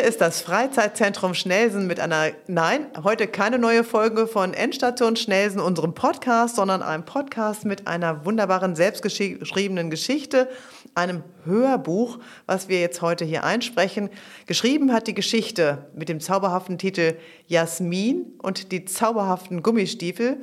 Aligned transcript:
Hier 0.00 0.08
ist 0.08 0.22
das 0.22 0.40
Freizeitzentrum 0.40 1.34
Schnelsen 1.34 1.86
mit 1.86 2.00
einer, 2.00 2.30
nein, 2.46 2.86
heute 3.04 3.26
keine 3.26 3.58
neue 3.58 3.84
Folge 3.84 4.26
von 4.26 4.54
Endstation 4.54 5.14
Schnelsen, 5.14 5.60
unserem 5.60 5.92
Podcast, 5.92 6.56
sondern 6.56 6.80
einem 6.80 7.04
Podcast 7.04 7.66
mit 7.66 7.86
einer 7.86 8.24
wunderbaren 8.24 8.74
selbstgeschriebenen 8.74 9.90
Geschichte, 9.90 10.48
einem 10.94 11.22
Hörbuch, 11.44 12.18
was 12.46 12.70
wir 12.70 12.80
jetzt 12.80 13.02
heute 13.02 13.26
hier 13.26 13.44
einsprechen. 13.44 14.08
Geschrieben 14.46 14.90
hat 14.90 15.06
die 15.06 15.12
Geschichte 15.12 15.90
mit 15.94 16.08
dem 16.08 16.20
zauberhaften 16.20 16.78
Titel 16.78 17.16
Jasmin 17.46 18.24
und 18.38 18.72
die 18.72 18.86
zauberhaften 18.86 19.62
Gummistiefel. 19.62 20.40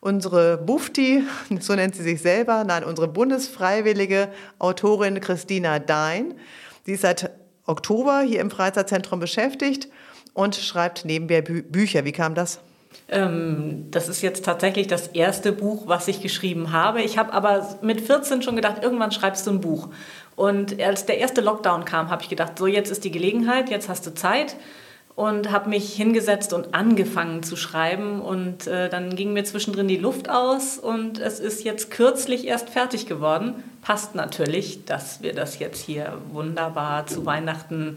Unsere 0.00 0.58
Bufti, 0.58 1.22
so 1.60 1.76
nennt 1.76 1.94
sie 1.94 2.02
sich 2.02 2.20
selber, 2.20 2.64
nein, 2.64 2.82
unsere 2.82 3.06
bundesfreiwillige 3.06 4.32
Autorin 4.58 5.20
Christina 5.20 5.78
Dein, 5.78 6.34
die 6.88 6.92
ist 6.94 7.02
seit 7.02 7.30
Oktober 7.66 8.20
hier 8.20 8.40
im 8.40 8.50
Freizeitzentrum 8.50 9.20
beschäftigt 9.20 9.88
und 10.34 10.54
schreibt 10.56 11.04
nebenbei 11.04 11.42
Bü 11.42 11.62
Bücher. 11.62 12.04
Wie 12.04 12.12
kam 12.12 12.34
das? 12.34 12.60
Ähm, 13.08 13.86
das 13.90 14.08
ist 14.08 14.22
jetzt 14.22 14.44
tatsächlich 14.44 14.86
das 14.86 15.08
erste 15.08 15.52
Buch, 15.52 15.84
was 15.86 16.08
ich 16.08 16.22
geschrieben 16.22 16.72
habe. 16.72 17.02
Ich 17.02 17.18
habe 17.18 17.32
aber 17.32 17.78
mit 17.82 18.00
14 18.00 18.42
schon 18.42 18.56
gedacht, 18.56 18.82
irgendwann 18.82 19.12
schreibst 19.12 19.46
du 19.46 19.52
ein 19.52 19.60
Buch. 19.60 19.88
Und 20.34 20.80
als 20.80 21.06
der 21.06 21.18
erste 21.18 21.40
Lockdown 21.40 21.84
kam, 21.84 22.10
habe 22.10 22.22
ich 22.22 22.28
gedacht, 22.28 22.58
so 22.58 22.66
jetzt 22.66 22.90
ist 22.90 23.04
die 23.04 23.10
Gelegenheit, 23.10 23.70
jetzt 23.70 23.88
hast 23.88 24.06
du 24.06 24.14
Zeit 24.14 24.56
und 25.16 25.50
habe 25.50 25.70
mich 25.70 25.94
hingesetzt 25.94 26.52
und 26.52 26.74
angefangen 26.74 27.42
zu 27.42 27.56
schreiben 27.56 28.20
und 28.20 28.66
äh, 28.66 28.90
dann 28.90 29.16
ging 29.16 29.32
mir 29.32 29.44
zwischendrin 29.44 29.88
die 29.88 29.96
Luft 29.96 30.28
aus 30.28 30.78
und 30.78 31.18
es 31.18 31.40
ist 31.40 31.64
jetzt 31.64 31.90
kürzlich 31.90 32.46
erst 32.46 32.68
fertig 32.68 33.06
geworden. 33.06 33.54
Passt 33.80 34.14
natürlich, 34.14 34.84
dass 34.84 35.22
wir 35.22 35.32
das 35.32 35.58
jetzt 35.58 35.82
hier 35.82 36.18
wunderbar 36.32 37.06
zu 37.06 37.24
Weihnachten 37.24 37.96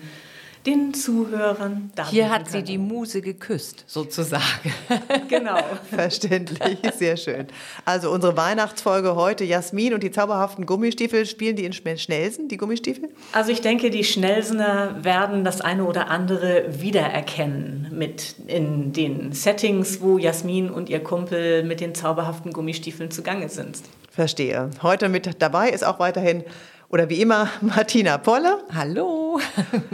den 0.65 0.93
Zuhörern 0.93 1.91
Hier 2.09 2.29
hat 2.29 2.49
sie 2.49 2.63
die 2.63 2.77
Muse 2.77 3.21
geküsst, 3.21 3.85
sozusagen. 3.87 4.43
genau. 5.29 5.57
Verständlich, 5.89 6.79
sehr 6.97 7.17
schön. 7.17 7.47
Also 7.85 8.11
unsere 8.11 8.35
Weihnachtsfolge 8.35 9.15
heute, 9.15 9.45
Jasmin 9.45 9.93
und 9.93 10.03
die 10.03 10.11
zauberhaften 10.11 10.65
Gummistiefel, 10.65 11.25
spielen 11.25 11.55
die 11.55 11.65
in 11.65 11.73
Schnellsen, 11.73 12.47
die 12.49 12.57
Gummistiefel? 12.57 13.09
Also 13.31 13.51
ich 13.51 13.61
denke, 13.61 13.89
die 13.89 14.03
Schnellsener 14.03 15.03
werden 15.03 15.43
das 15.43 15.61
eine 15.61 15.85
oder 15.85 16.09
andere 16.09 16.65
wiedererkennen 16.81 17.87
mit 17.91 18.35
in 18.47 18.91
den 18.91 19.31
Settings, 19.31 20.01
wo 20.01 20.17
Jasmin 20.17 20.69
und 20.69 20.89
ihr 20.89 21.01
Kumpel 21.01 21.63
mit 21.63 21.79
den 21.79 21.95
zauberhaften 21.95 22.51
Gummistiefeln 22.51 23.11
zugange 23.11 23.49
sind. 23.49 23.79
Verstehe. 24.11 24.69
Heute 24.83 25.07
mit 25.07 25.41
dabei 25.41 25.69
ist 25.69 25.85
auch 25.85 25.99
weiterhin 25.99 26.43
oder 26.89 27.09
wie 27.09 27.21
immer 27.21 27.49
Martina 27.61 28.17
Polle. 28.17 28.63
Hallo. 28.73 29.39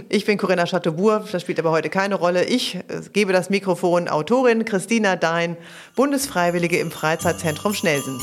Ich 0.10 0.26
bin 0.26 0.38
Corinna 0.38 0.66
Chateaubourg, 0.66 1.30
das 1.32 1.42
spielt 1.42 1.60
aber 1.60 1.72
heute 1.72 1.90
keine 1.90 2.16
Rolle. 2.16 2.46
Ich 2.46 2.76
äh, 2.76 3.02
gebe 3.12 3.34
das 3.34 3.50
Mikrofon 3.50 4.08
Autorin 4.08 4.66
Christina 4.66 5.16
Dein, 5.16 5.58
Bundesfreiwillige 5.96 6.80
im 6.80 6.92
Freizeitzentrum 6.92 7.74
Schnelsen. 7.74 8.20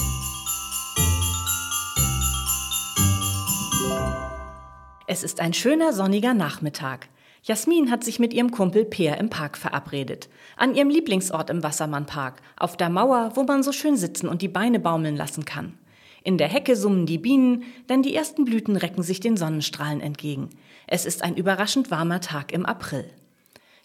Es 5.07 5.23
ist 5.23 5.41
ein 5.41 5.53
schöner 5.53 5.93
sonniger 5.93 6.33
Nachmittag. 6.33 7.09
Jasmin 7.43 7.91
hat 7.91 8.05
sich 8.05 8.19
mit 8.19 8.33
ihrem 8.33 8.53
Kumpel 8.53 8.85
Peer 8.85 9.19
im 9.19 9.29
Park 9.29 9.59
verabredet. 9.59 10.29
An 10.57 10.75
ihrem 10.75 10.89
Lieblingsort 10.89 11.51
im 11.51 11.63
Wassermannpark, 11.63 12.41
auf 12.57 12.77
der 12.77 12.89
Mauer, 12.89 13.33
wo 13.35 13.43
man 13.43 13.63
so 13.63 13.73
schön 13.73 13.97
sitzen 13.97 14.29
und 14.29 14.41
die 14.41 14.49
Beine 14.49 14.79
baumeln 14.79 15.17
lassen 15.17 15.45
kann. 15.45 15.77
In 16.25 16.39
der 16.39 16.49
Hecke 16.49 16.77
summen 16.77 17.07
die 17.07 17.19
Bienen, 17.19 17.65
denn 17.89 18.03
die 18.03 18.15
ersten 18.15 18.45
Blüten 18.45 18.77
recken 18.77 19.03
sich 19.03 19.21
den 19.21 19.37
Sonnenstrahlen 19.37 20.01
entgegen. 20.01 20.51
Es 20.87 21.05
ist 21.05 21.23
ein 21.23 21.37
überraschend 21.37 21.91
warmer 21.91 22.21
Tag 22.21 22.53
im 22.53 22.65
April. 22.65 23.11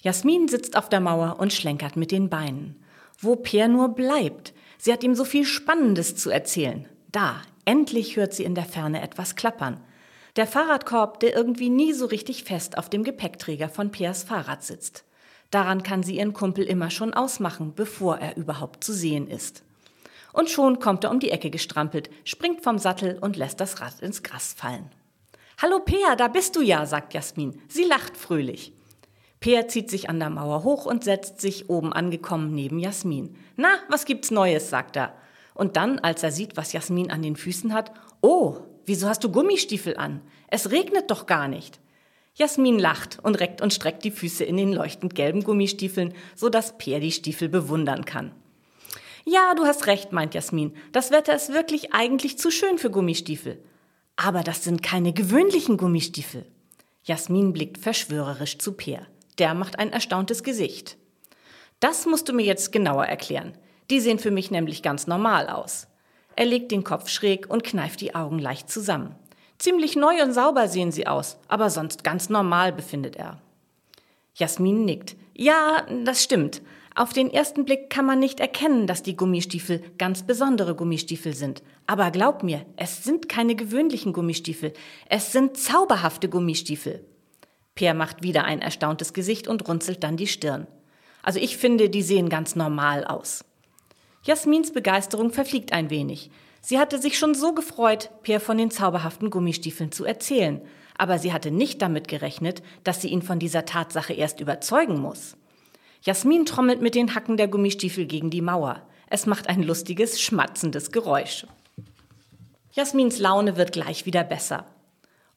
Jasmin 0.02 0.48
sitzt 0.48 0.78
auf 0.78 0.90
der 0.90 1.00
Mauer 1.00 1.38
und 1.40 1.52
schlenkert 1.52 1.96
mit 1.96 2.12
den 2.12 2.30
Beinen. 2.30 2.76
Wo 3.20 3.36
Peer 3.36 3.68
nur 3.68 3.90
bleibt. 3.90 4.54
Sie 4.78 4.94
hat 4.94 5.04
ihm 5.04 5.16
so 5.16 5.26
viel 5.26 5.46
Spannendes 5.46 6.16
zu 6.16 6.30
erzählen. 6.30 6.88
Da, 7.12 7.42
endlich 7.66 8.16
hört 8.16 8.34
sie 8.34 8.44
in 8.44 8.54
der 8.54 8.66
Ferne 8.66 9.02
etwas 9.02 9.36
klappern. 9.36 9.82
Der 10.36 10.46
Fahrradkorb, 10.46 11.20
der 11.20 11.36
irgendwie 11.36 11.70
nie 11.70 11.94
so 11.94 12.06
richtig 12.06 12.44
fest 12.44 12.78
auf 12.78 12.90
dem 12.90 13.04
Gepäckträger 13.04 13.70
von 13.70 13.90
Peers 13.90 14.24
Fahrrad 14.24 14.64
sitzt. 14.64 15.04
Daran 15.50 15.82
kann 15.82 16.04
sie 16.04 16.18
ihren 16.18 16.34
Kumpel 16.34 16.66
immer 16.66 16.92
schon 16.92 17.14
ausmachen, 17.14 17.74
bevor 17.74 18.20
er 18.20 18.38
überhaupt 18.38 18.84
zu 18.84 18.94
sehen 18.94 19.28
ist. 19.28 19.64
Und 20.38 20.52
schon 20.52 20.78
kommt 20.78 21.04
er 21.04 21.10
um 21.10 21.20
die 21.20 21.32
Ecke 21.32 21.50
gestrampelt, 21.50 22.12
springt 22.24 22.62
vom 22.62 22.78
Sattel 22.78 23.18
und 23.20 23.38
lässt 23.38 23.60
das 23.60 23.82
Rad 23.82 24.02
ins 24.02 24.22
Gras 24.22 24.54
fallen. 24.54 24.92
Hallo 25.60 25.80
Peer, 25.80 26.16
da 26.16 26.28
bist 26.28 26.56
du 26.56 26.62
ja, 26.62 26.86
sagt 26.86 27.16
Jasmin. 27.16 27.60
Sie 27.68 27.86
lacht 27.86 28.16
fröhlich. 28.16 28.72
Peer 29.40 29.68
zieht 29.68 29.90
sich 29.90 30.12
an 30.12 30.20
der 30.20 30.30
Mauer 30.30 30.64
hoch 30.64 30.86
und 30.86 31.04
setzt 31.04 31.42
sich 31.42 31.72
oben 31.72 31.92
angekommen 31.92 32.54
neben 32.54 32.78
Jasmin. 32.78 33.36
Na, 33.56 33.80
was 33.90 34.06
gibt's 34.06 34.30
Neues, 34.30 34.70
sagt 34.70 34.96
er. 34.96 35.16
Und 35.56 35.76
dann, 35.76 35.98
als 35.98 36.22
er 36.22 36.32
sieht, 36.32 36.56
was 36.56 36.72
Jasmin 36.72 37.10
an 37.10 37.24
den 37.24 37.36
Füßen 37.36 37.74
hat, 37.74 37.92
oh, 38.22 38.58
wieso 38.86 39.10
hast 39.10 39.24
du 39.24 39.32
Gummistiefel 39.32 39.98
an? 39.98 40.22
Es 40.50 40.70
regnet 40.70 41.10
doch 41.10 41.26
gar 41.26 41.48
nicht. 41.48 41.80
Jasmin 42.36 42.78
lacht 42.78 43.18
und 43.24 43.40
reckt 43.40 43.64
und 43.64 43.74
streckt 43.74 44.04
die 44.04 44.12
Füße 44.12 44.44
in 44.44 44.58
den 44.58 44.72
leuchtend 44.72 45.16
gelben 45.16 45.44
Gummistiefeln, 45.44 46.14
so 46.36 46.50
dass 46.50 46.78
Peer 46.78 47.00
die 47.00 47.12
Stiefel 47.12 47.50
bewundern 47.50 48.06
kann. 48.06 48.34
Ja, 49.30 49.56
du 49.56 49.66
hast 49.66 49.88
recht, 49.88 50.14
meint 50.14 50.36
Jasmin. 50.36 50.74
Das 50.94 51.12
Wetter 51.12 51.36
ist 51.36 51.52
wirklich 51.52 51.94
eigentlich 51.94 52.38
zu 52.38 52.50
schön 52.50 52.78
für 52.78 52.90
Gummistiefel. 52.90 53.62
Aber 54.16 54.42
das 54.42 54.64
sind 54.64 54.82
keine 54.82 55.12
gewöhnlichen 55.12 55.76
Gummistiefel. 55.76 56.46
Jasmin 57.04 57.52
blickt 57.52 57.78
verschwörerisch 57.78 58.58
zu 58.58 58.72
Peer. 58.72 59.06
Der 59.38 59.54
macht 59.54 59.80
ein 59.80 59.92
erstauntes 59.92 60.44
Gesicht. 60.44 60.96
Das 61.82 62.06
musst 62.06 62.30
du 62.30 62.34
mir 62.34 62.46
jetzt 62.46 62.72
genauer 62.72 63.04
erklären. 63.04 63.58
Die 63.90 64.00
sehen 64.00 64.18
für 64.18 64.32
mich 64.32 64.50
nämlich 64.50 64.82
ganz 64.82 65.08
normal 65.08 65.50
aus. 65.50 65.88
Er 66.38 66.46
legt 66.46 66.72
den 66.72 66.86
Kopf 66.86 67.10
schräg 67.10 67.50
und 67.50 67.66
kneift 67.66 68.00
die 68.00 68.16
Augen 68.16 68.40
leicht 68.40 68.72
zusammen. 68.72 69.14
Ziemlich 69.58 69.98
neu 69.98 70.24
und 70.24 70.32
sauber 70.32 70.70
sehen 70.70 70.94
sie 70.94 71.06
aus, 71.06 71.38
aber 71.50 71.70
sonst 71.70 72.06
ganz 72.06 72.30
normal, 72.30 72.72
befindet 72.72 73.18
er. 73.18 73.42
Jasmin 74.36 74.86
nickt. 74.86 75.18
Ja, 75.36 75.86
das 76.06 76.24
stimmt. 76.24 76.62
Auf 76.98 77.14
den 77.14 77.32
ersten 77.32 77.64
Blick 77.64 77.92
kann 77.92 78.08
man 78.08 78.18
nicht 78.18 78.40
erkennen, 78.40 78.88
dass 78.88 79.04
die 79.04 79.16
Gummistiefel 79.16 79.84
ganz 80.00 80.24
besondere 80.24 80.74
Gummistiefel 80.74 81.36
sind. 81.36 81.62
Aber 81.86 82.10
glaub 82.10 82.42
mir, 82.42 82.66
es 82.76 83.04
sind 83.04 83.30
keine 83.30 83.54
gewöhnlichen 83.54 84.14
Gummistiefel. 84.14 84.74
Es 85.08 85.32
sind 85.32 85.58
zauberhafte 85.58 86.28
Gummistiefel. 86.28 87.06
Peer 87.76 87.94
macht 87.94 88.24
wieder 88.24 88.46
ein 88.46 88.62
erstauntes 88.62 89.14
Gesicht 89.14 89.48
und 89.48 89.68
runzelt 89.68 90.04
dann 90.04 90.18
die 90.18 90.26
Stirn. 90.26 90.66
Also 91.22 91.38
ich 91.40 91.58
finde, 91.58 91.92
die 91.92 92.02
sehen 92.02 92.30
ganz 92.30 92.56
normal 92.56 93.06
aus. 93.06 93.46
Jasmins 94.24 94.74
Begeisterung 94.74 95.32
verfliegt 95.32 95.74
ein 95.74 95.92
wenig. 95.92 96.32
Sie 96.62 96.80
hatte 96.80 96.98
sich 96.98 97.20
schon 97.20 97.36
so 97.36 97.54
gefreut, 97.54 98.10
Peer 98.24 98.40
von 98.40 98.58
den 98.58 98.72
zauberhaften 98.72 99.30
Gummistiefeln 99.30 99.92
zu 99.92 100.04
erzählen. 100.04 100.62
Aber 100.98 101.20
sie 101.20 101.32
hatte 101.32 101.52
nicht 101.52 101.80
damit 101.80 102.08
gerechnet, 102.08 102.64
dass 102.84 103.04
sie 103.04 103.10
ihn 103.10 103.22
von 103.22 103.38
dieser 103.38 103.66
Tatsache 103.66 104.14
erst 104.14 104.40
überzeugen 104.40 105.00
muss. 105.00 105.38
Jasmin 106.08 106.46
trommelt 106.46 106.82
mit 106.82 106.96
den 106.96 107.16
Hacken 107.16 107.36
der 107.36 107.50
Gummistiefel 107.50 108.06
gegen 108.06 108.30
die 108.30 108.40
Mauer. 108.40 108.82
Es 109.10 109.26
macht 109.26 109.50
ein 109.50 109.62
lustiges, 109.62 110.22
schmatzendes 110.22 110.94
Geräusch. 110.94 111.46
Jasmins 112.72 113.20
Laune 113.20 113.58
wird 113.58 113.74
gleich 113.74 114.06
wieder 114.06 114.24
besser. 114.24 114.66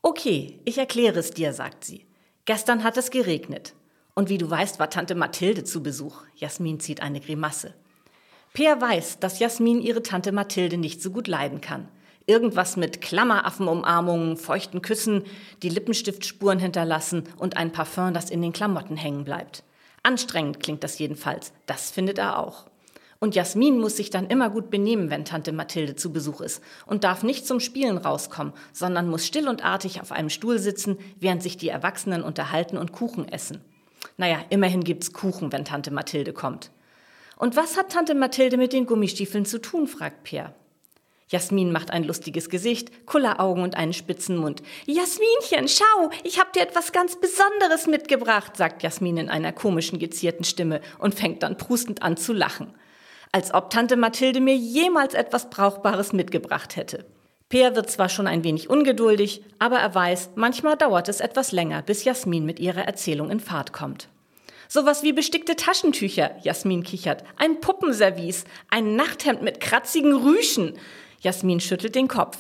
Okay, 0.01 0.61
ich 0.65 0.79
erkläre 0.79 1.19
es 1.19 1.33
dir, 1.33 1.53
sagt 1.55 1.83
sie. 1.83 2.07
Gestern 2.45 2.85
hat 2.85 2.97
es 2.97 3.11
geregnet. 3.11 3.75
Und 4.15 4.29
wie 4.29 4.39
du 4.39 4.49
weißt, 4.49 4.79
war 4.79 4.91
Tante 4.91 5.17
Mathilde 5.17 5.65
zu 5.65 5.83
Besuch. 5.83 6.23
Jasmin 6.37 6.79
zieht 6.79 7.03
eine 7.03 7.19
Grimasse. 7.19 7.75
Peer 8.53 8.81
weiß, 8.81 9.19
dass 9.19 9.41
Jasmin 9.41 9.81
ihre 9.81 10.05
Tante 10.05 10.31
Mathilde 10.31 10.77
nicht 10.77 11.03
so 11.03 11.11
gut 11.11 11.27
leiden 11.27 11.61
kann. 11.61 11.89
Irgendwas 12.27 12.77
mit 12.77 13.01
Klammeraffenumarmungen, 13.01 14.37
feuchten 14.37 14.83
Küssen, 14.83 15.25
die 15.65 15.69
Lippenstiftspuren 15.69 16.61
hinterlassen 16.61 17.25
und 17.39 17.57
ein 17.57 17.73
Parfum, 17.73 18.15
das 18.15 18.31
in 18.31 18.41
den 18.41 18.53
Klamotten 18.53 18.97
hängen 18.97 19.25
bleibt. 19.25 19.65
Anstrengend 20.03 20.61
klingt 20.61 20.83
das 20.83 20.99
jedenfalls. 20.99 21.53
Das 21.67 21.91
findet 21.91 22.19
er 22.19 22.39
auch. 22.39 22.67
Und 23.19 23.35
Jasmin 23.35 23.79
muss 23.79 23.99
sich 23.99 24.09
dann 24.09 24.29
immer 24.29 24.49
gut 24.49 24.71
benehmen, 24.71 25.11
wenn 25.11 25.27
Tante 25.27 25.53
Mathilde 25.53 25.95
zu 25.95 26.11
Besuch 26.11 26.41
ist 26.41 26.63
und 26.87 27.05
darf 27.05 27.23
nicht 27.23 27.47
zum 27.47 27.61
Spielen 27.61 27.99
rauskommen, 27.99 28.55
sondern 28.73 29.11
muss 29.11 29.27
still 29.27 29.47
und 29.47 29.63
artig 29.63 30.01
auf 30.01 30.11
einem 30.11 30.31
Stuhl 30.31 30.59
sitzen, 30.59 30.97
während 31.19 31.43
sich 31.43 31.59
die 31.59 31.69
Erwachsenen 31.69 32.23
unterhalten 32.23 32.79
und 32.79 32.93
Kuchen 32.93 33.29
essen. 33.29 33.61
Naja, 34.17 34.39
immerhin 34.49 34.85
gibt's 34.85 35.13
Kuchen, 35.13 35.53
wenn 35.53 35.67
Tante 35.67 35.91
Mathilde 35.91 36.33
kommt. 36.33 36.71
Und 37.37 37.57
was 37.57 37.77
hat 37.77 37.93
Tante 37.93 38.15
Mathilde 38.15 38.57
mit 38.57 38.73
den 38.73 38.87
Gummistiefeln 38.87 39.45
zu 39.45 39.61
tun, 39.61 39.87
fragt 39.87 40.25
Peer. 40.25 40.55
Jasmin 41.31 41.71
macht 41.71 41.93
ein 41.93 42.03
lustiges 42.03 42.49
Gesicht, 42.49 43.07
Kulleraugen 43.07 43.63
und 43.63 43.77
einen 43.77 43.93
spitzen 43.93 44.37
Mund. 44.37 44.63
Jasminchen, 44.87 45.69
schau, 45.69 46.11
ich 46.25 46.41
hab 46.41 46.53
dir 46.53 46.63
etwas 46.63 46.91
ganz 46.91 47.21
Besonderes 47.21 47.87
mitgebracht, 47.87 48.57
sagt 48.57 48.83
Jasmin 48.83 49.17
in 49.17 49.31
einer 49.31 49.53
komischen, 49.53 50.01
gezierten 50.01 50.45
Stimme 50.45 50.81
und 50.99 51.15
fängt 51.15 51.45
dann 51.45 51.57
prustend 51.57 52.03
an 52.03 52.17
zu 52.17 52.33
lachen. 52.33 52.75
Als 53.31 53.55
ob 53.55 53.71
Tante 53.71 53.97
Mathilde 53.97 54.41
mir 54.41 54.57
jemals 54.57 55.15
etwas 55.15 55.51
Brauchbares 55.51 56.13
mitgebracht 56.13 56.75
hätte. 56.75 57.07
Peer 57.49 57.77
wird 57.77 57.91
zwar 57.91 58.09
schon 58.09 58.27
ein 58.27 58.43
wenig 58.43 58.69
ungeduldig, 58.69 59.43
aber 59.61 59.79
er 59.79 59.95
weiß, 59.95 60.31
manchmal 60.35 60.77
dauert 60.77 61.09
es 61.09 61.21
etwas 61.21 61.53
länger, 61.53 61.83
bis 61.83 62.03
Jasmin 62.05 62.45
mit 62.45 62.59
ihrer 62.59 62.83
Erzählung 62.83 63.31
in 63.31 63.41
Fahrt 63.41 63.73
kommt. 63.73 64.09
Sowas 64.69 65.03
wie 65.03 65.13
bestickte 65.13 65.57
Taschentücher, 65.57 66.31
Jasmin 66.43 66.85
kichert, 66.85 67.25
ein 67.37 67.61
Puppenservice, 67.61 68.45
ein 68.69 68.95
Nachthemd 68.95 69.43
mit 69.43 69.61
kratzigen 69.61 70.15
Rüschen. 70.15 70.75
Jasmin 71.21 71.61
schüttelt 71.61 71.95
den 71.95 72.09
Kopf. 72.09 72.39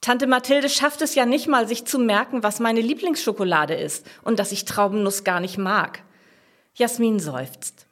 Tante 0.00 0.26
Mathilde 0.26 0.68
schafft 0.68 1.02
es 1.02 1.14
ja 1.14 1.26
nicht 1.26 1.48
mal, 1.48 1.66
sich 1.66 1.84
zu 1.84 1.98
merken, 1.98 2.42
was 2.42 2.60
meine 2.60 2.80
Lieblingsschokolade 2.80 3.74
ist 3.74 4.06
und 4.22 4.38
dass 4.38 4.52
ich 4.52 4.64
Traubennuss 4.64 5.24
gar 5.24 5.40
nicht 5.40 5.58
mag. 5.58 6.02
Jasmin 6.74 7.18
seufzt. 7.18 7.86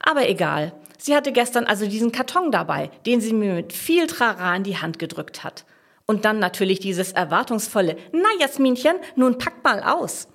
Aber 0.00 0.28
egal. 0.28 0.72
Sie 0.98 1.14
hatte 1.14 1.30
gestern 1.32 1.64
also 1.64 1.86
diesen 1.86 2.10
Karton 2.10 2.50
dabei, 2.50 2.90
den 3.04 3.20
sie 3.20 3.32
mir 3.32 3.54
mit 3.54 3.72
viel 3.72 4.06
Trara 4.06 4.56
in 4.56 4.64
die 4.64 4.78
Hand 4.78 4.98
gedrückt 4.98 5.44
hat. 5.44 5.64
Und 6.06 6.24
dann 6.24 6.38
natürlich 6.38 6.80
dieses 6.80 7.12
erwartungsvolle, 7.12 7.96
na 8.12 8.28
Jasminchen, 8.40 8.96
nun 9.14 9.38
pack 9.38 9.62
mal 9.62 9.82
aus. 9.82 10.28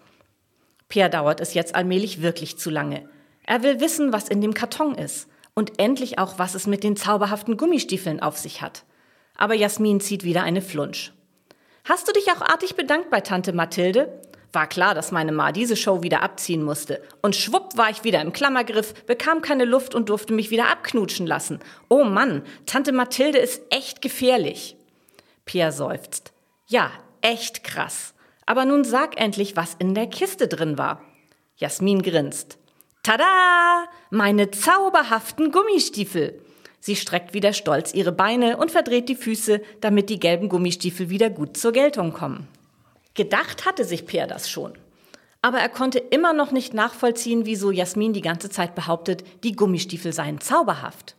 Pierre 0.87 1.09
dauert 1.09 1.39
es 1.39 1.53
jetzt 1.53 1.75
allmählich 1.75 2.21
wirklich 2.21 2.57
zu 2.57 2.69
lange. 2.69 3.07
Er 3.45 3.63
will 3.63 3.79
wissen, 3.79 4.13
was 4.13 4.29
in 4.29 4.41
dem 4.41 4.53
Karton 4.53 4.95
ist 4.95 5.27
und 5.55 5.79
endlich 5.79 6.19
auch, 6.19 6.37
was 6.37 6.53
es 6.53 6.67
mit 6.67 6.83
den 6.83 6.95
zauberhaften 6.95 7.57
Gummistiefeln 7.57 8.21
auf 8.21 8.37
sich 8.37 8.61
hat. 8.61 8.83
Aber 9.41 9.55
Jasmin 9.55 9.99
zieht 9.99 10.23
wieder 10.23 10.43
eine 10.43 10.61
Flunsch. 10.61 11.13
Hast 11.85 12.07
du 12.07 12.11
dich 12.11 12.27
auch 12.31 12.41
artig 12.41 12.75
bedankt 12.75 13.09
bei 13.09 13.21
Tante 13.21 13.53
Mathilde? 13.53 14.21
War 14.53 14.67
klar, 14.67 14.93
dass 14.93 15.11
meine 15.11 15.31
Ma 15.31 15.51
diese 15.51 15.75
Show 15.75 16.03
wieder 16.03 16.21
abziehen 16.21 16.61
musste. 16.61 17.01
Und 17.23 17.35
schwupp 17.35 17.75
war 17.75 17.89
ich 17.89 18.03
wieder 18.03 18.21
im 18.21 18.33
Klammergriff, 18.33 18.93
bekam 19.05 19.41
keine 19.41 19.65
Luft 19.65 19.95
und 19.95 20.09
durfte 20.09 20.33
mich 20.33 20.51
wieder 20.51 20.69
abknutschen 20.69 21.25
lassen. 21.25 21.57
Oh 21.89 22.03
Mann, 22.03 22.43
Tante 22.67 22.91
Mathilde 22.91 23.39
ist 23.39 23.63
echt 23.71 24.03
gefährlich. 24.03 24.75
Pierre 25.45 25.71
seufzt. 25.71 26.33
Ja, 26.67 26.91
echt 27.21 27.63
krass. 27.63 28.13
Aber 28.45 28.65
nun 28.65 28.83
sag 28.83 29.19
endlich, 29.19 29.55
was 29.55 29.73
in 29.79 29.95
der 29.95 30.05
Kiste 30.05 30.49
drin 30.49 30.77
war. 30.77 31.01
Jasmin 31.55 32.03
grinst. 32.03 32.59
Tada! 33.01 33.85
Meine 34.11 34.51
zauberhaften 34.51 35.51
Gummistiefel! 35.51 36.39
Sie 36.81 36.95
streckt 36.95 37.33
wieder 37.33 37.53
stolz 37.53 37.93
ihre 37.93 38.11
Beine 38.11 38.57
und 38.57 38.71
verdreht 38.71 39.07
die 39.07 39.15
Füße, 39.15 39.61
damit 39.79 40.09
die 40.09 40.19
gelben 40.19 40.49
Gummistiefel 40.49 41.09
wieder 41.09 41.29
gut 41.29 41.55
zur 41.55 41.71
Geltung 41.71 42.11
kommen. 42.11 42.47
Gedacht 43.13 43.65
hatte 43.65 43.85
sich 43.85 44.07
Peer 44.07 44.25
das 44.25 44.49
schon. 44.49 44.73
Aber 45.43 45.59
er 45.59 45.69
konnte 45.69 45.99
immer 45.99 46.33
noch 46.33 46.51
nicht 46.51 46.73
nachvollziehen, 46.73 47.45
wieso 47.45 47.71
Jasmin 47.71 48.13
die 48.13 48.21
ganze 48.21 48.49
Zeit 48.49 48.75
behauptet, 48.75 49.23
die 49.43 49.55
Gummistiefel 49.55 50.11
seien 50.11 50.41
zauberhaft. 50.41 51.15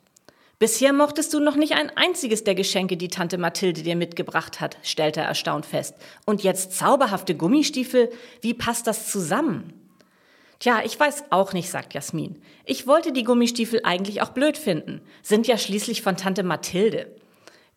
Bisher 0.58 0.92
mochtest 0.92 1.34
du 1.34 1.40
noch 1.40 1.56
nicht 1.56 1.72
ein 1.72 1.90
einziges 1.96 2.44
der 2.44 2.54
Geschenke, 2.54 2.96
die 2.96 3.08
Tante 3.08 3.38
Mathilde 3.38 3.82
dir 3.82 3.96
mitgebracht 3.96 4.60
hat, 4.60 4.78
stellte 4.82 5.20
er 5.20 5.26
erstaunt 5.26 5.66
fest. 5.66 5.94
Und 6.24 6.42
jetzt 6.42 6.72
zauberhafte 6.72 7.34
Gummistiefel? 7.34 8.10
Wie 8.40 8.54
passt 8.54 8.86
das 8.86 9.10
zusammen? 9.10 9.81
Tja, 10.62 10.80
ich 10.84 10.98
weiß 10.98 11.24
auch 11.30 11.54
nicht, 11.54 11.68
sagt 11.68 11.92
Jasmin. 11.92 12.40
Ich 12.64 12.86
wollte 12.86 13.10
die 13.10 13.24
Gummistiefel 13.24 13.80
eigentlich 13.82 14.22
auch 14.22 14.28
blöd 14.28 14.56
finden. 14.56 15.00
Sind 15.20 15.48
ja 15.48 15.58
schließlich 15.58 16.02
von 16.02 16.16
Tante 16.16 16.44
Mathilde. 16.44 17.16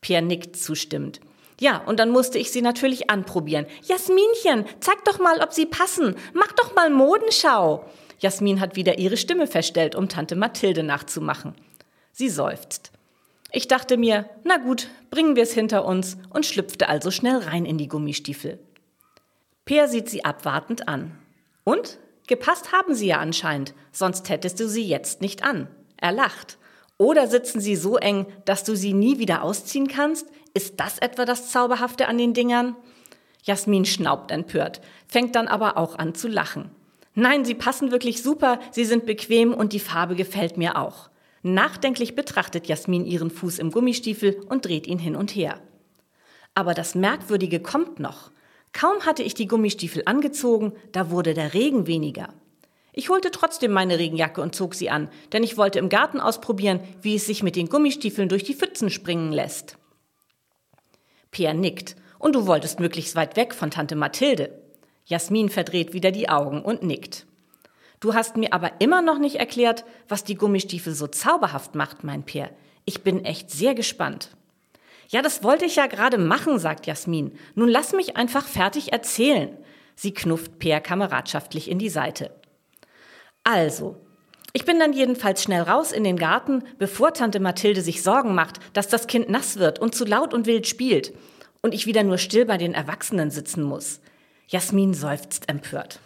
Pierre 0.02 0.22
nickt 0.22 0.56
zustimmend. 0.56 1.20
Ja, 1.60 1.80
und 1.80 2.00
dann 2.00 2.12
musste 2.12 2.38
ich 2.38 2.52
sie 2.52 2.62
natürlich 2.62 3.10
anprobieren. 3.10 3.66
Jasminchen, 3.82 4.66
zeig 4.82 5.04
doch 5.04 5.18
mal, 5.18 5.42
ob 5.42 5.52
sie 5.52 5.66
passen. 5.66 6.16
Mach 6.36 6.52
doch 6.52 6.76
mal 6.76 6.92
Modenschau. 6.92 7.90
Jasmin 8.20 8.60
hat 8.60 8.76
wieder 8.76 9.00
ihre 9.00 9.18
Stimme 9.18 9.48
verstellt, 9.48 9.96
um 9.96 10.08
Tante 10.08 10.36
Mathilde 10.36 10.84
nachzumachen. 10.84 11.56
Sie 12.12 12.30
seufzt. 12.30 12.92
Ich 13.52 13.68
dachte 13.68 13.98
mir, 13.98 14.30
na 14.44 14.58
gut, 14.58 14.90
bringen 15.10 15.36
wir 15.36 15.42
es 15.42 15.54
hinter 15.56 15.86
uns 15.86 16.18
und 16.30 16.46
schlüpfte 16.46 16.88
also 16.88 17.10
schnell 17.10 17.38
rein 17.38 17.66
in 17.66 17.80
die 17.80 17.88
Gummistiefel. 17.88 18.60
Peer 19.66 19.88
sieht 19.88 20.08
sie 20.08 20.24
abwartend 20.24 20.88
an. 20.88 21.18
Und? 21.64 21.98
Gepasst 22.27 22.72
haben 22.72 22.95
sie 22.95 23.07
ja 23.07 23.19
anscheinend, 23.19 23.74
sonst 23.92 24.30
hättest 24.30 24.60
du 24.60 24.68
sie 24.68 24.83
jetzt 24.83 25.22
nicht 25.22 25.44
an. 25.44 25.68
Er 25.98 26.12
lacht. 26.12 26.57
Oder 26.98 27.27
sitzen 27.27 27.60
sie 27.60 27.75
so 27.75 27.98
eng, 27.98 28.25
dass 28.45 28.63
du 28.63 28.75
sie 28.75 28.94
nie 28.94 29.19
wieder 29.19 29.44
ausziehen 29.44 29.88
kannst? 29.88 30.27
Ist 30.54 30.80
das 30.80 30.98
etwa 31.00 31.25
das 31.25 31.51
Zauberhafte 31.51 32.07
an 32.07 32.18
den 32.18 32.33
Dingern? 32.33 32.75
Jasmin 33.44 33.86
schnaubt 33.86 34.31
empört, 34.31 34.81
fängt 35.07 35.36
dann 35.36 35.48
aber 35.48 35.77
auch 35.77 36.00
an 36.00 36.16
zu 36.16 36.27
lachen. 36.27 36.72
Nein, 37.13 37.45
sie 37.45 37.54
passen 37.54 37.92
wirklich 37.92 38.24
super, 38.24 38.60
sie 38.71 38.86
sind 38.86 39.06
bequem 39.06 39.54
und 39.54 39.71
die 39.71 39.80
Farbe 39.80 40.16
gefällt 40.16 40.57
mir 40.57 40.78
auch. 40.78 41.10
Nachdenklich 41.44 42.16
betrachtet 42.16 42.68
Jasmin 42.68 43.06
ihren 43.06 43.30
Fuß 43.30 43.60
im 43.60 43.71
Gummistiefel 43.71 44.42
und 44.50 44.66
dreht 44.66 44.88
ihn 44.88 44.98
hin 44.98 45.16
und 45.16 45.36
her. 45.36 45.60
Aber 46.56 46.74
das 46.74 46.95
Merkwürdige 46.95 47.60
kommt 47.60 48.00
noch. 48.00 48.31
Kaum 48.75 49.06
hatte 49.06 49.24
ich 49.24 49.33
die 49.33 49.48
Gummistiefel 49.48 50.04
angezogen, 50.06 50.74
da 50.92 51.10
wurde 51.10 51.33
der 51.33 51.54
Regen 51.54 51.88
weniger. 51.88 52.33
Ich 52.92 53.07
holte 53.07 53.31
trotzdem 53.31 53.72
meine 53.72 53.98
Regenjacke 54.00 54.42
und 54.42 54.54
zog 54.54 54.75
sie 54.75 54.89
an, 54.89 55.10
denn 55.31 55.44
ich 55.44 55.56
wollte 55.56 55.80
im 55.80 55.88
Garten 55.88 56.19
ausprobieren, 56.19 56.81
wie 57.01 57.16
es 57.16 57.25
sich 57.25 57.42
mit 57.42 57.56
den 57.56 57.69
Gummistiefeln 57.69 58.27
durch 58.27 58.44
die 58.44 58.54
Pfützen 58.54 58.89
springen 58.89 59.31
lässt. 59.31 59.77
Pierre 61.31 61.56
nickt. 61.56 61.95
Und 62.19 62.36
du 62.36 62.48
wolltest 62.48 62.81
möglichst 62.81 63.16
weit 63.16 63.38
weg 63.38 63.54
von 63.54 63.72
Tante 63.72 63.95
Mathilde. 63.95 64.62
Jasmin 65.06 65.48
verdreht 65.48 65.94
wieder 65.94 66.12
die 66.12 66.28
Augen 66.28 66.62
und 66.62 66.83
nickt. 66.83 67.28
Du 68.01 68.13
hast 68.13 68.36
mir 68.36 68.51
aber 68.51 68.81
immer 68.81 69.01
noch 69.01 69.19
nicht 69.19 69.38
erklärt, 69.38 69.86
was 70.10 70.25
die 70.25 70.36
Gummistiefel 70.36 70.94
so 70.94 71.07
zauberhaft 71.07 71.75
macht, 71.75 72.04
mein 72.04 72.24
Peer. 72.24 72.50
Ich 72.83 73.04
bin 73.04 73.24
echt 73.24 73.51
sehr 73.51 73.74
gespannt. 73.74 74.36
Ja, 75.07 75.22
das 75.22 75.44
wollte 75.44 75.66
ich 75.66 75.75
ja 75.75 75.88
gerade 75.88 76.18
machen, 76.18 76.60
sagt 76.60 76.88
Jasmin. 76.88 77.38
Nun 77.54 77.69
lass 77.69 77.94
mich 77.94 78.18
einfach 78.18 78.46
fertig 78.46 78.92
erzählen. 78.92 79.57
Sie 79.96 80.13
knufft 80.13 80.60
Peer 80.60 80.81
kameradschaftlich 80.81 81.69
in 81.69 81.80
die 81.80 81.90
Seite. 81.90 82.31
Also, 83.44 83.98
ich 84.54 84.66
bin 84.66 84.80
dann 84.80 84.94
jedenfalls 84.94 85.44
schnell 85.44 85.62
raus 85.62 85.92
in 85.92 86.04
den 86.04 86.18
Garten, 86.18 86.63
bevor 86.78 87.13
Tante 87.13 87.40
Mathilde 87.40 87.81
sich 87.81 88.02
Sorgen 88.02 88.34
macht, 88.36 88.60
dass 88.74 88.88
das 88.88 89.07
Kind 89.07 89.30
nass 89.30 89.57
wird 89.57 89.80
und 89.80 89.94
zu 89.94 90.06
laut 90.06 90.34
und 90.34 90.48
wild 90.48 90.68
spielt 90.68 91.13
und 91.62 91.74
ich 91.74 91.86
wieder 91.86 92.04
nur 92.04 92.18
still 92.18 92.46
bei 92.46 92.57
den 92.57 92.74
Erwachsenen 92.74 93.31
sitzen 93.31 93.63
muss. 93.63 94.00
Jasmin 94.48 94.94
seufzt 94.94 95.50
empört. 95.50 96.00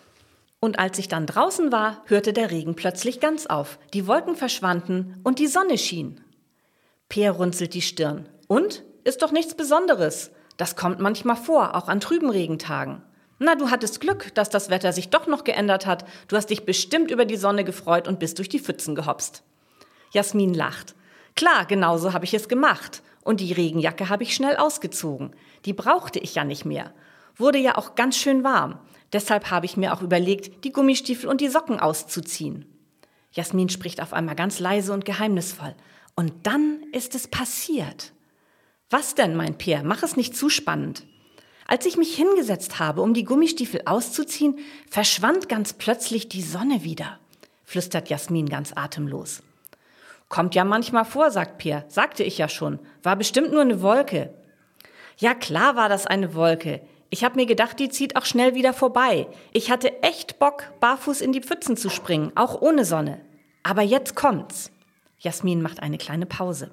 Und 0.59 0.79
als 0.79 0.97
ich 0.99 1.07
dann 1.07 1.25
draußen 1.25 1.71
war, 1.71 2.03
hörte 2.05 2.33
der 2.33 2.51
Regen 2.51 2.75
plötzlich 2.75 3.19
ganz 3.19 3.45
auf, 3.45 3.79
die 3.93 4.07
Wolken 4.07 4.35
verschwanden 4.35 5.19
und 5.23 5.39
die 5.39 5.47
Sonne 5.47 5.77
schien. 5.77 6.21
Peer 7.07 7.31
runzelt 7.31 7.73
die 7.73 7.81
Stirn. 7.81 8.27
Und? 8.47 8.83
Ist 9.09 9.23
doch 9.23 9.31
nichts 9.31 9.55
Besonderes. 9.55 10.29
Das 10.57 10.75
kommt 10.75 10.99
manchmal 10.99 11.35
vor, 11.35 11.75
auch 11.75 11.87
an 11.87 11.99
trüben 11.99 12.29
Regentagen. 12.29 13.01
Na, 13.39 13.55
du 13.55 13.71
hattest 13.71 14.01
Glück, 14.01 14.35
dass 14.35 14.51
das 14.51 14.69
Wetter 14.69 14.93
sich 14.93 15.09
doch 15.09 15.25
noch 15.25 15.43
geändert 15.43 15.87
hat. 15.87 16.05
Du 16.27 16.37
hast 16.37 16.51
dich 16.51 16.63
bestimmt 16.63 17.09
über 17.09 17.25
die 17.25 17.35
Sonne 17.35 17.63
gefreut 17.63 18.07
und 18.07 18.19
bist 18.19 18.37
durch 18.37 18.49
die 18.49 18.59
Pfützen 18.59 18.93
gehopst. 18.93 19.41
Jasmin 20.11 20.53
lacht. 20.53 20.93
Klar, 21.35 21.65
genauso 21.65 22.13
habe 22.13 22.25
ich 22.25 22.35
es 22.35 22.47
gemacht. 22.47 23.01
Und 23.23 23.39
die 23.39 23.51
Regenjacke 23.51 24.09
habe 24.09 24.21
ich 24.21 24.35
schnell 24.35 24.57
ausgezogen. 24.57 25.35
Die 25.65 25.73
brauchte 25.73 26.19
ich 26.19 26.35
ja 26.35 26.43
nicht 26.43 26.65
mehr. 26.65 26.93
Wurde 27.35 27.57
ja 27.57 27.79
auch 27.79 27.95
ganz 27.95 28.15
schön 28.15 28.43
warm. 28.43 28.77
Deshalb 29.11 29.49
habe 29.49 29.65
ich 29.65 29.75
mir 29.75 29.91
auch 29.91 30.03
überlegt, 30.03 30.63
die 30.65 30.71
Gummistiefel 30.71 31.31
und 31.31 31.41
die 31.41 31.49
Socken 31.49 31.79
auszuziehen. 31.79 32.65
Jasmin 33.31 33.69
spricht 33.69 34.03
auf 34.03 34.13
einmal 34.13 34.35
ganz 34.35 34.59
leise 34.59 34.93
und 34.93 35.03
geheimnisvoll. 35.03 35.73
Und 36.15 36.31
dann 36.43 36.83
ist 36.91 37.15
es 37.15 37.27
passiert. 37.27 38.13
Was 38.89 39.13
denn, 39.13 39.35
mein 39.35 39.57
Peer? 39.57 39.83
Mach 39.83 40.01
es 40.01 40.17
nicht 40.17 40.35
zu 40.35 40.49
spannend. 40.49 41.05
Als 41.67 41.85
ich 41.85 41.97
mich 41.97 42.15
hingesetzt 42.15 42.79
habe, 42.79 43.01
um 43.01 43.13
die 43.13 43.23
Gummistiefel 43.23 43.83
auszuziehen, 43.85 44.57
verschwand 44.89 45.47
ganz 45.47 45.73
plötzlich 45.73 46.27
die 46.27 46.41
Sonne 46.41 46.83
wieder, 46.83 47.19
flüstert 47.63 48.09
Jasmin 48.09 48.49
ganz 48.49 48.73
atemlos. 48.75 49.43
Kommt 50.27 50.55
ja 50.55 50.63
manchmal 50.63 51.05
vor, 51.05 51.29
sagt 51.29 51.59
Peer. 51.59 51.85
Sagte 51.87 52.23
ich 52.23 52.37
ja 52.37 52.49
schon. 52.49 52.79
War 53.03 53.15
bestimmt 53.15 53.51
nur 53.51 53.61
eine 53.61 53.81
Wolke. 53.81 54.33
Ja, 55.17 55.33
klar 55.35 55.75
war 55.75 55.89
das 55.89 56.07
eine 56.07 56.33
Wolke. 56.33 56.81
Ich 57.11 57.23
habe 57.23 57.35
mir 57.35 57.47
gedacht, 57.47 57.79
die 57.79 57.89
zieht 57.89 58.15
auch 58.15 58.25
schnell 58.25 58.53
wieder 58.53 58.73
vorbei. 58.73 59.27
Ich 59.53 59.71
hatte 59.71 60.01
echt 60.03 60.37
Bock, 60.39 60.71
barfuß 60.79 61.21
in 61.21 61.31
die 61.31 61.41
Pfützen 61.41 61.77
zu 61.77 61.89
springen, 61.89 62.31
auch 62.35 62.61
ohne 62.61 62.85
Sonne. 62.85 63.21
Aber 63.63 63.81
jetzt 63.81 64.15
kommt's. 64.15 64.71
Jasmin 65.17 65.61
macht 65.61 65.81
eine 65.81 65.97
kleine 65.97 66.27
Pause. 66.27 66.71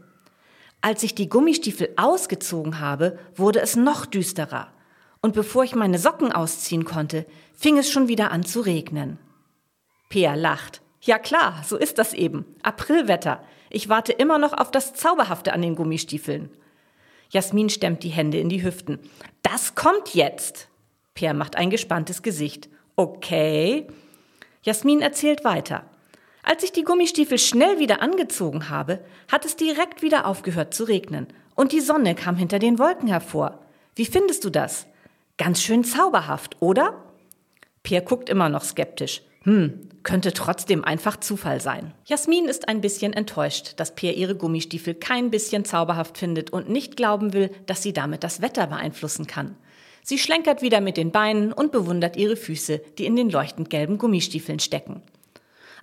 Als 0.86 1.02
ich 1.02 1.16
die 1.16 1.28
Gummistiefel 1.28 1.88
ausgezogen 1.96 2.78
habe, 2.78 3.18
wurde 3.34 3.60
es 3.60 3.74
noch 3.74 4.06
düsterer. 4.06 4.68
Und 5.20 5.34
bevor 5.34 5.64
ich 5.64 5.74
meine 5.74 5.98
Socken 5.98 6.30
ausziehen 6.30 6.84
konnte, 6.84 7.26
fing 7.54 7.76
es 7.76 7.90
schon 7.90 8.06
wieder 8.06 8.30
an 8.30 8.44
zu 8.44 8.60
regnen. 8.60 9.18
Pea 10.10 10.36
lacht. 10.36 10.82
Ja 11.00 11.18
klar, 11.18 11.64
so 11.66 11.76
ist 11.76 11.98
das 11.98 12.14
eben. 12.14 12.44
Aprilwetter. 12.62 13.42
Ich 13.68 13.88
warte 13.88 14.12
immer 14.12 14.38
noch 14.38 14.52
auf 14.52 14.70
das 14.70 14.94
Zauberhafte 14.94 15.52
an 15.52 15.60
den 15.60 15.74
Gummistiefeln. 15.74 16.50
Jasmin 17.30 17.68
stemmt 17.68 18.04
die 18.04 18.10
Hände 18.10 18.38
in 18.38 18.48
die 18.48 18.62
Hüften. 18.62 19.00
Das 19.42 19.74
kommt 19.74 20.14
jetzt. 20.14 20.68
Per 21.14 21.34
macht 21.34 21.56
ein 21.56 21.70
gespanntes 21.70 22.22
Gesicht. 22.22 22.68
Okay. 22.94 23.88
Jasmin 24.62 25.02
erzählt 25.02 25.42
weiter. 25.42 25.90
Als 26.48 26.62
ich 26.62 26.70
die 26.70 26.84
Gummistiefel 26.84 27.38
schnell 27.38 27.80
wieder 27.80 28.00
angezogen 28.00 28.70
habe, 28.70 29.00
hat 29.26 29.44
es 29.44 29.56
direkt 29.56 30.02
wieder 30.02 30.26
aufgehört 30.26 30.74
zu 30.74 30.84
regnen 30.84 31.26
und 31.56 31.72
die 31.72 31.80
Sonne 31.80 32.14
kam 32.14 32.36
hinter 32.36 32.60
den 32.60 32.78
Wolken 32.78 33.08
hervor. 33.08 33.58
Wie 33.96 34.06
findest 34.06 34.44
du 34.44 34.50
das? 34.50 34.86
Ganz 35.38 35.60
schön 35.60 35.82
zauberhaft, 35.82 36.56
oder? 36.60 37.02
Peer 37.82 38.00
guckt 38.00 38.28
immer 38.28 38.48
noch 38.48 38.62
skeptisch. 38.62 39.22
Hm, 39.42 39.88
könnte 40.04 40.32
trotzdem 40.32 40.84
einfach 40.84 41.16
Zufall 41.16 41.60
sein. 41.60 41.92
Jasmin 42.04 42.46
ist 42.46 42.68
ein 42.68 42.80
bisschen 42.80 43.12
enttäuscht, 43.12 43.72
dass 43.78 43.96
Peer 43.96 44.16
ihre 44.16 44.36
Gummistiefel 44.36 44.94
kein 44.94 45.32
bisschen 45.32 45.64
zauberhaft 45.64 46.16
findet 46.16 46.50
und 46.50 46.68
nicht 46.68 46.96
glauben 46.96 47.32
will, 47.32 47.50
dass 47.66 47.82
sie 47.82 47.92
damit 47.92 48.22
das 48.22 48.40
Wetter 48.40 48.68
beeinflussen 48.68 49.26
kann. 49.26 49.56
Sie 50.04 50.18
schlenkert 50.18 50.62
wieder 50.62 50.80
mit 50.80 50.96
den 50.96 51.10
Beinen 51.10 51.52
und 51.52 51.72
bewundert 51.72 52.16
ihre 52.16 52.36
Füße, 52.36 52.78
die 52.98 53.06
in 53.06 53.16
den 53.16 53.30
leuchtend 53.30 53.68
gelben 53.68 53.98
Gummistiefeln 53.98 54.60
stecken. 54.60 55.02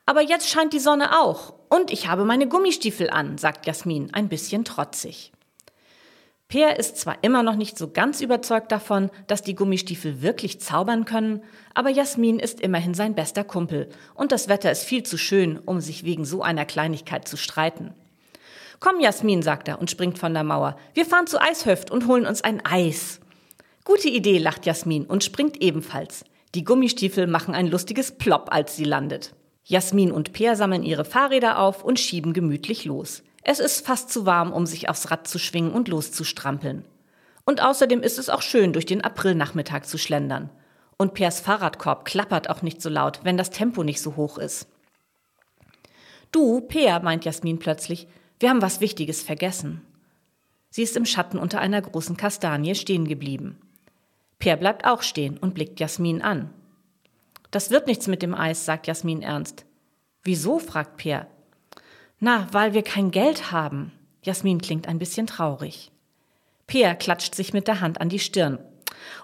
Aber 0.05 0.21
jetzt 0.21 0.49
scheint 0.49 0.73
die 0.73 0.79
Sonne 0.79 1.19
auch 1.21 1.53
und 1.69 1.91
ich 1.91 2.07
habe 2.07 2.25
meine 2.25 2.47
Gummistiefel 2.47 3.09
an, 3.09 3.37
sagt 3.37 3.65
Jasmin 3.65 4.13
ein 4.13 4.27
bisschen 4.27 4.65
trotzig. 4.65 5.31
Peer 6.49 6.77
ist 6.77 6.97
zwar 6.97 7.17
immer 7.23 7.41
noch 7.41 7.55
nicht 7.55 7.77
so 7.77 7.89
ganz 7.89 8.21
überzeugt 8.21 8.71
davon, 8.71 9.09
dass 9.27 9.41
die 9.41 9.55
Gummistiefel 9.55 10.21
wirklich 10.21 10.61
zaubern 10.61 11.05
können, 11.05 11.41
aber 11.73 11.89
Jasmin 11.89 12.37
ist 12.37 12.59
immerhin 12.59 12.93
sein 12.93 13.15
bester 13.15 13.43
Kumpel 13.43 13.89
und 14.13 14.31
das 14.31 14.49
Wetter 14.49 14.71
ist 14.71 14.83
viel 14.83 15.03
zu 15.03 15.17
schön, 15.17 15.57
um 15.57 15.79
sich 15.79 16.03
wegen 16.03 16.25
so 16.25 16.43
einer 16.43 16.65
Kleinigkeit 16.65 17.27
zu 17.27 17.37
streiten. 17.37 17.93
Komm, 18.79 18.99
Jasmin, 18.99 19.41
sagt 19.41 19.69
er 19.69 19.79
und 19.79 19.89
springt 19.89 20.19
von 20.19 20.33
der 20.33 20.43
Mauer. 20.43 20.75
Wir 20.93 21.05
fahren 21.05 21.25
zu 21.25 21.41
Eishöft 21.41 21.89
und 21.89 22.05
holen 22.05 22.27
uns 22.27 22.43
ein 22.43 22.63
Eis. 22.65 23.21
Gute 23.85 24.09
Idee, 24.09 24.37
lacht 24.37 24.65
Jasmin 24.65 25.05
und 25.05 25.23
springt 25.23 25.61
ebenfalls. 25.61 26.25
Die 26.53 26.65
Gummistiefel 26.65 27.25
machen 27.25 27.55
ein 27.55 27.67
lustiges 27.67 28.11
Plopp, 28.11 28.53
als 28.53 28.75
sie 28.75 28.83
landet. 28.83 29.33
Jasmin 29.63 30.11
und 30.11 30.33
Peer 30.33 30.55
sammeln 30.55 30.83
ihre 30.83 31.05
Fahrräder 31.05 31.59
auf 31.59 31.83
und 31.83 31.99
schieben 31.99 32.33
gemütlich 32.33 32.85
los. 32.85 33.23
Es 33.43 33.59
ist 33.59 33.85
fast 33.85 34.09
zu 34.09 34.25
warm, 34.25 34.51
um 34.53 34.65
sich 34.65 34.89
aufs 34.89 35.11
Rad 35.11 35.27
zu 35.27 35.39
schwingen 35.39 35.71
und 35.71 35.87
loszustrampeln. 35.87 36.85
Und 37.45 37.61
außerdem 37.61 38.01
ist 38.01 38.19
es 38.19 38.29
auch 38.29 38.41
schön, 38.41 38.73
durch 38.73 38.85
den 38.85 39.03
Aprilnachmittag 39.03 39.83
zu 39.83 39.97
schlendern. 39.97 40.49
Und 40.97 41.13
Pers 41.13 41.41
Fahrradkorb 41.41 42.05
klappert 42.05 42.49
auch 42.49 42.61
nicht 42.61 42.81
so 42.81 42.89
laut, 42.89 43.21
wenn 43.23 43.37
das 43.37 43.49
Tempo 43.49 43.83
nicht 43.83 44.01
so 44.01 44.15
hoch 44.15 44.37
ist. 44.37 44.67
Du, 46.31 46.61
Peer, 46.61 47.01
meint 47.01 47.25
Jasmin 47.25 47.59
plötzlich, 47.59 48.07
wir 48.39 48.49
haben 48.49 48.61
was 48.61 48.81
Wichtiges 48.81 49.21
vergessen. 49.21 49.81
Sie 50.69 50.83
ist 50.83 50.97
im 50.97 51.05
Schatten 51.05 51.37
unter 51.37 51.59
einer 51.59 51.81
großen 51.81 52.17
Kastanie 52.17 52.75
stehen 52.75 53.07
geblieben. 53.07 53.59
Peer 54.39 54.57
bleibt 54.57 54.85
auch 54.85 55.03
stehen 55.03 55.37
und 55.37 55.53
blickt 55.53 55.79
Jasmin 55.79 56.21
an. 56.21 56.49
Das 57.53 57.69
wird 57.69 57.85
nichts 57.85 58.07
mit 58.07 58.23
dem 58.23 58.33
Eis, 58.33 58.65
sagt 58.65 58.87
Jasmin 58.87 59.21
ernst. 59.21 59.63
Wieso? 60.23 60.57
fragt 60.57 60.97
Peer. 60.97 61.27
Na, 62.19 62.47
weil 62.51 62.73
wir 62.73 62.81
kein 62.81 63.11
Geld 63.11 63.51
haben. 63.51 63.91
Jasmin 64.23 64.59
klingt 64.59 64.87
ein 64.87 64.97
bisschen 64.97 65.27
traurig. 65.27 65.91
Peer 66.65 66.95
klatscht 66.95 67.35
sich 67.35 67.53
mit 67.53 67.67
der 67.67 67.79
Hand 67.79 68.01
an 68.01 68.09
die 68.09 68.17
Stirn. 68.17 68.57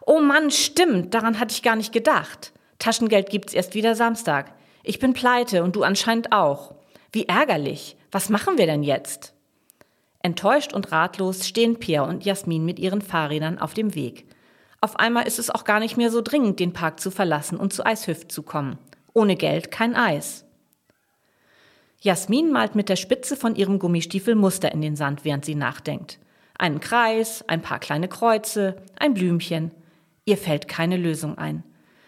Oh 0.05 0.19
Mann, 0.19 0.51
stimmt, 0.51 1.15
daran 1.15 1.39
hatte 1.39 1.55
ich 1.55 1.63
gar 1.63 1.75
nicht 1.75 1.91
gedacht. 1.91 2.53
Taschengeld 2.77 3.31
gibt's 3.31 3.55
erst 3.55 3.73
wieder 3.73 3.95
Samstag. 3.95 4.53
Ich 4.83 4.99
bin 4.99 5.13
pleite 5.13 5.63
und 5.63 5.75
du 5.75 5.81
anscheinend 5.81 6.31
auch. 6.31 6.75
Wie 7.11 7.27
ärgerlich. 7.27 7.97
Was 8.11 8.29
machen 8.29 8.59
wir 8.59 8.67
denn 8.67 8.83
jetzt? 8.83 9.33
Enttäuscht 10.21 10.71
und 10.71 10.91
ratlos 10.91 11.47
stehen 11.47 11.79
Peer 11.79 12.03
und 12.03 12.25
Jasmin 12.25 12.63
mit 12.63 12.77
ihren 12.77 13.01
Fahrrädern 13.01 13.57
auf 13.57 13.73
dem 13.73 13.95
Weg. 13.95 14.27
Auf 14.81 14.97
einmal 14.97 15.27
ist 15.27 15.39
es 15.39 15.49
auch 15.49 15.65
gar 15.65 15.79
nicht 15.79 15.97
mehr 15.97 16.09
so 16.09 16.21
dringend, 16.21 16.59
den 16.59 16.73
Park 16.73 16.99
zu 16.99 17.11
verlassen 17.11 17.57
und 17.57 17.73
zu 17.73 17.85
Eishüft 17.85 18.31
zu 18.31 18.43
kommen. 18.43 18.77
Ohne 19.13 19.35
Geld 19.35 19.71
kein 19.71 19.95
Eis. 19.95 20.45
Jasmin 22.01 22.49
malt 22.51 22.75
mit 22.75 22.87
der 22.87 22.95
Spitze 22.95 23.35
von 23.35 23.55
ihrem 23.55 23.77
Gummistiefel 23.77 24.35
Muster 24.35 24.71
in 24.71 24.81
den 24.81 24.95
Sand, 24.95 25.25
während 25.25 25.43
sie 25.43 25.55
nachdenkt. 25.55 26.19
Einen 26.57 26.79
Kreis, 26.79 27.43
ein 27.47 27.61
paar 27.61 27.79
kleine 27.79 28.07
Kreuze, 28.07 28.81
ein 28.97 29.13
Blümchen. 29.13 29.71
Ihr 30.23 30.37
fällt 30.37 30.69
keine 30.69 30.95
Lösung 30.95 31.37
ein. 31.37 31.63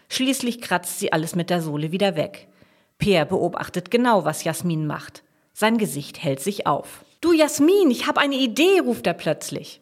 Schließlich 0.08 0.62
kratzt 0.62 0.98
sie 0.98 1.12
alles 1.12 1.34
mit 1.34 1.50
der 1.50 1.60
Sohle 1.60 1.92
wieder 1.92 2.16
weg. 2.16 2.48
Peer 2.96 3.26
beobachtet 3.26 3.90
genau, 3.90 4.24
was 4.24 4.44
Jasmin 4.44 4.86
macht. 4.86 5.24
Sein 5.52 5.76
Gesicht 5.76 6.22
hält 6.22 6.40
sich 6.40 6.66
auf. 6.66 7.04
Du 7.20 7.32
Jasmin, 7.32 7.90
ich 7.90 8.06
habe 8.06 8.20
eine 8.20 8.36
Idee, 8.36 8.80
ruft 8.80 9.06
er 9.06 9.14
plötzlich. 9.14 9.81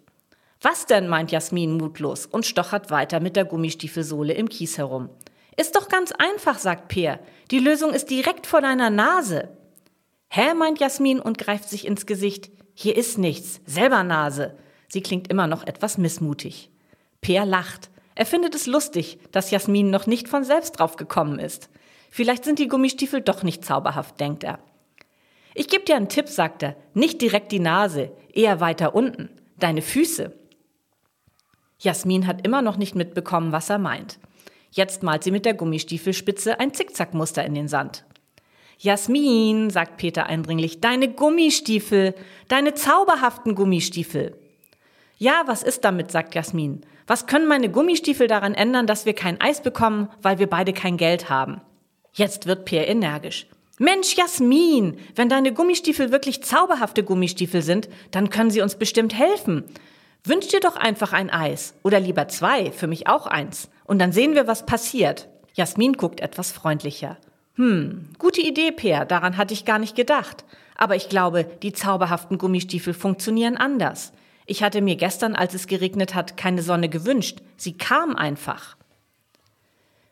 Was 0.63 0.85
denn, 0.85 1.09
meint 1.09 1.33
Jasmin 1.33 1.77
mutlos 1.79 2.27
und 2.27 2.45
stochert 2.45 2.91
weiter 2.91 3.21
mit 3.21 3.35
der 3.35 3.47
Gummistiefelsohle 3.47 4.35
im 4.35 4.49
Kies 4.49 4.77
herum. 4.77 5.09
Ist 5.57 5.75
doch 5.75 5.89
ganz 5.89 6.13
einfach, 6.13 6.59
sagt 6.59 6.89
Peer. 6.89 7.19
Die 7.51 7.59
Lösung 7.59 7.93
ist 7.93 8.11
direkt 8.11 8.47
vor 8.47 8.61
deiner 8.61 8.91
Nase. 8.91 9.49
Hä, 10.29 10.55
meint 10.55 10.79
Jasmin 10.79 11.19
und 11.19 11.39
greift 11.39 11.69
sich 11.69 11.87
ins 11.87 12.05
Gesicht. 12.05 12.51
Hier 12.75 12.97
ist 12.97 13.19
nichts, 13.19 13.61
selber 13.67 14.03
Nase. 14.03 14.57
Sie 14.89 15.03
klingt 15.03 15.29
immer 15.29 15.47
noch 15.47 15.67
etwas 15.67 15.99
missmutig. 15.99 16.71
Peer 17.21 17.47
lacht. 17.47 17.91
Er 18.15 18.27
findet 18.27 18.55
es 18.55 18.67
lustig, 18.67 19.19
dass 19.33 19.51
Jasmin 19.51 19.91
noch 19.91 20.07
nicht 20.07 20.29
von 20.29 20.45
selbst 20.45 20.73
drauf 20.73 20.97
gekommen 20.97 21.39
ist. 21.39 21.71
Vielleicht 22.11 22.45
sind 22.45 22.59
die 22.59 22.69
Gummistiefel 22.69 23.23
doch 23.23 23.43
nicht 23.43 23.65
zauberhaft, 23.65 24.21
denkt 24.21 24.45
er. 24.45 24.59
Ich 25.55 25.69
gebe 25.69 25.85
dir 25.85 25.97
einen 25.97 26.09
Tipp, 26.09 26.29
sagt 26.29 26.63
er. 26.63 26.77
Nicht 26.93 27.23
direkt 27.23 27.51
die 27.51 27.61
Nase, 27.61 28.13
eher 28.33 28.61
weiter 28.61 28.95
unten. 28.95 29.31
Deine 29.59 29.83
Füße. 29.83 30.40
Jasmin 31.81 32.27
hat 32.27 32.47
immer 32.47 32.63
noch 32.63 32.77
nicht 32.77 32.95
mitbekommen, 32.95 33.53
was 33.53 33.71
er 33.71 33.79
meint. 33.79 34.19
Jetzt 34.71 35.03
malt 35.03 35.25
sie 35.25 35.31
mit 35.31 35.47
der 35.47 35.55
Gummistiefelspitze 35.55 36.61
ein 36.61 36.75
Zickzackmuster 36.75 37.45
in 37.45 37.55
den 37.55 37.69
Sand. 37.69 38.05
Jasmin, 38.79 39.71
sagt 39.71 39.97
Peter 39.97 40.27
eindringlich, 40.27 40.81
deine 40.81 41.09
Gummistiefel, 41.13 42.15
deine 42.49 42.75
zauberhaften 42.75 43.55
Gummistiefel. 43.55 44.37
Ja, 45.19 45.43
was 45.47 45.63
ist 45.63 45.85
damit, 45.85 46.11
sagt 46.11 46.35
Jasmin. 46.35 46.83
Was 47.07 47.27
können 47.27 47.49
meine 47.49 47.71
Gummistiefel 47.71 48.27
daran 48.27 48.55
ändern, 48.55 48.87
dass 48.87 49.07
wir 49.07 49.15
kein 49.15 49.41
Eis 49.41 49.63
bekommen, 49.63 50.09
weil 50.23 50.39
wir 50.39 50.47
beide 50.47 50.73
kein 50.73 50.97
Geld 50.97 51.29
haben? 51.29 51.61
Jetzt 52.13 52.47
wird 52.47 52.65
Peer 52.65 52.89
energisch. 52.89 53.47
Mensch, 53.79 54.17
Jasmin, 54.17 54.99
wenn 55.15 55.29
deine 55.29 55.53
Gummistiefel 55.55 56.13
wirklich 56.13 56.43
zauberhafte 56.43 57.03
Gummistiefel 57.03 57.63
sind, 57.63 57.89
dann 58.11 58.29
können 58.31 58.51
sie 58.51 58.61
uns 58.61 58.77
bestimmt 58.77 59.15
helfen. 59.15 59.65
Wünsch 60.25 60.49
dir 60.49 60.61
doch 60.61 60.77
einfach 60.77 61.13
ein 61.13 61.31
Eis. 61.31 61.75
Oder 61.83 62.01
lieber 62.01 62.29
zwei, 62.29 62.73
für 62.73 62.87
mich 62.87 63.09
auch 63.09 63.27
eins. 63.27 63.71
Und 63.85 63.99
dann 63.99 64.13
sehen 64.13 64.35
wir, 64.35 64.47
was 64.47 64.67
passiert. 64.67 65.29
Jasmin 65.55 65.95
guckt 65.95 66.21
etwas 66.21 66.53
freundlicher. 66.53 67.17
Hm, 67.55 68.11
gute 68.19 68.41
Idee, 68.41 68.73
Peer, 68.73 69.05
daran 69.05 69.37
hatte 69.37 69.55
ich 69.55 69.65
gar 69.65 69.79
nicht 69.79 69.97
gedacht. 69.97 70.45
Aber 70.77 70.97
ich 70.97 71.09
glaube, 71.09 71.45
die 71.45 71.73
zauberhaften 71.73 72.39
Gummistiefel 72.39 72.95
funktionieren 72.95 73.57
anders. 73.57 74.13
Ich 74.47 74.63
hatte 74.63 74.81
mir 74.81 74.97
gestern, 74.97 75.35
als 75.35 75.55
es 75.55 75.67
geregnet 75.67 76.15
hat, 76.15 76.37
keine 76.37 76.63
Sonne 76.63 76.89
gewünscht. 76.89 77.39
Sie 77.57 77.77
kam 77.77 78.17
einfach. 78.17 78.77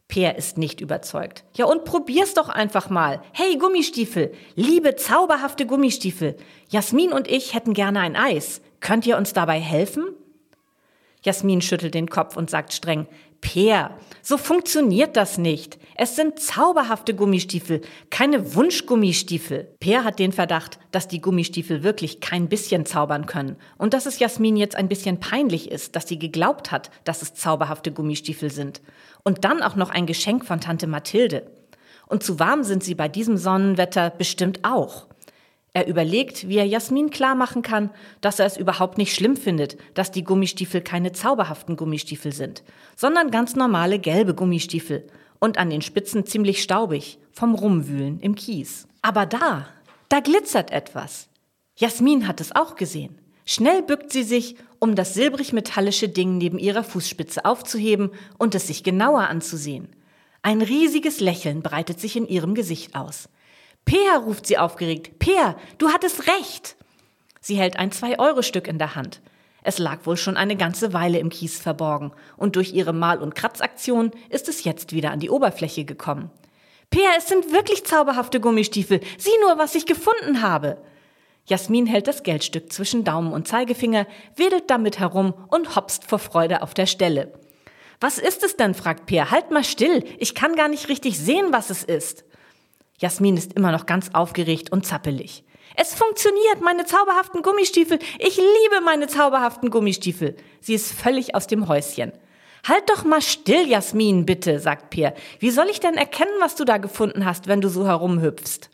Peer 0.09 0.37
ist 0.37 0.57
nicht 0.57 0.81
überzeugt. 0.81 1.45
Ja, 1.55 1.67
und 1.67 1.85
probier's 1.85 2.35
doch 2.35 2.49
einfach 2.49 2.89
mal. 2.89 3.23
Hey, 3.33 3.57
Gummistiefel, 3.59 4.33
liebe 4.55 4.97
zauberhafte 4.97 5.67
Gummistiefel. 5.67 6.37
Jasmin 6.71 7.13
und 7.13 7.29
ich 7.29 7.53
hätten 7.53 7.75
gerne 7.75 8.01
ein 8.01 8.17
Eis. 8.17 8.63
Könnt 8.81 9.07
ihr 9.07 9.17
uns 9.17 9.33
dabei 9.33 9.61
helfen? 9.61 10.05
Jasmin 11.23 11.61
schüttelt 11.61 11.95
den 11.95 12.09
Kopf 12.09 12.37
und 12.37 12.49
sagt 12.49 12.73
streng, 12.73 13.07
Peer, 13.41 13.97
so 14.23 14.37
funktioniert 14.37 15.17
das 15.17 15.39
nicht. 15.39 15.79
Es 15.95 16.17
sind 16.17 16.41
zauberhafte 16.41 17.15
Gummistiefel, 17.15 17.83
keine 18.11 18.55
Wunschgummistiefel. 18.55 19.69
Peer 19.79 20.05
hat 20.05 20.19
den 20.19 20.33
Verdacht, 20.33 20.79
dass 20.91 21.07
die 21.07 21.21
Gummistiefel 21.21 21.83
wirklich 21.83 22.21
kein 22.21 22.49
bisschen 22.49 22.85
zaubern 22.85 23.27
können 23.27 23.57
und 23.77 23.95
dass 23.95 24.07
es 24.07 24.19
Jasmin 24.19 24.57
jetzt 24.57 24.77
ein 24.77 24.89
bisschen 24.89 25.21
peinlich 25.21 25.71
ist, 25.71 25.95
dass 25.95 26.09
sie 26.09 26.19
geglaubt 26.19 26.73
hat, 26.73 26.91
dass 27.05 27.23
es 27.23 27.35
zauberhafte 27.35 27.93
Gummistiefel 27.93 28.51
sind. 28.51 28.81
Und 29.23 29.45
dann 29.45 29.63
auch 29.63 29.77
noch 29.77 29.91
ein 29.91 30.07
Geschenk 30.07 30.45
von 30.45 30.61
Tante 30.61 30.87
Mathilde. 30.87 31.51
Und 32.07 32.23
zu 32.23 32.41
warm 32.41 32.65
sind 32.65 32.83
sie 32.83 32.95
bei 32.95 33.09
diesem 33.09 33.37
Sonnenwetter 33.37 34.11
bestimmt 34.11 34.61
auch. 34.63 35.07
Er 35.75 35.87
überlegt, 35.87 36.49
wie 36.49 36.57
er 36.57 36.67
Jasmin 36.67 37.11
klar 37.11 37.35
machen 37.35 37.63
kann, 37.63 37.91
dass 38.21 38.39
er 38.39 38.47
es 38.47 38.57
überhaupt 38.57 38.99
nicht 38.99 39.15
schlimm 39.15 39.37
findet, 39.37 39.77
dass 39.95 40.11
die 40.11 40.25
Gummistiefel 40.25 40.81
keine 40.81 41.13
zauberhaften 41.13 41.77
Gummistiefel 41.77 42.33
sind, 42.33 42.63
sondern 42.97 43.31
ganz 43.31 43.55
normale 43.55 43.99
gelbe 43.99 44.35
Gummistiefel 44.35 45.07
und 45.39 45.59
an 45.59 45.71
den 45.71 45.83
Spitzen 45.83 46.27
ziemlich 46.27 46.63
staubig 46.63 47.19
vom 47.33 47.55
Rumwühlen 47.55 48.19
im 48.21 48.35
Kies. 48.35 48.89
Aber 49.03 49.27
da, 49.27 49.69
da 50.09 50.21
glitzert 50.21 50.71
etwas. 50.71 51.29
Jasmin 51.77 52.27
hat 52.27 52.41
es 52.41 52.55
auch 52.55 52.75
gesehen. 52.75 53.21
Schnell 53.45 53.83
bückt 53.83 54.13
sie 54.13 54.25
sich, 54.25 54.57
um 54.79 54.95
das 54.95 55.15
silbrig-metallische 55.15 56.09
Ding 56.09 56.39
neben 56.39 56.59
ihrer 56.59 56.85
Fußspitze 56.85 57.45
aufzuheben 57.45 58.11
und 58.37 58.55
es 58.55 58.67
sich 58.67 58.83
genauer 58.83 59.29
anzusehen. 59.29 59.89
Ein 60.43 60.61
riesiges 60.61 61.21
Lächeln 61.21 61.63
breitet 61.63 62.01
sich 62.01 62.17
in 62.17 62.27
ihrem 62.27 62.55
Gesicht 62.55 62.95
aus. 62.95 63.29
Peer, 63.89 64.19
ruft 64.19 64.47
sie 64.47 64.59
aufgeregt. 64.59 65.19
Peer, 65.19 65.57
du 65.79 65.89
hattest 65.89 66.29
recht. 66.29 66.77
Sie 67.41 67.57
hält 67.57 67.79
ein 67.79 67.91
Zwei-Euro-Stück 67.91 68.69
in 68.69 68.77
der 68.77 68.95
Hand. 68.95 69.23
Es 69.63 69.79
lag 69.79 70.05
wohl 70.05 70.19
schon 70.19 70.37
eine 70.37 70.57
ganze 70.57 70.93
Weile 70.93 71.19
im 71.19 71.31
Kies 71.31 71.59
verborgen, 71.59 72.13
und 72.37 72.57
durch 72.57 72.75
ihre 72.75 72.93
Mal- 72.93 73.23
und 73.23 73.35
Kratzaktion 73.35 74.11
ist 74.29 74.47
es 74.47 74.63
jetzt 74.65 74.93
wieder 74.93 75.11
an 75.11 75.21
die 75.21 75.31
Oberfläche 75.31 75.87
gekommen. 75.87 76.31
Peer, 76.91 77.09
es 77.17 77.29
sind 77.29 77.51
wirklich 77.51 77.87
zauberhafte 77.87 78.41
Gummistiefel. 78.41 79.01
Sieh 79.17 79.31
nur, 79.41 79.57
was 79.57 79.75
ich 79.75 79.87
gefunden 79.87 80.43
habe. 80.43 80.77
Jasmin 81.47 81.87
hält 81.87 82.09
das 82.09 82.23
Geldstück 82.23 82.71
zwischen 82.71 83.05
Daumen 83.05 83.33
und 83.33 83.49
Zeigefinger, 83.49 84.07
wedelt 84.37 84.69
damit 84.69 84.99
herum 84.99 85.33
und 85.49 85.77
hopst 85.77 86.05
vor 86.05 86.19
Freude 86.19 86.61
auf 86.61 86.75
der 86.75 86.87
Stelle. 86.87 87.33
Was 88.01 88.19
ist 88.19 88.45
es 88.45 88.57
denn? 88.59 88.75
fragt 88.75 89.07
Peer. 89.07 89.31
Halt 89.31 89.51
mal 89.51 89.65
still. 89.65 90.05
Ich 90.19 90.35
kann 90.35 90.57
gar 90.57 90.69
nicht 90.69 90.91
richtig 90.91 91.19
sehen, 91.19 91.47
was 91.53 91.71
es 91.71 91.85
ist. 91.85 92.28
Jasmin 92.99 93.37
ist 93.37 93.53
immer 93.55 93.73
noch 93.73 93.87
ganz 93.87 94.11
aufgeregt 94.13 94.71
und 94.73 94.85
zappelig. 94.85 95.45
Es 95.77 95.95
funktioniert, 95.95 96.61
meine 96.61 96.85
zauberhaften 96.85 97.43
Gummistiefel. 97.43 97.99
Ich 98.19 98.37
liebe 98.37 98.81
meine 98.85 99.07
zauberhaften 99.07 99.71
Gummistiefel. 99.71 100.37
Sie 100.61 100.75
ist 100.75 100.93
völlig 100.93 101.35
aus 101.35 101.47
dem 101.47 101.69
Häuschen. 101.69 102.13
Halt 102.67 102.91
doch 102.91 103.05
mal 103.05 103.23
still, 103.23 103.69
Jasmin, 103.69 104.27
bitte, 104.27 104.59
sagt 104.59 104.91
Peer. 104.91 105.15
Wie 105.39 105.51
soll 105.51 105.69
ich 105.71 105.79
denn 105.79 105.95
erkennen, 105.95 106.33
was 106.41 106.57
du 106.57 106.65
da 106.65 106.79
gefunden 106.79 107.25
hast, 107.25 107.47
wenn 107.47 107.61
du 107.61 107.69
so 107.69 107.87
herumhüpfst? 107.87 108.71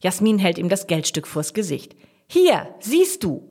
Jasmin 0.00 0.38
hält 0.38 0.58
ihm 0.58 0.68
das 0.68 0.86
Geldstück 0.86 1.26
vors 1.26 1.54
Gesicht. 1.54 1.96
Hier, 2.26 2.74
siehst 2.80 3.24
du. 3.24 3.48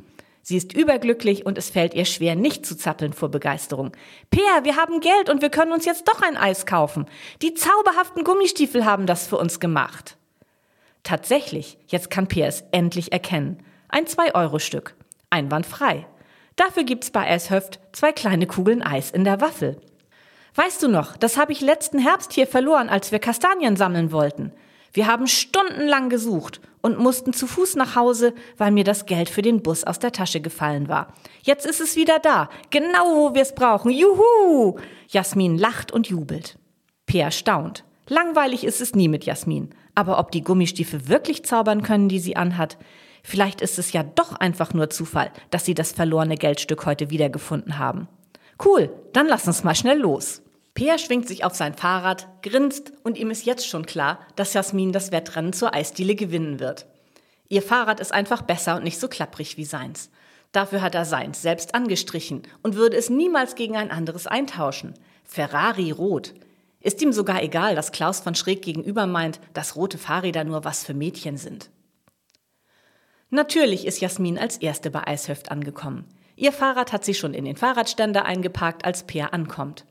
Sie 0.49 0.57
ist 0.57 0.73
überglücklich 0.73 1.45
und 1.45 1.59
es 1.59 1.69
fällt 1.69 1.93
ihr 1.93 2.05
schwer, 2.05 2.35
nicht 2.35 2.65
zu 2.65 2.75
zappeln 2.75 3.13
vor 3.13 3.29
Begeisterung. 3.29 3.91
Peer, 4.31 4.63
wir 4.63 4.77
haben 4.77 4.99
Geld 4.99 5.29
und 5.29 5.43
wir 5.43 5.51
können 5.51 5.71
uns 5.71 5.85
jetzt 5.85 6.07
doch 6.07 6.23
ein 6.23 6.37
Eis 6.37 6.65
kaufen. 6.65 7.05
Die 7.43 7.53
zauberhaften 7.53 8.23
Gummistiefel 8.23 8.83
haben 8.83 9.05
das 9.05 9.27
für 9.27 9.37
uns 9.37 9.59
gemacht. 9.59 10.17
Tatsächlich, 11.03 11.77
jetzt 11.85 12.09
kann 12.09 12.25
Peer 12.25 12.47
es 12.47 12.63
endlich 12.71 13.11
erkennen. 13.11 13.61
Ein 13.89 14.05
2-Euro-Stück. 14.05 14.95
Einwandfrei. 15.29 16.07
Dafür 16.55 16.83
gibt's 16.83 17.11
bei 17.11 17.27
Eishöft 17.27 17.79
zwei 17.91 18.11
kleine 18.11 18.47
Kugeln 18.47 18.81
Eis 18.81 19.11
in 19.11 19.25
der 19.25 19.41
Waffel. 19.41 19.79
Weißt 20.55 20.81
du 20.81 20.87
noch, 20.87 21.15
das 21.15 21.37
habe 21.37 21.51
ich 21.51 21.61
letzten 21.61 21.99
Herbst 21.99 22.33
hier 22.33 22.47
verloren, 22.47 22.89
als 22.89 23.11
wir 23.11 23.19
Kastanien 23.19 23.75
sammeln 23.75 24.11
wollten. 24.11 24.51
Wir 24.93 25.05
haben 25.05 25.27
stundenlang 25.27 26.09
gesucht 26.09 26.59
und 26.81 26.99
mussten 26.99 27.33
zu 27.33 27.47
Fuß 27.47 27.75
nach 27.75 27.95
Hause, 27.95 28.33
weil 28.57 28.71
mir 28.71 28.83
das 28.83 29.05
Geld 29.05 29.29
für 29.29 29.41
den 29.41 29.61
Bus 29.61 29.83
aus 29.83 29.99
der 29.99 30.11
Tasche 30.11 30.41
gefallen 30.41 30.87
war. 30.87 31.13
Jetzt 31.43 31.65
ist 31.65 31.81
es 31.81 31.95
wieder 31.95 32.19
da, 32.19 32.49
genau 32.69 33.15
wo 33.15 33.35
wir 33.35 33.41
es 33.41 33.55
brauchen. 33.55 33.91
Juhu! 33.91 34.79
Jasmin 35.07 35.57
lacht 35.57 35.91
und 35.91 36.07
jubelt. 36.07 36.57
Peer 37.05 37.31
staunt. 37.31 37.83
Langweilig 38.07 38.63
ist 38.63 38.81
es 38.81 38.95
nie 38.95 39.07
mit 39.07 39.25
Jasmin. 39.25 39.69
Aber 39.95 40.19
ob 40.19 40.31
die 40.31 40.43
Gummistiefel 40.43 41.07
wirklich 41.09 41.43
zaubern 41.43 41.83
können, 41.83 42.09
die 42.09 42.19
sie 42.19 42.35
anhat, 42.35 42.77
vielleicht 43.23 43.61
ist 43.61 43.77
es 43.79 43.91
ja 43.91 44.03
doch 44.03 44.33
einfach 44.33 44.73
nur 44.73 44.89
Zufall, 44.89 45.31
dass 45.49 45.65
sie 45.65 45.73
das 45.73 45.91
verlorene 45.91 46.37
Geldstück 46.37 46.85
heute 46.85 47.09
wiedergefunden 47.09 47.77
haben. 47.77 48.07
Cool, 48.63 48.89
dann 49.13 49.27
lass 49.27 49.47
uns 49.47 49.63
mal 49.63 49.75
schnell 49.75 49.99
los. 49.99 50.41
Peer 50.79 50.97
schwingt 50.97 51.27
sich 51.27 51.43
auf 51.43 51.55
sein 51.55 51.73
Fahrrad, 51.73 52.29
grinst 52.41 52.93
und 53.03 53.17
ihm 53.17 53.31
ist 53.31 53.45
jetzt 53.45 53.67
schon 53.67 53.85
klar, 53.85 54.25
dass 54.37 54.53
Jasmin 54.53 54.93
das 54.93 55.11
Wettrennen 55.11 55.51
zur 55.51 55.73
Eisdiele 55.73 56.15
gewinnen 56.15 56.61
wird. 56.61 56.85
Ihr 57.49 57.61
Fahrrad 57.61 57.99
ist 57.99 58.13
einfach 58.13 58.43
besser 58.43 58.77
und 58.77 58.85
nicht 58.85 58.97
so 58.97 59.09
klapprig 59.09 59.57
wie 59.57 59.65
seins. 59.65 60.09
Dafür 60.53 60.81
hat 60.81 60.95
er 60.95 61.03
seins 61.03 61.41
selbst 61.41 61.75
angestrichen 61.75 62.43
und 62.63 62.77
würde 62.77 62.95
es 62.95 63.09
niemals 63.09 63.55
gegen 63.55 63.75
ein 63.75 63.91
anderes 63.91 64.25
eintauschen. 64.25 64.93
Ferrari 65.25 65.91
rot. 65.91 66.33
Ist 66.79 67.01
ihm 67.01 67.11
sogar 67.11 67.43
egal, 67.43 67.75
dass 67.75 67.91
Klaus 67.91 68.21
von 68.21 68.35
schräg 68.35 68.61
gegenüber 68.61 69.05
meint, 69.05 69.41
dass 69.53 69.75
rote 69.75 69.97
Fahrräder 69.97 70.45
nur 70.45 70.63
was 70.63 70.85
für 70.85 70.93
Mädchen 70.93 71.35
sind. 71.35 71.71
Natürlich 73.29 73.85
ist 73.85 73.99
Jasmin 73.99 74.39
als 74.39 74.55
erste 74.55 74.91
bei 74.91 75.05
Eishöft 75.05 75.51
angekommen. 75.51 76.05
Ihr 76.37 76.53
Fahrrad 76.53 76.93
hat 76.93 77.03
sie 77.03 77.15
schon 77.15 77.33
in 77.33 77.43
den 77.43 77.57
Fahrradständer 77.57 78.23
eingeparkt, 78.23 78.85
als 78.85 79.03
Peer 79.03 79.33
ankommt. 79.33 79.83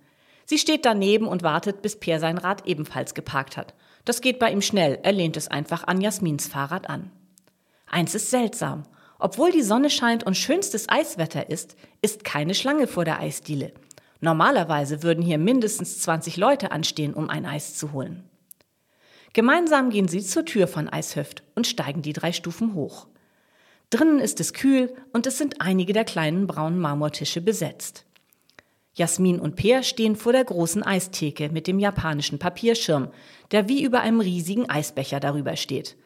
Sie 0.48 0.56
steht 0.56 0.86
daneben 0.86 1.26
und 1.26 1.42
wartet, 1.42 1.82
bis 1.82 2.00
Peer 2.00 2.20
sein 2.20 2.38
Rad 2.38 2.66
ebenfalls 2.66 3.12
geparkt 3.12 3.58
hat. 3.58 3.74
Das 4.06 4.22
geht 4.22 4.38
bei 4.38 4.50
ihm 4.50 4.62
schnell, 4.62 4.98
er 5.02 5.12
lehnt 5.12 5.36
es 5.36 5.48
einfach 5.48 5.84
an 5.86 6.00
Jasmins 6.00 6.48
Fahrrad 6.48 6.88
an. 6.88 7.10
Eins 7.86 8.14
ist 8.14 8.30
seltsam. 8.30 8.84
Obwohl 9.18 9.52
die 9.52 9.60
Sonne 9.60 9.90
scheint 9.90 10.24
und 10.24 10.38
schönstes 10.38 10.88
Eiswetter 10.88 11.50
ist, 11.50 11.76
ist 12.00 12.24
keine 12.24 12.54
Schlange 12.54 12.86
vor 12.86 13.04
der 13.04 13.20
Eisdiele. 13.20 13.74
Normalerweise 14.20 15.02
würden 15.02 15.22
hier 15.22 15.36
mindestens 15.36 15.98
20 15.98 16.38
Leute 16.38 16.72
anstehen, 16.72 17.12
um 17.12 17.28
ein 17.28 17.44
Eis 17.44 17.76
zu 17.76 17.92
holen. 17.92 18.24
Gemeinsam 19.34 19.90
gehen 19.90 20.08
sie 20.08 20.22
zur 20.22 20.46
Tür 20.46 20.66
von 20.66 20.88
Eishöft 20.88 21.42
und 21.56 21.66
steigen 21.66 22.00
die 22.00 22.14
drei 22.14 22.32
Stufen 22.32 22.72
hoch. 22.72 23.06
Drinnen 23.90 24.18
ist 24.18 24.40
es 24.40 24.54
kühl 24.54 24.94
und 25.12 25.26
es 25.26 25.36
sind 25.36 25.60
einige 25.60 25.92
der 25.92 26.06
kleinen 26.06 26.46
braunen 26.46 26.78
Marmortische 26.78 27.42
besetzt. 27.42 28.06
Jasmin 28.98 29.38
und 29.38 29.54
Peer 29.54 29.84
stehen 29.84 30.16
vor 30.16 30.32
der 30.32 30.44
großen 30.44 30.82
Eistheke 30.82 31.50
mit 31.50 31.68
dem 31.68 31.78
japanischen 31.78 32.40
Papierschirm, 32.40 33.08
der 33.52 33.68
wie 33.68 33.84
über 33.84 34.00
einem 34.00 34.20
riesigen 34.20 34.68
Eisbecher 34.68 35.20
darüber 35.20 35.56
steht. 35.56 35.96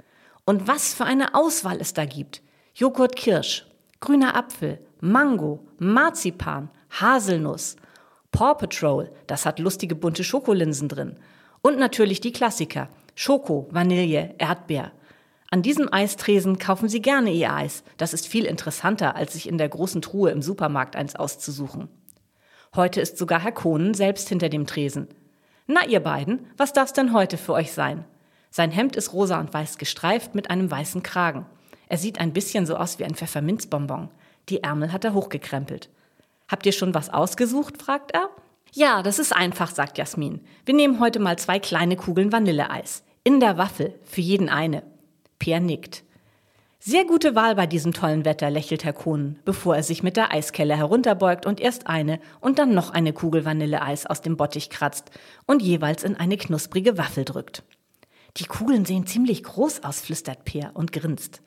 Und 0.44 0.68
was 0.68 0.92
für 0.92 1.04
eine 1.04 1.34
Auswahl 1.34 1.78
es 1.80 1.94
da 1.94 2.04
gibt. 2.04 2.42
Joghurt 2.74 3.16
Kirsch, 3.16 3.66
grüner 4.00 4.36
Apfel, 4.36 4.78
Mango, 5.00 5.66
Marzipan, 5.78 6.68
Haselnuss, 6.90 7.76
Paw 8.30 8.54
Patrol, 8.54 9.10
das 9.26 9.46
hat 9.46 9.58
lustige 9.58 9.94
bunte 9.94 10.22
Schokolinsen 10.22 10.88
drin. 10.88 11.16
Und 11.62 11.78
natürlich 11.78 12.20
die 12.20 12.32
Klassiker, 12.32 12.88
Schoko, 13.14 13.68
Vanille, 13.70 14.34
Erdbeer. 14.38 14.92
An 15.50 15.62
diesem 15.62 15.92
Eistresen 15.92 16.58
kaufen 16.58 16.88
Sie 16.88 17.00
gerne 17.00 17.30
Ihr 17.30 17.52
Eis. 17.52 17.84
Das 17.96 18.14
ist 18.14 18.26
viel 18.26 18.44
interessanter, 18.44 19.16
als 19.16 19.34
sich 19.34 19.48
in 19.48 19.58
der 19.58 19.68
großen 19.68 20.02
Truhe 20.02 20.30
im 20.30 20.42
Supermarkt 20.42 20.96
eins 20.96 21.14
auszusuchen. 21.14 21.88
Heute 22.74 23.02
ist 23.02 23.18
sogar 23.18 23.40
Herr 23.40 23.52
Kohnen 23.52 23.92
selbst 23.92 24.30
hinter 24.30 24.48
dem 24.48 24.66
Tresen. 24.66 25.08
Na, 25.66 25.84
ihr 25.84 26.00
beiden, 26.00 26.46
was 26.56 26.72
darf's 26.72 26.94
denn 26.94 27.12
heute 27.12 27.36
für 27.36 27.52
euch 27.52 27.72
sein? 27.72 28.06
Sein 28.50 28.70
Hemd 28.70 28.96
ist 28.96 29.12
rosa 29.12 29.38
und 29.40 29.52
weiß 29.52 29.76
gestreift 29.76 30.34
mit 30.34 30.48
einem 30.48 30.70
weißen 30.70 31.02
Kragen. 31.02 31.44
Er 31.88 31.98
sieht 31.98 32.18
ein 32.18 32.32
bisschen 32.32 32.64
so 32.64 32.76
aus 32.76 32.98
wie 32.98 33.04
ein 33.04 33.14
Pfefferminzbonbon. 33.14 34.08
Die 34.48 34.62
Ärmel 34.62 34.90
hat 34.90 35.04
er 35.04 35.12
hochgekrempelt. 35.12 35.90
Habt 36.48 36.64
ihr 36.64 36.72
schon 36.72 36.94
was 36.94 37.10
ausgesucht? 37.10 37.76
fragt 37.76 38.12
er. 38.12 38.30
Ja, 38.72 39.02
das 39.02 39.18
ist 39.18 39.36
einfach, 39.36 39.70
sagt 39.70 39.98
Jasmin. 39.98 40.40
Wir 40.64 40.74
nehmen 40.74 40.98
heute 40.98 41.18
mal 41.18 41.38
zwei 41.38 41.58
kleine 41.58 41.96
Kugeln 41.96 42.32
Vanilleeis. 42.32 43.04
In 43.22 43.38
der 43.38 43.58
Waffel, 43.58 43.94
für 44.04 44.22
jeden 44.22 44.48
eine. 44.48 44.82
Peer 45.38 45.60
nickt. 45.60 46.04
Sehr 46.84 47.04
gute 47.04 47.36
Wahl 47.36 47.54
bei 47.54 47.68
diesem 47.68 47.92
tollen 47.92 48.24
Wetter, 48.24 48.50
lächelt 48.50 48.82
Herr 48.82 48.92
Kohn, 48.92 49.38
bevor 49.44 49.76
er 49.76 49.84
sich 49.84 50.02
mit 50.02 50.16
der 50.16 50.32
Eiskelle 50.32 50.76
herunterbeugt 50.76 51.46
und 51.46 51.60
erst 51.60 51.86
eine 51.86 52.18
und 52.40 52.58
dann 52.58 52.74
noch 52.74 52.90
eine 52.90 53.12
Kugel 53.12 53.44
Vanilleeis 53.44 54.04
aus 54.04 54.20
dem 54.20 54.36
Bottich 54.36 54.68
kratzt 54.68 55.12
und 55.46 55.62
jeweils 55.62 56.02
in 56.02 56.16
eine 56.16 56.36
knusprige 56.36 56.98
Waffel 56.98 57.24
drückt. 57.24 57.62
Die 58.38 58.46
Kugeln 58.46 58.84
sehen 58.84 59.06
ziemlich 59.06 59.44
groß 59.44 59.84
aus, 59.84 60.00
flüstert 60.00 60.44
Peer 60.44 60.72
und 60.74 60.90
grinst. 60.90 61.40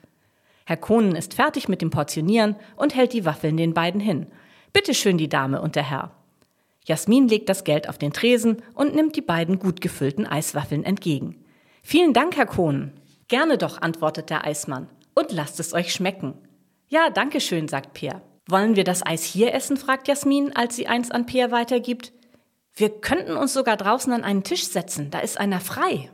Herr 0.65 0.77
Kohnen 0.77 1.17
ist 1.17 1.33
fertig 1.33 1.67
mit 1.67 1.81
dem 1.81 1.89
Portionieren 1.89 2.55
und 2.77 2.95
hält 2.95 3.11
die 3.11 3.25
Waffeln 3.25 3.57
den 3.57 3.73
beiden 3.73 3.99
hin. 3.99 4.27
Bitte 4.71 4.93
schön, 4.93 5.17
die 5.17 5.27
Dame 5.27 5.61
und 5.61 5.75
der 5.75 5.89
Herr. 5.89 6.11
Jasmin 6.85 7.27
legt 7.27 7.49
das 7.49 7.65
Geld 7.65 7.89
auf 7.89 7.97
den 7.97 8.13
Tresen 8.13 8.63
und 8.73 8.95
nimmt 8.95 9.17
die 9.17 9.21
beiden 9.21 9.59
gut 9.59 9.81
gefüllten 9.81 10.25
Eiswaffeln 10.25 10.85
entgegen. 10.85 11.43
Vielen 11.83 12.13
Dank, 12.13 12.37
Herr 12.37 12.45
Kohnen. 12.45 12.93
Gerne 13.27 13.57
doch, 13.57 13.81
antwortet 13.81 14.29
der 14.29 14.45
Eismann 14.45 14.87
und 15.15 15.31
lasst 15.31 15.59
es 15.59 15.73
euch 15.73 15.91
schmecken. 15.91 16.35
Ja, 16.87 17.09
danke 17.09 17.41
schön, 17.41 17.67
sagt 17.67 17.93
Peer. 17.93 18.21
Wollen 18.47 18.75
wir 18.75 18.83
das 18.83 19.03
Eis 19.03 19.23
hier 19.23 19.55
essen? 19.55 19.77
fragt 19.77 20.07
Jasmin, 20.07 20.55
als 20.55 20.75
sie 20.75 20.85
eins 20.85 21.09
an 21.09 21.25
Peer 21.25 21.51
weitergibt. 21.51 22.13
Wir 22.75 22.89
könnten 22.89 23.35
uns 23.35 23.53
sogar 23.53 23.77
draußen 23.77 24.13
an 24.13 24.23
einen 24.23 24.43
Tisch 24.43 24.67
setzen, 24.67 25.09
da 25.09 25.19
ist 25.19 25.39
einer 25.39 25.61
frei. 25.61 26.11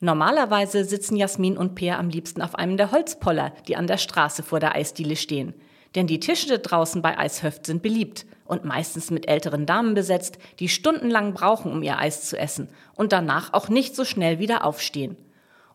Normalerweise 0.00 0.84
sitzen 0.84 1.16
Jasmin 1.16 1.56
und 1.56 1.76
Peer 1.76 1.98
am 1.98 2.08
liebsten 2.08 2.42
auf 2.42 2.56
einem 2.56 2.76
der 2.76 2.90
Holzpoller, 2.90 3.52
die 3.68 3.76
an 3.76 3.86
der 3.86 3.98
Straße 3.98 4.42
vor 4.42 4.58
der 4.58 4.74
Eisdiele 4.74 5.14
stehen. 5.14 5.54
Denn 5.94 6.08
die 6.08 6.18
Tische 6.18 6.58
draußen 6.58 7.02
bei 7.02 7.16
Eishöft 7.16 7.66
sind 7.66 7.82
beliebt 7.82 8.26
und 8.44 8.64
meistens 8.64 9.10
mit 9.12 9.28
älteren 9.28 9.64
Damen 9.64 9.94
besetzt, 9.94 10.38
die 10.58 10.68
stundenlang 10.68 11.34
brauchen, 11.34 11.70
um 11.70 11.82
ihr 11.82 11.98
Eis 11.98 12.28
zu 12.28 12.36
essen 12.36 12.68
und 12.96 13.12
danach 13.12 13.52
auch 13.52 13.68
nicht 13.68 13.94
so 13.94 14.04
schnell 14.04 14.40
wieder 14.40 14.64
aufstehen. 14.64 15.16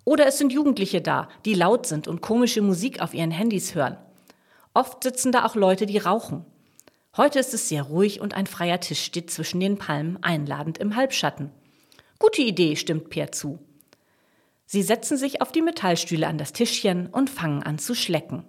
Oder 0.07 0.25
es 0.25 0.37
sind 0.37 0.53
Jugendliche 0.53 1.01
da, 1.01 1.27
die 1.43 1.53
laut 1.53 1.85
sind 1.85 2.07
und 2.07 2.21
komische 2.21 2.61
Musik 2.61 3.01
auf 3.01 3.13
ihren 3.13 3.29
Handys 3.29 3.75
hören. 3.75 3.97
Oft 4.73 5.03
sitzen 5.03 5.33
da 5.33 5.45
auch 5.45 5.55
Leute, 5.55 5.85
die 5.85 5.97
rauchen. 5.97 6.45
Heute 7.17 7.39
ist 7.39 7.53
es 7.53 7.67
sehr 7.67 7.83
ruhig 7.83 8.21
und 8.21 8.33
ein 8.33 8.47
freier 8.47 8.79
Tisch 8.79 9.03
steht 9.03 9.29
zwischen 9.29 9.59
den 9.59 9.77
Palmen 9.77 10.17
einladend 10.23 10.77
im 10.77 10.95
Halbschatten. 10.95 11.51
Gute 12.19 12.41
Idee, 12.41 12.77
stimmt 12.77 13.09
Peer 13.09 13.33
zu. 13.33 13.59
Sie 14.65 14.81
setzen 14.81 15.17
sich 15.17 15.41
auf 15.41 15.51
die 15.51 15.61
Metallstühle 15.61 16.25
an 16.25 16.37
das 16.37 16.53
Tischchen 16.53 17.07
und 17.07 17.29
fangen 17.29 17.63
an 17.63 17.77
zu 17.77 17.93
schlecken. 17.93 18.45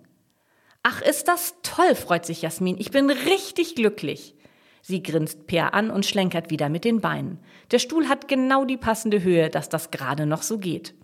Ach, 0.84 1.02
ist 1.02 1.26
das 1.26 1.56
toll, 1.64 1.96
freut 1.96 2.24
sich 2.24 2.40
Jasmin. 2.40 2.76
Ich 2.78 2.92
bin 2.92 3.10
richtig 3.10 3.74
glücklich. 3.74 4.36
Sie 4.80 5.02
grinst 5.02 5.48
Peer 5.48 5.74
an 5.74 5.90
und 5.90 6.06
schlenkert 6.06 6.50
wieder 6.50 6.68
mit 6.68 6.84
den 6.84 7.00
Beinen. 7.00 7.40
Der 7.72 7.80
Stuhl 7.80 8.08
hat 8.08 8.28
genau 8.28 8.64
die 8.64 8.76
passende 8.76 9.24
Höhe, 9.24 9.50
dass 9.50 9.68
das 9.68 9.90
gerade 9.90 10.24
noch 10.24 10.42
so 10.42 10.58
geht. 10.58 10.94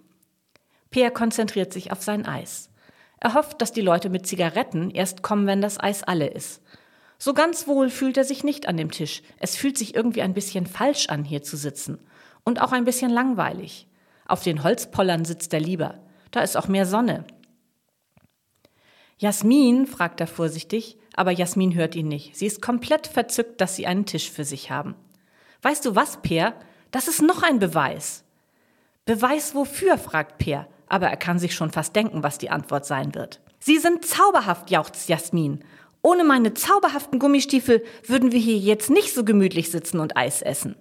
Peer 0.95 1.11
konzentriert 1.11 1.73
sich 1.73 1.91
auf 1.91 2.05
sein 2.05 2.25
Eis. 2.25 2.71
Er 3.19 3.35
hofft, 3.35 3.61
dass 3.61 3.73
die 3.73 3.81
Leute 3.81 4.11
mit 4.11 4.29
Zigaretten 4.29 4.93
erst 4.93 5.25
kommen, 5.25 5.49
wenn 5.49 5.61
das 5.61 5.81
Eis 5.81 6.05
alle 6.05 6.29
ist. 6.29 6.63
So 7.19 7.35
ganz 7.35 7.67
wohl 7.67 7.91
fühlt 7.91 8.17
er 8.17 8.23
sich 8.23 8.45
nicht 8.45 8.69
an 8.69 8.77
dem 8.77 8.93
Tisch. 8.93 9.21
Es 9.41 9.57
fühlt 9.57 9.77
sich 9.77 9.97
irgendwie 9.97 10.23
ein 10.23 10.35
bisschen 10.35 10.67
falsch 10.67 11.09
an, 11.09 11.25
hier 11.25 11.43
zu 11.43 11.57
sitzen. 11.57 11.99
Und 12.45 12.63
auch 12.63 12.71
ein 12.71 12.85
bisschen 12.85 13.11
langweilig. 13.11 13.89
Auf 14.29 14.45
den 14.45 14.63
Holzpollern 14.63 15.25
sitzt 15.25 15.53
er 15.53 15.59
lieber. 15.59 15.99
Da 16.31 16.43
ist 16.43 16.57
auch 16.57 16.69
mehr 16.69 16.87
Sonne. 16.87 17.25
Jasmin, 19.19 19.89
fragt 19.89 20.21
er 20.21 20.29
vorsichtig, 20.29 20.97
aber 21.17 21.33
Jasmin 21.33 21.75
hört 21.75 21.97
ihn 21.97 22.07
nicht. 22.07 22.37
Sie 22.37 22.47
ist 22.47 22.63
komplett 22.63 23.09
verzückt, 23.09 23.61
dass 23.61 23.75
sie 23.75 23.89
einen 23.89 24.07
Tisch 24.07 24.31
für 24.31 24.45
sich 24.45 24.71
haben. 24.71 24.95
Weißt 25.61 25.85
du 25.87 25.97
was, 25.97 26.23
Peer? 26.23 26.55
Das 26.93 27.09
ist 27.09 27.21
noch 27.21 27.43
ein 27.43 27.59
Beweis. 27.59 28.23
Beweis 29.07 29.57
wofür? 29.57 29.99
fragt 29.99 30.39
Peer, 30.39 30.69
aber 30.95 31.09
er 31.09 31.17
kann 31.17 31.41
sich 31.41 31.57
schon 31.57 31.73
fast 31.73 31.97
denken, 31.97 32.23
was 32.23 32.39
die 32.39 32.51
Antwort 32.51 32.87
sein 32.87 33.17
wird. 33.17 33.41
Sie 33.59 33.79
sind 33.79 34.07
zauberhaft, 34.07 34.71
jauchzt 34.71 35.09
Jasmin. 35.09 35.59
Ohne 36.03 36.23
meine 36.23 36.55
zauberhaften 36.55 37.19
Gummistiefel 37.19 37.83
würden 38.07 38.31
wir 38.31 38.39
hier 38.39 38.57
jetzt 38.57 38.91
nicht 38.91 39.13
so 39.13 39.25
gemütlich 39.25 39.73
sitzen 39.73 39.99
und 39.99 40.17
Eis 40.17 40.41
essen. 40.41 40.77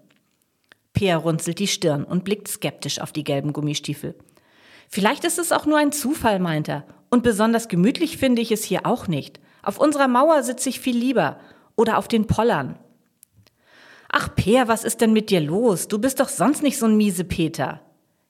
Peer 0.93 1.17
runzelt 1.17 1.58
die 1.58 1.67
Stirn 1.67 2.04
und 2.04 2.26
blickt 2.26 2.47
skeptisch 2.47 3.02
auf 3.02 3.12
die 3.12 3.23
gelben 3.23 3.54
Gummistiefel. 3.54 4.13
Vielleicht 4.88 5.23
ist 5.23 5.39
es 5.39 5.52
auch 5.52 5.65
nur 5.65 5.80
ein 5.80 5.91
Zufall, 5.91 6.38
meint 6.38 6.69
er. 6.69 6.86
Und 7.10 7.23
besonders 7.23 7.67
gemütlich 7.67 8.17
finde 8.17 8.43
ich 8.43 8.52
es 8.52 8.63
hier 8.63 8.86
auch 8.86 9.08
nicht. 9.08 9.39
Auf 9.63 9.80
unserer 9.80 10.08
Mauer 10.08 10.43
sitze 10.43 10.69
ich 10.69 10.80
viel 10.80 10.95
lieber. 10.95 11.39
Oder 11.76 11.97
auf 11.97 12.08
den 12.08 12.28
Pollern. 12.28 12.78
Ach, 14.12 14.30
Peer, 14.36 14.67
was 14.67 14.84
ist 14.84 15.02
denn 15.02 15.12
mit 15.12 15.32
dir 15.32 15.41
los? 15.41 15.88
Du 15.88 15.97
bist 15.97 16.19
doch 16.19 16.30
sonst 16.30 16.62
nicht 16.62 16.78
so 16.78 16.86
ein 16.86 16.97
miese 16.97 17.23
Peter. 17.23 17.82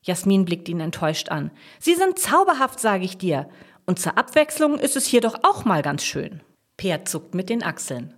Jasmin 0.04 0.46
blickt 0.46 0.70
ihn 0.70 0.80
enttäuscht 0.80 1.30
an. 1.30 1.50
Sie 1.80 1.96
sind 1.96 2.20
zauberhaft, 2.20 2.80
sage 2.80 3.06
ich 3.06 3.18
dir. 3.18 3.50
Und 3.86 4.00
zur 4.00 4.18
Abwechslung 4.18 4.78
ist 4.78 4.96
es 4.96 5.06
hier 5.06 5.22
doch 5.22 5.40
auch 5.44 5.66
mal 5.66 5.82
ganz 5.82 6.04
schön. 6.04 6.42
Peer 6.78 7.06
zuckt 7.06 7.34
mit 7.34 7.50
den 7.50 7.64
Achseln. 7.64 8.14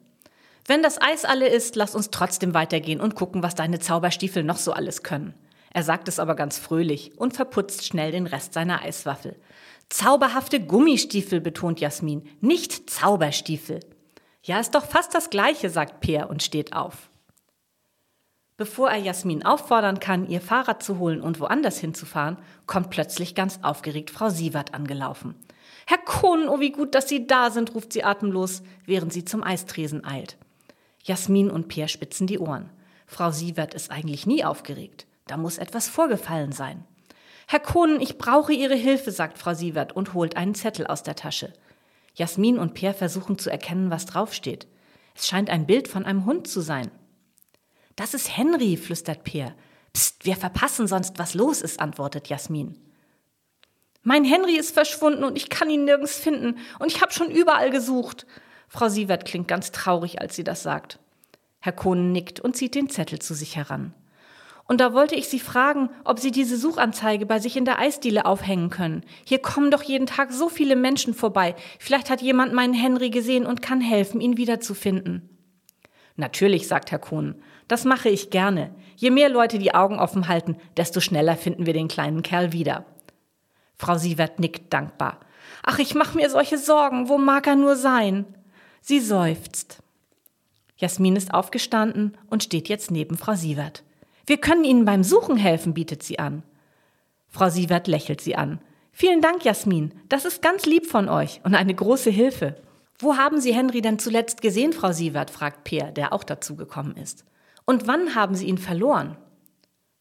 Wenn 0.68 0.82
das 0.82 1.00
Eis 1.00 1.26
alle 1.26 1.48
ist, 1.48 1.76
lass 1.76 1.96
uns 1.96 2.10
trotzdem 2.10 2.54
weitergehen 2.54 3.00
und 3.00 3.16
gucken, 3.16 3.44
was 3.44 3.56
deine 3.56 3.80
Zauberstiefel 3.80 4.44
noch 4.44 4.58
so 4.58 4.74
alles 4.74 5.04
können. 5.04 5.36
Er 5.72 5.84
sagt 5.84 6.08
es 6.08 6.20
aber 6.20 6.36
ganz 6.36 6.58
fröhlich 6.58 7.18
und 7.18 7.36
verputzt 7.36 7.86
schnell 7.86 8.12
den 8.12 8.26
Rest 8.26 8.54
seiner 8.54 8.82
Eiswaffel. 8.82 9.36
Zauberhafte 9.90 10.60
Gummistiefel, 10.60 11.42
betont 11.42 11.80
Jasmin, 11.80 12.28
nicht 12.42 12.90
Zauberstiefel. 12.90 13.82
Ja, 14.42 14.60
ist 14.60 14.74
doch 14.74 14.86
fast 14.86 15.14
das 15.14 15.30
Gleiche, 15.30 15.70
sagt 15.70 16.00
Peer 16.00 16.30
und 16.30 16.42
steht 16.42 16.74
auf. 16.74 17.10
Bevor 18.58 18.90
er 18.90 19.00
Jasmin 19.00 19.46
auffordern 19.46 20.00
kann, 20.00 20.30
ihr 20.30 20.40
Fahrrad 20.40 20.82
zu 20.82 20.98
holen 20.98 21.22
und 21.22 21.42
woanders 21.42 21.78
hinzufahren, 21.78 22.38
kommt 22.68 22.90
plötzlich 22.90 23.36
ganz 23.36 23.60
aufgeregt 23.64 24.12
Frau 24.12 24.30
Sievert 24.30 24.74
angelaufen. 24.74 25.36
Herr 25.86 25.98
Kohn, 25.98 26.48
oh 26.48 26.62
wie 26.62 26.72
gut, 26.72 26.96
dass 26.96 27.10
Sie 27.10 27.28
da 27.28 27.52
sind, 27.52 27.76
ruft 27.76 27.92
sie 27.92 28.04
atemlos, 28.04 28.64
während 28.86 29.12
sie 29.12 29.26
zum 29.26 29.44
Eistresen 29.44 30.06
eilt. 30.06 30.38
Jasmin 31.04 31.52
und 31.52 31.68
Peer 31.68 31.90
spitzen 31.90 32.28
die 32.28 32.40
Ohren. 32.40 32.70
Frau 33.06 33.30
Sievert 33.30 33.74
ist 33.74 33.92
eigentlich 33.92 34.26
nie 34.26 34.46
aufgeregt. 34.46 35.06
Da 35.28 35.38
muss 35.38 35.58
etwas 35.58 35.88
vorgefallen 35.88 36.52
sein. 36.54 36.86
Herr 37.48 37.60
Kohnen, 37.60 38.00
ich 38.02 38.18
brauche 38.18 38.54
Ihre 38.54 38.76
Hilfe, 38.76 39.12
sagt 39.12 39.38
Frau 39.38 39.54
Sievert 39.54 39.96
und 39.96 40.14
holt 40.14 40.38
einen 40.38 40.56
Zettel 40.56 40.88
aus 40.88 41.04
der 41.04 41.16
Tasche. 41.16 41.54
Jasmin 42.16 42.58
und 42.58 42.74
Peer 42.74 42.94
versuchen 42.94 43.38
zu 43.38 43.52
erkennen, 43.52 43.92
was 43.92 44.06
draufsteht. 44.06 44.66
Es 45.14 45.28
scheint 45.28 45.50
ein 45.50 45.68
Bild 45.68 45.88
von 45.88 46.06
einem 46.06 46.26
Hund 46.26 46.48
zu 46.48 46.62
sein. 46.62 46.90
Das 47.96 48.14
ist 48.14 48.36
Henry, 48.36 48.78
flüstert 48.78 49.24
Peer. 49.24 49.56
Psst, 49.94 50.26
wir 50.26 50.36
verpassen 50.36 50.88
sonst, 50.88 51.18
was 51.18 51.34
los 51.34 51.62
ist, 51.62 51.80
antwortet 51.80 52.28
Jasmin. 52.28 52.78
Mein 54.04 54.26
Henry 54.26 54.58
ist 54.58 54.74
verschwunden 54.74 55.24
und 55.24 55.38
ich 55.38 55.50
kann 55.50 55.70
ihn 55.70 55.86
nirgends 55.86 56.18
finden 56.18 56.60
und 56.80 56.92
ich 56.92 57.02
habe 57.02 57.14
schon 57.14 57.32
überall 57.32 57.72
gesucht. 57.72 58.28
Frau 58.68 58.90
Sievert 58.90 59.26
klingt 59.26 59.48
ganz 59.48 59.72
traurig, 59.72 60.22
als 60.22 60.36
sie 60.36 60.44
das 60.44 60.62
sagt. 60.62 61.00
Herr 61.60 61.72
Kohnen 61.72 62.12
nickt 62.12 62.40
und 62.40 62.56
zieht 62.56 62.76
den 62.76 62.90
Zettel 62.90 63.20
zu 63.20 63.34
sich 63.34 63.56
heran. 63.56 63.94
Und 64.68 64.82
da 64.82 64.94
wollte 64.94 65.16
ich 65.16 65.28
Sie 65.28 65.40
fragen, 65.40 65.90
ob 66.04 66.20
Sie 66.20 66.32
diese 66.32 66.58
Suchanzeige 66.58 67.26
bei 67.26 67.40
sich 67.40 67.56
in 67.56 67.66
der 67.66 67.80
Eisdiele 67.80 68.26
aufhängen 68.26 68.72
können. 68.72 69.04
Hier 69.24 69.40
kommen 69.40 69.70
doch 69.70 69.84
jeden 69.84 70.08
Tag 70.08 70.32
so 70.32 70.50
viele 70.50 70.76
Menschen 70.76 71.14
vorbei. 71.14 71.56
Vielleicht 71.80 72.10
hat 72.10 72.22
jemand 72.22 72.54
meinen 72.54 72.74
Henry 72.74 73.12
gesehen 73.12 73.46
und 73.46 73.62
kann 73.62 73.80
helfen, 73.80 74.22
ihn 74.22 74.38
wiederzufinden. 74.38 75.30
Natürlich, 76.16 76.68
sagt 76.68 76.92
Herr 76.92 77.00
Kuhn. 77.00 77.36
Das 77.68 77.86
mache 77.86 78.10
ich 78.10 78.30
gerne. 78.30 78.74
Je 78.96 79.12
mehr 79.12 79.30
Leute 79.30 79.60
die 79.60 79.74
Augen 79.74 80.00
offen 80.00 80.28
halten, 80.28 80.58
desto 80.78 81.00
schneller 81.00 81.36
finden 81.36 81.66
wir 81.66 81.74
den 81.74 81.88
kleinen 81.88 82.24
Kerl 82.24 82.54
wieder. 82.54 82.86
Frau 83.78 83.98
Sievert 83.98 84.40
nickt 84.40 84.72
dankbar. 84.72 85.20
Ach, 85.64 85.80
ich 85.80 85.96
mache 85.96 86.18
mir 86.18 86.30
solche 86.30 86.58
Sorgen. 86.58 87.10
Wo 87.10 87.18
mag 87.18 87.48
er 87.48 87.56
nur 87.56 87.76
sein? 87.76 88.26
Sie 88.82 89.00
seufzt. 89.00 89.80
Jasmin 90.78 91.16
ist 91.16 91.34
aufgestanden 91.34 92.18
und 92.30 92.44
steht 92.44 92.70
jetzt 92.70 92.92
neben 92.92 93.18
Frau 93.18 93.34
Sievert. 93.34 93.84
Wir 94.26 94.38
können 94.38 94.64
Ihnen 94.64 94.86
beim 94.86 95.04
Suchen 95.04 95.38
helfen, 95.38 95.74
bietet 95.74 96.04
sie 96.04 96.20
an. 96.20 96.44
Frau 97.30 97.50
Sievert 97.50 97.88
lächelt 97.88 98.22
sie 98.22 98.36
an. 98.36 98.60
Vielen 98.92 99.22
Dank, 99.22 99.44
Jasmin. 99.44 99.94
Das 100.10 100.26
ist 100.26 100.42
ganz 100.42 100.66
lieb 100.66 100.86
von 100.86 101.10
euch 101.10 101.42
und 101.44 101.54
eine 101.54 101.76
große 101.76 102.10
Hilfe. 102.10 102.56
Wo 102.98 103.18
haben 103.18 103.42
Sie 103.42 103.54
Henry 103.54 103.82
denn 103.82 104.00
zuletzt 104.00 104.42
gesehen, 104.42 104.72
Frau 104.72 104.94
Sievert? 104.94 105.30
fragt 105.30 105.66
Peer, 105.66 105.92
der 105.92 106.14
auch 106.14 106.24
dazugekommen 106.24 106.96
ist. 106.96 107.26
Und 107.66 107.88
wann 107.88 108.16
haben 108.16 108.36
Sie 108.36 108.48
ihn 108.48 108.58
verloren? 108.58 109.18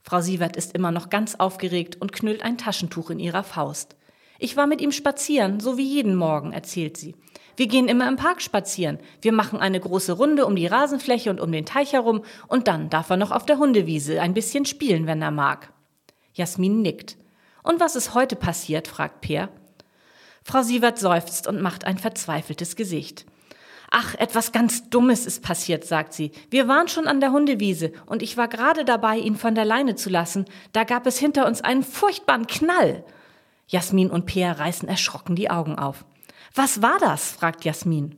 Frau 0.02 0.20
Sievert 0.20 0.56
ist 0.56 0.74
immer 0.74 0.92
noch 0.92 1.08
ganz 1.08 1.34
aufgeregt 1.36 1.96
und 2.00 2.12
knüllt 2.12 2.42
ein 2.42 2.58
Taschentuch 2.58 3.10
in 3.10 3.18
ihrer 3.18 3.42
Faust. 3.42 3.96
Ich 4.38 4.56
war 4.56 4.66
mit 4.66 4.82
ihm 4.82 4.92
spazieren, 4.92 5.60
so 5.60 5.78
wie 5.78 5.86
jeden 5.86 6.14
Morgen, 6.14 6.52
erzählt 6.52 6.96
sie. 6.96 7.14
Wir 7.56 7.68
gehen 7.68 7.88
immer 7.88 8.08
im 8.08 8.16
Park 8.16 8.42
spazieren. 8.42 8.98
Wir 9.22 9.32
machen 9.32 9.60
eine 9.60 9.80
große 9.80 10.12
Runde 10.12 10.44
um 10.44 10.56
die 10.56 10.66
Rasenfläche 10.66 11.30
und 11.30 11.40
um 11.40 11.52
den 11.52 11.64
Teich 11.64 11.92
herum 11.92 12.22
und 12.48 12.68
dann 12.68 12.90
darf 12.90 13.08
er 13.10 13.16
noch 13.16 13.30
auf 13.30 13.46
der 13.46 13.58
Hundewiese 13.58 14.20
ein 14.20 14.34
bisschen 14.34 14.66
spielen, 14.66 15.06
wenn 15.06 15.22
er 15.22 15.30
mag. 15.30 15.72
Jasmin 16.34 16.82
nickt. 16.82 17.16
Und 17.62 17.80
was 17.80 17.96
ist 17.96 18.12
heute 18.12 18.36
passiert? 18.36 18.88
fragt 18.88 19.20
Peer. 19.20 19.48
Frau 20.42 20.62
Sievert 20.62 20.98
seufzt 20.98 21.46
und 21.46 21.62
macht 21.62 21.86
ein 21.86 21.96
verzweifeltes 21.96 22.76
Gesicht. 22.76 23.24
Ach, 23.96 24.16
etwas 24.16 24.50
ganz 24.50 24.90
Dummes 24.90 25.24
ist 25.24 25.40
passiert, 25.40 25.84
sagt 25.84 26.14
sie. 26.14 26.32
Wir 26.50 26.66
waren 26.66 26.88
schon 26.88 27.06
an 27.06 27.20
der 27.20 27.30
Hundewiese 27.30 27.92
und 28.06 28.22
ich 28.22 28.36
war 28.36 28.48
gerade 28.48 28.84
dabei, 28.84 29.18
ihn 29.18 29.36
von 29.36 29.54
der 29.54 29.64
Leine 29.64 29.94
zu 29.94 30.10
lassen. 30.10 30.46
Da 30.72 30.82
gab 30.82 31.06
es 31.06 31.16
hinter 31.16 31.46
uns 31.46 31.60
einen 31.60 31.84
furchtbaren 31.84 32.48
Knall. 32.48 33.04
Jasmin 33.68 34.10
und 34.10 34.26
Peer 34.26 34.58
reißen 34.58 34.88
erschrocken 34.88 35.36
die 35.36 35.48
Augen 35.48 35.78
auf. 35.78 36.04
Was 36.56 36.82
war 36.82 36.98
das? 36.98 37.30
fragt 37.30 37.64
Jasmin. 37.64 38.16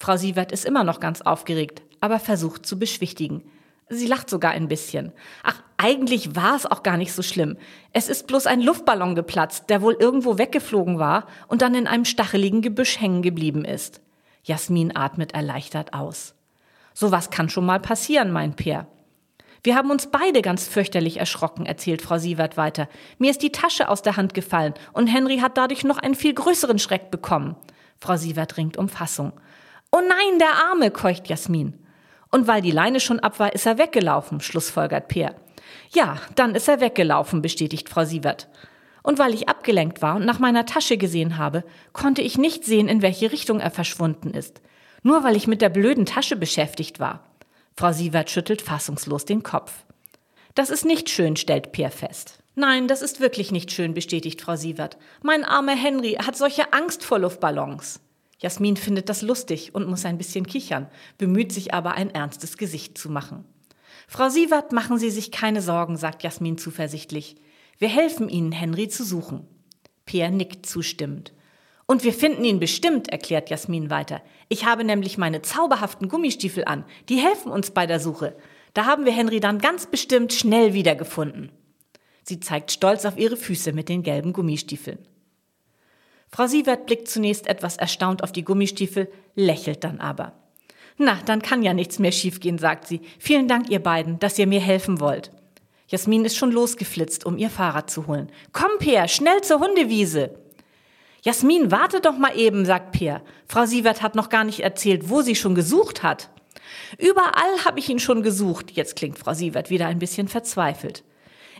Frau 0.00 0.16
Sievert 0.16 0.50
ist 0.50 0.64
immer 0.64 0.82
noch 0.82 0.98
ganz 0.98 1.20
aufgeregt, 1.20 1.82
aber 2.00 2.18
versucht 2.18 2.66
zu 2.66 2.76
beschwichtigen. 2.76 3.44
Sie 3.88 4.08
lacht 4.08 4.28
sogar 4.28 4.50
ein 4.50 4.66
bisschen. 4.66 5.12
Ach, 5.44 5.62
eigentlich 5.76 6.34
war 6.34 6.56
es 6.56 6.66
auch 6.66 6.82
gar 6.82 6.96
nicht 6.96 7.12
so 7.12 7.22
schlimm. 7.22 7.56
Es 7.92 8.08
ist 8.08 8.26
bloß 8.26 8.48
ein 8.48 8.60
Luftballon 8.60 9.14
geplatzt, 9.14 9.70
der 9.70 9.80
wohl 9.80 9.94
irgendwo 9.94 10.38
weggeflogen 10.38 10.98
war 10.98 11.28
und 11.46 11.62
dann 11.62 11.76
in 11.76 11.86
einem 11.86 12.04
stacheligen 12.04 12.62
Gebüsch 12.62 13.00
hängen 13.00 13.22
geblieben 13.22 13.64
ist. 13.64 14.00
Jasmin 14.44 14.94
atmet 14.94 15.32
erleichtert 15.32 15.94
aus. 15.94 16.34
Sowas 16.92 17.30
kann 17.30 17.48
schon 17.48 17.66
mal 17.66 17.80
passieren, 17.80 18.30
meint 18.30 18.56
Peer. 18.56 18.86
Wir 19.64 19.74
haben 19.74 19.90
uns 19.90 20.08
beide 20.08 20.42
ganz 20.42 20.68
fürchterlich 20.68 21.16
erschrocken, 21.16 21.64
erzählt 21.64 22.02
Frau 22.02 22.18
Sievert 22.18 22.58
weiter. 22.58 22.86
Mir 23.18 23.30
ist 23.30 23.42
die 23.42 23.50
Tasche 23.50 23.88
aus 23.88 24.02
der 24.02 24.16
Hand 24.16 24.34
gefallen 24.34 24.74
und 24.92 25.06
Henry 25.06 25.38
hat 25.38 25.56
dadurch 25.56 25.84
noch 25.84 25.96
einen 25.96 26.14
viel 26.14 26.34
größeren 26.34 26.78
Schreck 26.78 27.10
bekommen. 27.10 27.56
Frau 27.98 28.16
Sievert 28.16 28.58
ringt 28.58 28.76
um 28.76 28.90
Fassung. 28.90 29.32
Oh 29.90 30.02
nein, 30.06 30.38
der 30.38 30.68
Arme, 30.70 30.90
keucht 30.90 31.28
Jasmin. 31.28 31.78
Und 32.30 32.46
weil 32.46 32.60
die 32.60 32.70
Leine 32.70 33.00
schon 33.00 33.20
ab 33.20 33.38
war, 33.38 33.54
ist 33.54 33.64
er 33.64 33.78
weggelaufen, 33.78 34.40
schlussfolgert 34.40 35.08
Peer. 35.08 35.34
Ja, 35.94 36.18
dann 36.34 36.54
ist 36.54 36.68
er 36.68 36.80
weggelaufen, 36.80 37.40
bestätigt 37.40 37.88
Frau 37.88 38.04
Sievert. 38.04 38.48
Und 39.04 39.18
weil 39.18 39.34
ich 39.34 39.50
abgelenkt 39.50 40.00
war 40.00 40.16
und 40.16 40.24
nach 40.24 40.38
meiner 40.38 40.64
Tasche 40.64 40.96
gesehen 40.96 41.36
habe, 41.36 41.62
konnte 41.92 42.22
ich 42.22 42.38
nicht 42.38 42.64
sehen, 42.64 42.88
in 42.88 43.02
welche 43.02 43.30
Richtung 43.30 43.60
er 43.60 43.70
verschwunden 43.70 44.30
ist. 44.30 44.62
Nur 45.02 45.22
weil 45.22 45.36
ich 45.36 45.46
mit 45.46 45.60
der 45.60 45.68
blöden 45.68 46.06
Tasche 46.06 46.36
beschäftigt 46.36 46.98
war. 46.98 47.28
Frau 47.76 47.92
Sievert 47.92 48.30
schüttelt 48.30 48.62
fassungslos 48.62 49.26
den 49.26 49.42
Kopf. 49.42 49.84
Das 50.54 50.70
ist 50.70 50.86
nicht 50.86 51.10
schön, 51.10 51.36
stellt 51.36 51.70
Peer 51.70 51.90
fest. 51.90 52.38
Nein, 52.54 52.88
das 52.88 53.02
ist 53.02 53.20
wirklich 53.20 53.52
nicht 53.52 53.72
schön, 53.72 53.92
bestätigt 53.92 54.40
Frau 54.40 54.56
Sievert. 54.56 54.96
Mein 55.22 55.44
armer 55.44 55.76
Henry 55.76 56.12
hat 56.12 56.36
solche 56.36 56.72
Angst 56.72 57.04
vor 57.04 57.18
Luftballons. 57.18 58.00
Jasmin 58.38 58.78
findet 58.78 59.10
das 59.10 59.20
lustig 59.20 59.74
und 59.74 59.86
muss 59.86 60.06
ein 60.06 60.16
bisschen 60.16 60.46
kichern, 60.46 60.88
bemüht 61.18 61.52
sich 61.52 61.74
aber 61.74 61.92
ein 61.92 62.10
ernstes 62.10 62.56
Gesicht 62.56 62.96
zu 62.96 63.10
machen. 63.10 63.44
Frau 64.08 64.30
Sievert, 64.30 64.72
machen 64.72 64.98
Sie 64.98 65.10
sich 65.10 65.30
keine 65.30 65.60
Sorgen, 65.60 65.98
sagt 65.98 66.22
Jasmin 66.22 66.56
zuversichtlich. 66.56 67.36
Wir 67.78 67.88
helfen 67.88 68.28
Ihnen, 68.28 68.52
Henry 68.52 68.88
zu 68.88 69.04
suchen. 69.04 69.46
Peer 70.06 70.30
nickt 70.30 70.66
zustimmend. 70.66 71.32
Und 71.86 72.02
wir 72.02 72.14
finden 72.14 72.44
ihn 72.44 72.60
bestimmt, 72.60 73.10
erklärt 73.10 73.50
Jasmin 73.50 73.90
weiter. 73.90 74.22
Ich 74.48 74.64
habe 74.64 74.84
nämlich 74.84 75.18
meine 75.18 75.42
zauberhaften 75.42 76.08
Gummistiefel 76.08 76.64
an. 76.64 76.84
Die 77.08 77.18
helfen 77.18 77.52
uns 77.52 77.72
bei 77.72 77.86
der 77.86 78.00
Suche. 78.00 78.36
Da 78.72 78.86
haben 78.86 79.04
wir 79.04 79.12
Henry 79.12 79.40
dann 79.40 79.58
ganz 79.58 79.86
bestimmt 79.86 80.32
schnell 80.32 80.72
wiedergefunden. 80.72 81.52
Sie 82.22 82.40
zeigt 82.40 82.72
stolz 82.72 83.04
auf 83.04 83.18
ihre 83.18 83.36
Füße 83.36 83.72
mit 83.72 83.88
den 83.88 84.02
gelben 84.02 84.32
Gummistiefeln. 84.32 84.98
Frau 86.30 86.46
Sievert 86.46 86.86
blickt 86.86 87.06
zunächst 87.06 87.46
etwas 87.46 87.76
erstaunt 87.76 88.24
auf 88.24 88.32
die 88.32 88.44
Gummistiefel, 88.44 89.12
lächelt 89.34 89.84
dann 89.84 90.00
aber. 90.00 90.32
Na, 90.96 91.18
dann 91.26 91.42
kann 91.42 91.62
ja 91.62 91.74
nichts 91.74 91.98
mehr 91.98 92.12
schiefgehen, 92.12 92.58
sagt 92.58 92.86
sie. 92.86 93.02
Vielen 93.18 93.46
Dank, 93.46 93.68
ihr 93.68 93.80
beiden, 93.80 94.18
dass 94.18 94.38
ihr 94.38 94.46
mir 94.46 94.60
helfen 94.60 95.00
wollt. 95.00 95.30
Jasmin 95.86 96.24
ist 96.24 96.36
schon 96.36 96.50
losgeflitzt, 96.50 97.26
um 97.26 97.36
ihr 97.36 97.50
Fahrrad 97.50 97.90
zu 97.90 98.06
holen. 98.06 98.30
Komm, 98.52 98.70
Peer, 98.78 99.08
schnell 99.08 99.42
zur 99.42 99.60
Hundewiese! 99.60 100.38
Jasmin, 101.22 101.70
warte 101.70 102.00
doch 102.00 102.18
mal 102.18 102.38
eben, 102.38 102.66
sagt 102.66 102.92
Peer. 102.92 103.22
Frau 103.46 103.64
Sievert 103.64 104.02
hat 104.02 104.14
noch 104.14 104.28
gar 104.28 104.44
nicht 104.44 104.60
erzählt, 104.60 105.08
wo 105.08 105.22
sie 105.22 105.34
schon 105.34 105.54
gesucht 105.54 106.02
hat. 106.02 106.28
Überall 106.98 107.64
habe 107.64 107.78
ich 107.78 107.88
ihn 107.88 107.98
schon 107.98 108.22
gesucht. 108.22 108.70
Jetzt 108.72 108.96
klingt 108.96 109.18
Frau 109.18 109.32
Sievert 109.32 109.70
wieder 109.70 109.86
ein 109.86 109.98
bisschen 109.98 110.28
verzweifelt. 110.28 111.02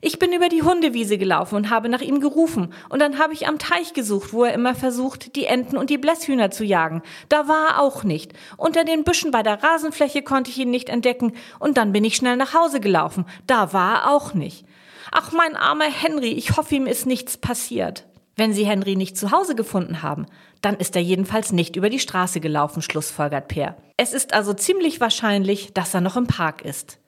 Ich 0.06 0.18
bin 0.18 0.34
über 0.34 0.50
die 0.50 0.60
Hundewiese 0.60 1.16
gelaufen 1.16 1.54
und 1.54 1.70
habe 1.70 1.88
nach 1.88 2.02
ihm 2.02 2.20
gerufen. 2.20 2.74
Und 2.90 3.00
dann 3.00 3.18
habe 3.18 3.32
ich 3.32 3.48
am 3.48 3.58
Teich 3.58 3.94
gesucht, 3.94 4.34
wo 4.34 4.44
er 4.44 4.52
immer 4.52 4.74
versucht, 4.74 5.34
die 5.34 5.46
Enten 5.46 5.78
und 5.78 5.88
die 5.88 5.96
Blässhühner 5.96 6.50
zu 6.50 6.62
jagen. 6.62 7.00
Da 7.30 7.48
war 7.48 7.68
er 7.68 7.80
auch 7.80 8.04
nicht. 8.04 8.34
Unter 8.58 8.84
den 8.84 9.04
Büschen 9.04 9.30
bei 9.30 9.42
der 9.42 9.62
Rasenfläche 9.62 10.20
konnte 10.20 10.50
ich 10.50 10.58
ihn 10.58 10.70
nicht 10.70 10.90
entdecken. 10.90 11.32
Und 11.58 11.78
dann 11.78 11.92
bin 11.92 12.04
ich 12.04 12.16
schnell 12.16 12.36
nach 12.36 12.52
Hause 12.52 12.80
gelaufen. 12.80 13.24
Da 13.46 13.72
war 13.72 13.94
er 13.94 14.10
auch 14.10 14.34
nicht. 14.34 14.66
Ach, 15.10 15.32
mein 15.32 15.56
armer 15.56 15.90
Henry, 15.90 16.32
ich 16.32 16.58
hoffe, 16.58 16.74
ihm 16.74 16.86
ist 16.86 17.06
nichts 17.06 17.38
passiert. 17.38 18.04
Wenn 18.36 18.52
Sie 18.52 18.66
Henry 18.66 18.96
nicht 18.96 19.16
zu 19.16 19.30
Hause 19.30 19.54
gefunden 19.54 20.02
haben, 20.02 20.26
dann 20.60 20.76
ist 20.76 20.96
er 20.96 21.02
jedenfalls 21.02 21.50
nicht 21.50 21.76
über 21.76 21.88
die 21.88 21.98
Straße 21.98 22.40
gelaufen, 22.40 22.82
schlussfolgert 22.82 23.48
Peer. 23.48 23.74
Es 23.96 24.12
ist 24.12 24.34
also 24.34 24.52
ziemlich 24.52 25.00
wahrscheinlich, 25.00 25.72
dass 25.72 25.94
er 25.94 26.02
noch 26.02 26.18
im 26.18 26.26
Park 26.26 26.60
ist. 26.60 26.98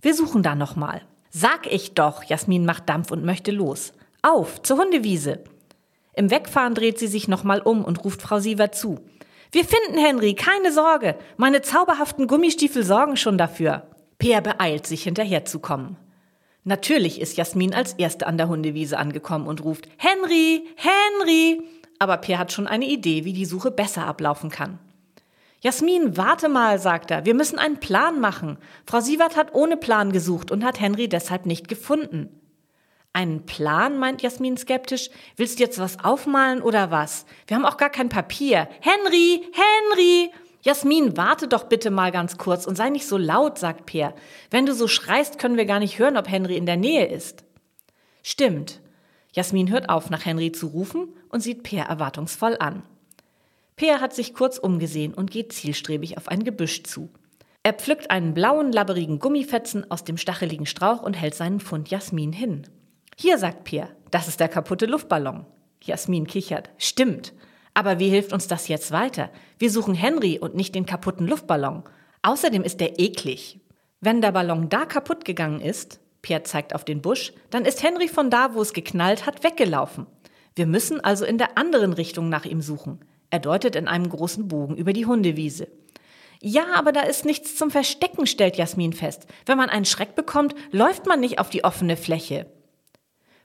Wir 0.00 0.14
suchen 0.14 0.42
da 0.42 0.54
nochmal. 0.54 1.02
Sag 1.30 1.66
ich 1.70 1.94
doch, 1.94 2.24
Jasmin 2.24 2.64
macht 2.64 2.88
Dampf 2.88 3.10
und 3.10 3.24
möchte 3.24 3.50
los. 3.50 3.92
Auf, 4.22 4.62
zur 4.62 4.78
Hundewiese. 4.78 5.44
Im 6.14 6.30
Wegfahren 6.30 6.74
dreht 6.74 6.98
sie 6.98 7.08
sich 7.08 7.28
nochmal 7.28 7.60
um 7.60 7.84
und 7.84 8.04
ruft 8.04 8.22
Frau 8.22 8.40
Siever 8.40 8.72
zu. 8.72 9.00
Wir 9.52 9.64
finden 9.64 9.98
Henry, 9.98 10.34
keine 10.34 10.72
Sorge. 10.72 11.16
Meine 11.36 11.62
zauberhaften 11.62 12.26
Gummistiefel 12.26 12.84
sorgen 12.84 13.16
schon 13.16 13.38
dafür. 13.38 13.86
Peer 14.18 14.40
beeilt 14.40 14.86
sich 14.86 15.02
hinterherzukommen. 15.04 15.96
Natürlich 16.64 17.20
ist 17.20 17.36
Jasmin 17.36 17.74
als 17.74 17.92
Erste 17.92 18.26
an 18.26 18.38
der 18.38 18.48
Hundewiese 18.48 18.98
angekommen 18.98 19.46
und 19.46 19.62
ruft 19.62 19.88
Henry, 19.98 20.64
Henry. 20.76 21.62
Aber 21.98 22.16
Peer 22.16 22.38
hat 22.38 22.52
schon 22.52 22.66
eine 22.66 22.86
Idee, 22.86 23.24
wie 23.24 23.32
die 23.32 23.44
Suche 23.44 23.70
besser 23.70 24.06
ablaufen 24.06 24.50
kann. 24.50 24.78
Jasmin, 25.60 26.16
warte 26.16 26.48
mal, 26.48 26.78
sagt 26.78 27.10
er, 27.10 27.24
wir 27.24 27.34
müssen 27.34 27.58
einen 27.58 27.80
Plan 27.80 28.20
machen. 28.20 28.58
Frau 28.86 29.00
Sievert 29.00 29.36
hat 29.36 29.54
ohne 29.54 29.76
Plan 29.76 30.12
gesucht 30.12 30.50
und 30.50 30.64
hat 30.64 30.80
Henry 30.80 31.08
deshalb 31.08 31.46
nicht 31.46 31.68
gefunden. 31.68 32.28
Einen 33.12 33.46
Plan, 33.46 33.98
meint 33.98 34.20
Jasmin 34.20 34.58
skeptisch. 34.58 35.08
Willst 35.36 35.58
du 35.58 35.62
jetzt 35.62 35.78
was 35.78 36.04
aufmalen 36.04 36.60
oder 36.60 36.90
was? 36.90 37.24
Wir 37.46 37.56
haben 37.56 37.64
auch 37.64 37.78
gar 37.78 37.88
kein 37.88 38.10
Papier. 38.10 38.68
Henry, 38.80 39.42
Henry! 39.52 40.30
Jasmin, 40.60 41.16
warte 41.16 41.48
doch 41.48 41.64
bitte 41.64 41.90
mal 41.90 42.12
ganz 42.12 42.38
kurz 42.38 42.66
und 42.66 42.76
sei 42.76 42.90
nicht 42.90 43.06
so 43.06 43.16
laut, 43.16 43.56
sagt 43.56 43.86
Peer. 43.86 44.14
Wenn 44.50 44.66
du 44.66 44.74
so 44.74 44.88
schreist, 44.88 45.38
können 45.38 45.56
wir 45.56 45.64
gar 45.64 45.78
nicht 45.78 45.98
hören, 45.98 46.16
ob 46.16 46.28
Henry 46.28 46.56
in 46.56 46.66
der 46.66 46.76
Nähe 46.76 47.06
ist. 47.06 47.44
Stimmt. 48.22 48.80
Jasmin 49.32 49.70
hört 49.70 49.88
auf, 49.88 50.10
nach 50.10 50.26
Henry 50.26 50.50
zu 50.50 50.66
rufen 50.66 51.08
und 51.28 51.40
sieht 51.40 51.62
Peer 51.62 51.84
erwartungsvoll 51.84 52.56
an. 52.58 52.82
Peer 53.76 54.00
hat 54.00 54.14
sich 54.14 54.32
kurz 54.32 54.56
umgesehen 54.56 55.12
und 55.12 55.30
geht 55.30 55.52
zielstrebig 55.52 56.16
auf 56.16 56.28
ein 56.28 56.44
Gebüsch 56.44 56.82
zu. 56.82 57.10
Er 57.62 57.74
pflückt 57.74 58.10
einen 58.10 58.32
blauen, 58.32 58.72
labberigen 58.72 59.18
Gummifetzen 59.18 59.90
aus 59.90 60.02
dem 60.02 60.16
stacheligen 60.16 60.66
Strauch 60.66 61.02
und 61.02 61.14
hält 61.14 61.34
seinen 61.34 61.60
Fund 61.60 61.90
Jasmin 61.90 62.32
hin. 62.32 62.66
Hier, 63.16 63.38
sagt 63.38 63.64
Peer, 63.64 63.90
das 64.10 64.28
ist 64.28 64.40
der 64.40 64.48
kaputte 64.48 64.86
Luftballon. 64.86 65.44
Jasmin 65.82 66.26
kichert. 66.26 66.70
Stimmt. 66.78 67.34
Aber 67.74 67.98
wie 67.98 68.08
hilft 68.08 68.32
uns 68.32 68.48
das 68.48 68.68
jetzt 68.68 68.92
weiter? 68.92 69.30
Wir 69.58 69.70
suchen 69.70 69.94
Henry 69.94 70.38
und 70.38 70.54
nicht 70.54 70.74
den 70.74 70.86
kaputten 70.86 71.26
Luftballon. 71.26 71.82
Außerdem 72.22 72.62
ist 72.62 72.80
der 72.80 72.98
eklig. 72.98 73.60
Wenn 74.00 74.22
der 74.22 74.32
Ballon 74.32 74.70
da 74.70 74.86
kaputt 74.86 75.24
gegangen 75.24 75.60
ist, 75.60 76.00
Pierre 76.22 76.44
zeigt 76.44 76.74
auf 76.74 76.84
den 76.84 77.02
Busch, 77.02 77.32
dann 77.50 77.66
ist 77.66 77.82
Henry 77.82 78.08
von 78.08 78.30
da, 78.30 78.54
wo 78.54 78.62
es 78.62 78.72
geknallt 78.72 79.26
hat, 79.26 79.44
weggelaufen. 79.44 80.06
Wir 80.54 80.66
müssen 80.66 81.00
also 81.00 81.26
in 81.26 81.36
der 81.36 81.58
anderen 81.58 81.92
Richtung 81.92 82.30
nach 82.30 82.46
ihm 82.46 82.62
suchen. 82.62 83.00
Er 83.30 83.38
deutet 83.40 83.76
in 83.76 83.88
einem 83.88 84.08
großen 84.08 84.48
Bogen 84.48 84.76
über 84.76 84.92
die 84.92 85.06
Hundewiese. 85.06 85.68
Ja, 86.40 86.74
aber 86.74 86.92
da 86.92 87.00
ist 87.00 87.24
nichts 87.24 87.56
zum 87.56 87.70
Verstecken, 87.70 88.26
stellt 88.26 88.56
Jasmin 88.56 88.92
fest. 88.92 89.26
Wenn 89.46 89.58
man 89.58 89.70
einen 89.70 89.84
Schreck 89.84 90.14
bekommt, 90.14 90.54
läuft 90.70 91.06
man 91.06 91.20
nicht 91.20 91.38
auf 91.38 91.50
die 91.50 91.64
offene 91.64 91.96
Fläche. 91.96 92.46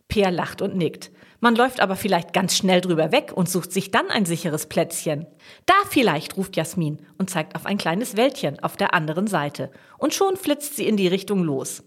Peer 0.08 0.30
lacht 0.30 0.62
und 0.62 0.76
nickt. 0.76 1.10
Man 1.40 1.56
läuft 1.56 1.80
aber 1.80 1.96
vielleicht 1.96 2.34
ganz 2.34 2.56
schnell 2.56 2.82
drüber 2.82 3.12
weg 3.12 3.32
und 3.34 3.50
sucht 3.50 3.72
sich 3.72 3.90
dann 3.90 4.12
ein 4.12 4.26
sicheres 4.26 4.68
Plätzchen. 4.68 5.26
Da 5.66 5.74
vielleicht, 5.90 6.38
ruft 6.38 6.56
Jasmin 6.56 7.00
und 7.18 7.30
zeigt 7.30 7.56
auf 7.56 7.66
ein 7.66 7.80
kleines 7.80 8.16
Wäldchen 8.16 8.62
auf 8.62 8.78
der 8.78 8.94
anderen 8.94 9.26
Seite. 9.26 9.72
Und 9.98 10.14
schon 10.14 10.36
flitzt 10.36 10.76
sie 10.76 10.88
in 10.88 10.98
die 10.98 11.08
Richtung 11.08 11.44
los. 11.44 11.84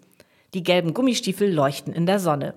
Die 0.54 0.62
gelben 0.62 0.94
Gummistiefel 0.94 1.52
leuchten 1.52 1.92
in 1.92 2.06
der 2.06 2.18
Sonne. 2.18 2.54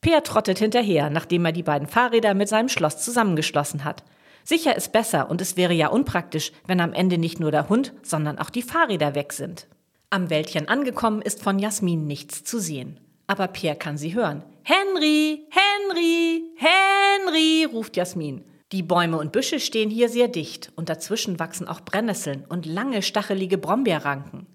Peer 0.00 0.22
trottet 0.22 0.58
hinterher, 0.58 1.08
nachdem 1.08 1.44
er 1.44 1.52
die 1.52 1.62
beiden 1.62 1.88
Fahrräder 1.88 2.34
mit 2.34 2.48
seinem 2.48 2.68
Schloss 2.68 3.02
zusammengeschlossen 3.02 3.84
hat. 3.84 4.02
Sicher 4.48 4.76
ist 4.76 4.92
besser 4.92 5.28
und 5.28 5.40
es 5.40 5.56
wäre 5.56 5.72
ja 5.72 5.88
unpraktisch, 5.88 6.52
wenn 6.68 6.80
am 6.80 6.92
Ende 6.92 7.18
nicht 7.18 7.40
nur 7.40 7.50
der 7.50 7.68
Hund, 7.68 7.92
sondern 8.02 8.38
auch 8.38 8.48
die 8.48 8.62
Fahrräder 8.62 9.16
weg 9.16 9.32
sind. 9.32 9.66
Am 10.08 10.30
Wäldchen 10.30 10.68
angekommen 10.68 11.20
ist 11.20 11.42
von 11.42 11.58
Jasmin 11.58 12.06
nichts 12.06 12.44
zu 12.44 12.60
sehen. 12.60 13.00
Aber 13.26 13.48
Pierre 13.48 13.74
kann 13.74 13.98
sie 13.98 14.14
hören. 14.14 14.44
Henry, 14.62 15.48
Henry, 15.50 16.44
Henry, 16.58 17.64
ruft 17.64 17.96
Jasmin. 17.96 18.44
Die 18.70 18.84
Bäume 18.84 19.18
und 19.18 19.32
Büsche 19.32 19.58
stehen 19.58 19.90
hier 19.90 20.08
sehr 20.08 20.28
dicht 20.28 20.70
und 20.76 20.88
dazwischen 20.88 21.40
wachsen 21.40 21.66
auch 21.66 21.80
Brennnesseln 21.80 22.44
und 22.48 22.66
lange 22.66 23.02
stachelige 23.02 23.58
Brombeerranken. 23.58 24.46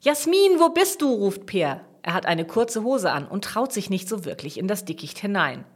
Jasmin, 0.00 0.58
wo 0.58 0.70
bist 0.70 1.02
du? 1.02 1.12
ruft 1.12 1.44
Pierre. 1.44 1.82
Er 2.00 2.14
hat 2.14 2.24
eine 2.24 2.46
kurze 2.46 2.82
Hose 2.82 3.12
an 3.12 3.28
und 3.28 3.44
traut 3.44 3.74
sich 3.74 3.90
nicht 3.90 4.08
so 4.08 4.24
wirklich 4.24 4.56
in 4.56 4.68
das 4.68 4.86
Dickicht 4.86 5.18
hinein. 5.18 5.66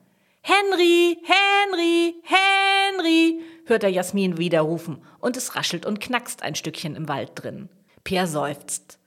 Henry, 0.41 1.19
Henry, 1.25 2.15
Henry, 2.23 3.41
hört 3.69 3.85
er 3.85 3.91
Jasmin 3.91 4.39
wieder 4.39 4.61
rufen 4.61 4.99
und 5.21 5.37
es 5.37 5.57
raschelt 5.57 5.87
und 5.87 6.01
knackst 6.01 6.43
ein 6.43 6.55
Stückchen 6.55 6.97
im 6.97 7.09
Wald 7.09 7.33
drin. 7.35 7.69
Peer 8.05 8.27
seufzt. 8.27 8.99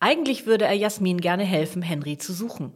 Eigentlich 0.00 0.46
würde 0.46 0.64
er 0.64 0.74
Jasmin 0.74 1.20
gerne 1.20 1.44
helfen, 1.44 1.82
Henry 1.82 2.18
zu 2.18 2.32
suchen. 2.32 2.72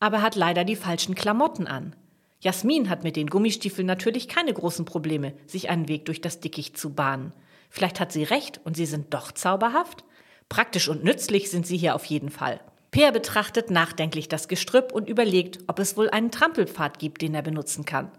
Aber 0.00 0.18
er 0.18 0.22
hat 0.22 0.36
leider 0.36 0.64
die 0.64 0.76
falschen 0.76 1.14
Klamotten 1.14 1.66
an. 1.66 1.94
Jasmin 2.40 2.88
hat 2.88 3.04
mit 3.04 3.16
den 3.16 3.28
Gummistiefeln 3.28 3.86
natürlich 3.86 4.26
keine 4.26 4.52
großen 4.52 4.84
Probleme, 4.84 5.34
sich 5.46 5.70
einen 5.70 5.88
Weg 5.88 6.06
durch 6.06 6.20
das 6.20 6.40
Dickicht 6.40 6.76
zu 6.76 6.94
bahnen. 6.94 7.32
Vielleicht 7.70 8.00
hat 8.00 8.10
sie 8.10 8.24
recht 8.24 8.60
und 8.64 8.76
sie 8.76 8.86
sind 8.86 9.14
doch 9.14 9.32
zauberhaft? 9.32 10.04
Praktisch 10.48 10.88
und 10.88 11.04
nützlich 11.04 11.50
sind 11.50 11.66
sie 11.66 11.76
hier 11.76 11.94
auf 11.94 12.04
jeden 12.06 12.30
Fall. 12.30 12.60
Peer 12.90 13.12
betrachtet 13.12 13.70
nachdenklich 13.70 14.28
das 14.28 14.48
Gestrüpp 14.48 14.92
und 14.92 15.08
überlegt, 15.08 15.60
ob 15.66 15.78
es 15.78 15.96
wohl 15.96 16.10
einen 16.10 16.30
Trampelpfad 16.30 16.98
gibt, 16.98 17.22
den 17.22 17.34
er 17.34 17.42
benutzen 17.42 17.84
kann 17.84 18.10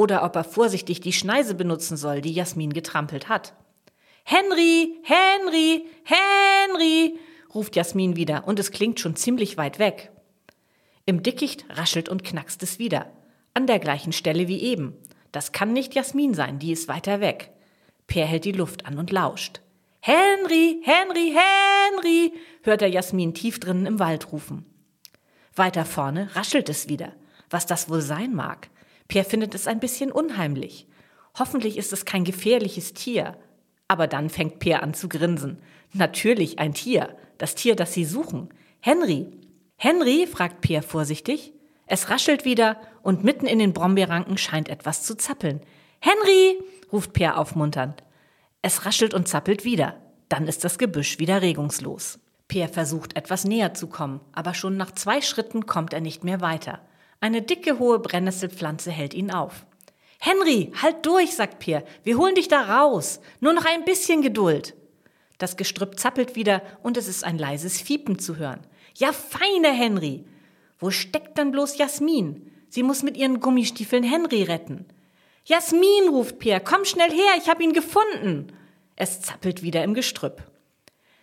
oder 0.00 0.24
ob 0.24 0.34
er 0.34 0.44
vorsichtig 0.44 1.02
die 1.02 1.12
Schneise 1.12 1.54
benutzen 1.54 1.98
soll, 1.98 2.22
die 2.22 2.32
Jasmin 2.32 2.72
getrampelt 2.72 3.28
hat. 3.28 3.52
Henry, 4.24 4.98
Henry, 5.02 5.84
Henry, 6.04 7.18
ruft 7.54 7.76
Jasmin 7.76 8.16
wieder 8.16 8.48
und 8.48 8.58
es 8.58 8.70
klingt 8.70 8.98
schon 8.98 9.14
ziemlich 9.14 9.58
weit 9.58 9.78
weg. 9.78 10.10
Im 11.04 11.22
Dickicht 11.22 11.66
raschelt 11.68 12.08
und 12.08 12.24
knackst 12.24 12.62
es 12.62 12.78
wieder, 12.78 13.12
an 13.52 13.66
der 13.66 13.78
gleichen 13.78 14.12
Stelle 14.14 14.48
wie 14.48 14.62
eben. 14.62 14.96
Das 15.32 15.52
kann 15.52 15.74
nicht 15.74 15.94
Jasmin 15.94 16.32
sein, 16.32 16.58
die 16.58 16.72
ist 16.72 16.88
weiter 16.88 17.20
weg. 17.20 17.50
Per 18.06 18.24
hält 18.24 18.46
die 18.46 18.52
Luft 18.52 18.86
an 18.86 18.96
und 18.96 19.10
lauscht. 19.10 19.60
Henry, 20.00 20.80
Henry, 20.82 21.36
Henry, 21.36 22.32
hört 22.62 22.80
er 22.80 22.88
Jasmin 22.88 23.34
tief 23.34 23.60
drinnen 23.60 23.84
im 23.84 23.98
Wald 23.98 24.32
rufen. 24.32 24.64
Weiter 25.54 25.84
vorne 25.84 26.34
raschelt 26.36 26.70
es 26.70 26.88
wieder. 26.88 27.12
Was 27.50 27.66
das 27.66 27.90
wohl 27.90 28.00
sein 28.00 28.34
mag? 28.34 28.70
Pierre 29.10 29.28
findet 29.28 29.56
es 29.56 29.66
ein 29.66 29.80
bisschen 29.80 30.12
unheimlich. 30.12 30.86
Hoffentlich 31.36 31.76
ist 31.76 31.92
es 31.92 32.04
kein 32.04 32.22
gefährliches 32.22 32.94
Tier. 32.94 33.36
Aber 33.88 34.06
dann 34.06 34.30
fängt 34.30 34.60
Pierre 34.60 34.84
an 34.84 34.94
zu 34.94 35.08
grinsen. 35.08 35.58
Natürlich 35.92 36.60
ein 36.60 36.74
Tier. 36.74 37.16
Das 37.36 37.56
Tier, 37.56 37.74
das 37.74 37.92
sie 37.92 38.04
suchen. 38.04 38.50
Henry. 38.78 39.26
Henry? 39.76 40.28
fragt 40.28 40.60
Pierre 40.60 40.84
vorsichtig. 40.84 41.52
Es 41.86 42.08
raschelt 42.08 42.44
wieder 42.44 42.80
und 43.02 43.24
mitten 43.24 43.46
in 43.46 43.58
den 43.58 43.72
Brombeerranken 43.72 44.38
scheint 44.38 44.68
etwas 44.68 45.02
zu 45.02 45.16
zappeln. 45.16 45.60
Henry! 45.98 46.62
ruft 46.92 47.12
Pierre 47.12 47.36
aufmunternd. 47.36 48.04
Es 48.62 48.86
raschelt 48.86 49.12
und 49.12 49.26
zappelt 49.26 49.64
wieder. 49.64 49.96
Dann 50.28 50.46
ist 50.46 50.62
das 50.62 50.78
Gebüsch 50.78 51.18
wieder 51.18 51.42
regungslos. 51.42 52.20
Pierre 52.46 52.72
versucht 52.72 53.16
etwas 53.16 53.44
näher 53.44 53.74
zu 53.74 53.88
kommen, 53.88 54.20
aber 54.30 54.54
schon 54.54 54.76
nach 54.76 54.92
zwei 54.92 55.20
Schritten 55.20 55.66
kommt 55.66 55.92
er 55.92 56.00
nicht 56.00 56.22
mehr 56.22 56.40
weiter. 56.40 56.80
Eine 57.20 57.42
dicke, 57.42 57.78
hohe 57.78 57.98
Brennnesselpflanze 57.98 58.90
hält 58.90 59.12
ihn 59.12 59.30
auf. 59.30 59.66
Henry, 60.18 60.72
halt 60.80 61.04
durch, 61.04 61.34
sagt 61.34 61.58
Pierre. 61.58 61.84
Wir 62.02 62.18
holen 62.18 62.34
dich 62.34 62.48
da 62.48 62.78
raus. 62.80 63.20
Nur 63.40 63.52
noch 63.52 63.64
ein 63.64 63.84
bisschen 63.84 64.22
Geduld. 64.22 64.74
Das 65.38 65.56
Gestrüpp 65.56 65.98
zappelt 65.98 66.36
wieder 66.36 66.62
und 66.82 66.96
es 66.96 67.08
ist 67.08 67.24
ein 67.24 67.38
leises 67.38 67.80
Fiepen 67.80 68.18
zu 68.18 68.36
hören. 68.36 68.60
Ja, 68.96 69.12
feine 69.12 69.72
Henry. 69.72 70.24
Wo 70.78 70.90
steckt 70.90 71.38
denn 71.38 71.50
bloß 71.50 71.78
Jasmin? 71.78 72.50
Sie 72.68 72.82
muss 72.82 73.02
mit 73.02 73.16
ihren 73.16 73.40
Gummistiefeln 73.40 74.02
Henry 74.02 74.42
retten. 74.42 74.86
Jasmin, 75.44 76.08
ruft 76.10 76.38
Pierre, 76.38 76.60
komm 76.60 76.84
schnell 76.84 77.10
her, 77.10 77.32
ich 77.38 77.48
hab 77.48 77.60
ihn 77.60 77.72
gefunden. 77.72 78.52
Es 78.96 79.20
zappelt 79.22 79.62
wieder 79.62 79.82
im 79.82 79.94
Gestrüpp. 79.94 80.42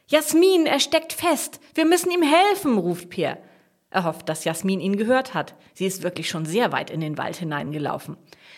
Jasmin, 0.08 0.66
er 0.66 0.80
steckt 0.80 1.14
fest. 1.14 1.60
Wir 1.76 1.86
müssen 1.86 2.12
ihm 2.12 2.24
helfen, 2.24 2.78
ruft 2.78 3.10
Pierre. 3.10 3.38
Er 3.98 4.04
hofft, 4.04 4.30
dass 4.30 4.44
Jasmin 4.44 4.80
ihn 4.80 4.96
gehört 4.96 5.34
hat. 5.34 5.56
Sie 5.74 5.88
ist 5.88 6.04
wirklich 6.04 6.30
schon 6.30 6.46
sehr 6.46 6.72
weit 6.72 6.92
in 6.92 7.02
den 7.02 7.18
Wald 7.18 7.38
hineingelaufen. 7.38 8.16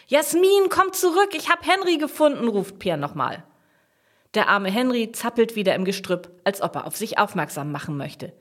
Jasmin, 0.08 0.67
komm 0.69 0.91
zurück, 0.91 1.30
ich 1.32 1.49
hab 1.49 1.65
Henry 1.65 1.97
gefunden, 1.97 2.49
ruft 2.49 2.78
Pierre 2.78 2.97
nochmal. 2.97 3.45
Der 4.34 4.49
arme 4.49 4.69
Henry 4.69 5.13
zappelt 5.13 5.56
wieder 5.56 5.75
im 5.75 5.86
Gestrüpp, 5.86 6.30
als 6.43 6.62
ob 6.62 6.75
er 6.75 6.86
auf 6.86 6.97
sich 6.97 7.19
aufmerksam 7.19 7.71
machen 7.71 7.95
möchte. 7.95 8.34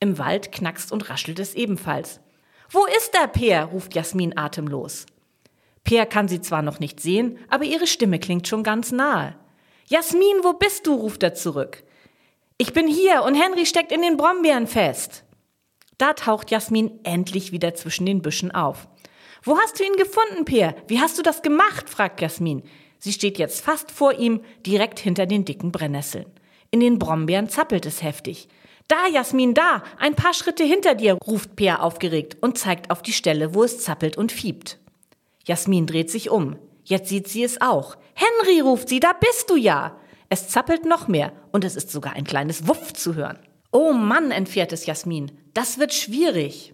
Im 0.00 0.18
Wald 0.18 0.52
knackst 0.52 0.92
und 0.92 1.08
raschelt 1.08 1.38
es 1.38 1.54
ebenfalls. 1.54 2.20
Wo 2.68 2.84
ist 2.98 3.14
der 3.14 3.28
Peer? 3.28 3.64
ruft 3.64 3.94
Jasmin 3.94 4.36
atemlos. 4.36 5.06
Peer 5.82 6.04
kann 6.04 6.28
sie 6.28 6.42
zwar 6.42 6.60
noch 6.60 6.78
nicht 6.78 7.00
sehen, 7.00 7.38
aber 7.48 7.64
ihre 7.64 7.86
Stimme 7.86 8.18
klingt 8.18 8.46
schon 8.46 8.64
ganz 8.64 8.92
nahe. 8.92 9.34
Jasmin, 9.86 10.40
wo 10.42 10.52
bist 10.52 10.86
du? 10.86 10.92
ruft 10.92 11.22
er 11.22 11.32
zurück. 11.32 11.84
Ich 12.58 12.74
bin 12.74 12.86
hier 12.86 13.22
und 13.22 13.34
Henry 13.34 13.64
steckt 13.64 13.92
in 13.92 14.02
den 14.02 14.18
Brombeeren 14.18 14.66
fest. 14.66 15.24
Da 15.98 16.12
taucht 16.12 16.50
Jasmin 16.50 17.00
endlich 17.02 17.52
wieder 17.52 17.74
zwischen 17.74 18.06
den 18.06 18.22
Büschen 18.22 18.52
auf. 18.52 18.88
Wo 19.42 19.58
hast 19.58 19.78
du 19.78 19.84
ihn 19.84 19.96
gefunden, 19.96 20.44
Peer? 20.44 20.74
Wie 20.86 21.00
hast 21.00 21.18
du 21.18 21.22
das 21.22 21.42
gemacht? 21.42 21.90
fragt 21.90 22.20
Jasmin. 22.20 22.62
Sie 22.98 23.12
steht 23.12 23.38
jetzt 23.38 23.60
fast 23.60 23.90
vor 23.90 24.14
ihm, 24.14 24.40
direkt 24.66 24.98
hinter 24.98 25.26
den 25.26 25.44
dicken 25.44 25.72
Brennnesseln. 25.72 26.26
In 26.70 26.80
den 26.80 26.98
Brombeeren 26.98 27.48
zappelt 27.48 27.86
es 27.86 28.02
heftig. 28.02 28.48
Da, 28.88 29.06
Jasmin, 29.12 29.54
da, 29.54 29.82
ein 29.98 30.14
paar 30.14 30.34
Schritte 30.34 30.64
hinter 30.64 30.94
dir, 30.94 31.14
ruft 31.14 31.56
Peer 31.56 31.82
aufgeregt 31.82 32.36
und 32.40 32.58
zeigt 32.58 32.90
auf 32.90 33.02
die 33.02 33.12
Stelle, 33.12 33.54
wo 33.54 33.62
es 33.62 33.80
zappelt 33.80 34.16
und 34.16 34.32
fiebt. 34.32 34.78
Jasmin 35.44 35.86
dreht 35.86 36.10
sich 36.10 36.30
um. 36.30 36.56
Jetzt 36.84 37.08
sieht 37.08 37.28
sie 37.28 37.42
es 37.42 37.60
auch. 37.60 37.96
Henry, 38.14 38.60
ruft 38.60 38.88
sie, 38.88 39.00
da 39.00 39.12
bist 39.12 39.50
du 39.50 39.56
ja. 39.56 39.96
Es 40.30 40.48
zappelt 40.48 40.84
noch 40.84 41.06
mehr 41.06 41.32
und 41.52 41.64
es 41.64 41.76
ist 41.76 41.90
sogar 41.90 42.14
ein 42.14 42.24
kleines 42.24 42.66
Wuff 42.66 42.92
zu 42.92 43.14
hören. 43.14 43.38
Oh 43.72 43.92
Mann, 43.92 44.30
entfährt 44.30 44.72
es 44.72 44.86
Jasmin. 44.86 45.37
Das 45.58 45.80
wird 45.80 45.92
schwierig. 45.92 46.72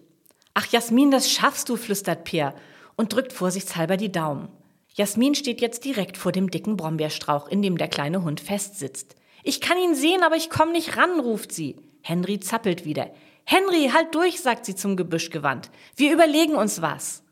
Ach, 0.53 0.67
Jasmin, 0.67 1.09
das 1.09 1.31
schaffst 1.31 1.69
du, 1.69 1.75
flüstert 1.75 2.23
Peer 2.23 2.53
und 2.95 3.13
drückt 3.13 3.33
vorsichtshalber 3.33 3.97
die 3.97 4.11
Daumen. 4.11 4.47
Jasmin 4.93 5.33
steht 5.33 5.59
jetzt 5.59 5.85
direkt 5.85 6.17
vor 6.17 6.31
dem 6.31 6.51
dicken 6.51 6.77
Brombeerstrauch, 6.77 7.47
in 7.47 7.63
dem 7.63 7.79
der 7.79 7.87
kleine 7.87 8.21
Hund 8.21 8.41
festsitzt. 8.41 9.15
Ich 9.41 9.59
kann 9.59 9.79
ihn 9.79 9.95
sehen, 9.95 10.21
aber 10.21 10.35
ich 10.35 10.51
komme 10.51 10.71
nicht 10.71 10.97
ran, 10.97 11.19
ruft 11.19 11.51
sie. 11.51 11.77
Henry 12.03 12.39
zappelt 12.39 12.85
wieder. 12.85 13.09
Henry, 13.43 13.89
halt 13.91 14.13
durch, 14.13 14.39
sagt 14.39 14.67
sie 14.67 14.75
zum 14.75 14.97
Gebüsch 14.97 15.31
gewandt. 15.31 15.71
Wir 15.95 16.13
überlegen 16.13 16.53
uns 16.53 16.79
was. 16.79 17.23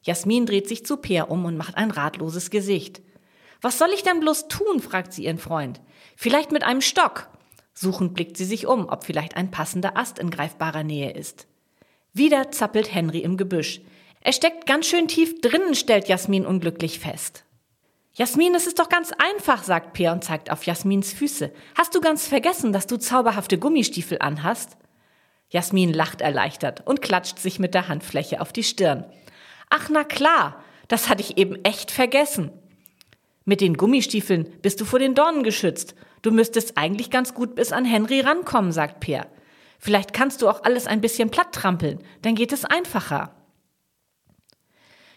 Jasmin 0.00 0.46
dreht 0.46 0.68
sich 0.68 0.86
zu 0.86 0.96
Peer 0.96 1.30
um 1.30 1.44
und 1.44 1.58
macht 1.58 1.76
ein 1.76 1.90
ratloses 1.90 2.48
Gesicht. 2.48 3.02
Was 3.60 3.76
soll 3.76 3.90
ich 3.92 4.04
denn 4.04 4.20
bloß 4.20 4.48
tun? 4.48 4.80
fragt 4.80 5.12
sie 5.12 5.24
ihren 5.24 5.36
Freund. 5.36 5.82
Vielleicht 6.16 6.50
mit 6.50 6.62
einem 6.62 6.80
Stock. 6.80 7.28
Suchend 7.80 8.14
blickt 8.14 8.36
sie 8.36 8.44
sich 8.44 8.66
um, 8.66 8.88
ob 8.88 9.04
vielleicht 9.04 9.36
ein 9.36 9.52
passender 9.52 9.96
Ast 9.96 10.18
in 10.18 10.30
greifbarer 10.30 10.82
Nähe 10.82 11.12
ist. 11.12 11.46
Wieder 12.12 12.50
zappelt 12.50 12.92
Henry 12.92 13.20
im 13.20 13.36
Gebüsch. 13.36 13.80
Er 14.20 14.32
steckt 14.32 14.66
ganz 14.66 14.86
schön 14.86 15.06
tief 15.06 15.40
drinnen, 15.40 15.76
stellt 15.76 16.08
Jasmin 16.08 16.44
unglücklich 16.44 16.98
fest. 16.98 17.44
Jasmin, 18.14 18.52
es 18.56 18.66
ist 18.66 18.80
doch 18.80 18.88
ganz 18.88 19.12
einfach, 19.12 19.62
sagt 19.62 19.92
Peer 19.92 20.10
und 20.10 20.24
zeigt 20.24 20.50
auf 20.50 20.64
Jasmins 20.64 21.12
Füße. 21.12 21.52
Hast 21.76 21.94
du 21.94 22.00
ganz 22.00 22.26
vergessen, 22.26 22.72
dass 22.72 22.88
du 22.88 22.96
zauberhafte 22.96 23.58
Gummistiefel 23.58 24.18
anhast? 24.18 24.76
Jasmin 25.48 25.92
lacht 25.92 26.20
erleichtert 26.20 26.84
und 26.84 27.00
klatscht 27.00 27.38
sich 27.38 27.60
mit 27.60 27.74
der 27.74 27.86
Handfläche 27.86 28.40
auf 28.40 28.52
die 28.52 28.64
Stirn. 28.64 29.04
Ach 29.70 29.88
na 29.88 30.02
klar, 30.02 30.64
das 30.88 31.08
hatte 31.08 31.22
ich 31.22 31.38
eben 31.38 31.64
echt 31.64 31.92
vergessen. 31.92 32.50
Mit 33.48 33.62
den 33.62 33.78
Gummistiefeln 33.78 34.46
bist 34.60 34.78
du 34.78 34.84
vor 34.84 34.98
den 34.98 35.14
Dornen 35.14 35.42
geschützt. 35.42 35.94
Du 36.20 36.30
müsstest 36.30 36.76
eigentlich 36.76 37.08
ganz 37.08 37.32
gut 37.32 37.54
bis 37.54 37.72
an 37.72 37.86
Henry 37.86 38.20
rankommen, 38.20 38.72
sagt 38.72 39.00
Peer. 39.00 39.26
Vielleicht 39.78 40.12
kannst 40.12 40.42
du 40.42 40.50
auch 40.50 40.64
alles 40.64 40.86
ein 40.86 41.00
bisschen 41.00 41.30
platt 41.30 41.52
trampeln, 41.52 42.00
dann 42.20 42.34
geht 42.34 42.52
es 42.52 42.66
einfacher. 42.66 43.34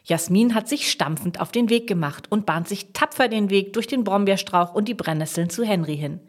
Jasmin 0.05 0.55
hat 0.55 0.69
sich 0.69 0.89
stampfend 0.89 1.41
auf 1.41 1.51
den 1.51 1.69
Weg 1.69 1.87
gemacht 1.87 2.31
und 2.31 2.45
bahnt 2.45 2.69
sich 2.69 2.93
tapfer 2.93 3.27
den 3.27 3.49
Weg 3.49 3.73
durch 3.73 3.87
den 3.87 4.05
Brombeerstrauch 4.05 4.73
und 4.73 4.87
die 4.87 4.93
Brennnesseln 4.93 5.49
zu 5.49 5.65
Henry 5.65 5.97
hin. 5.97 6.21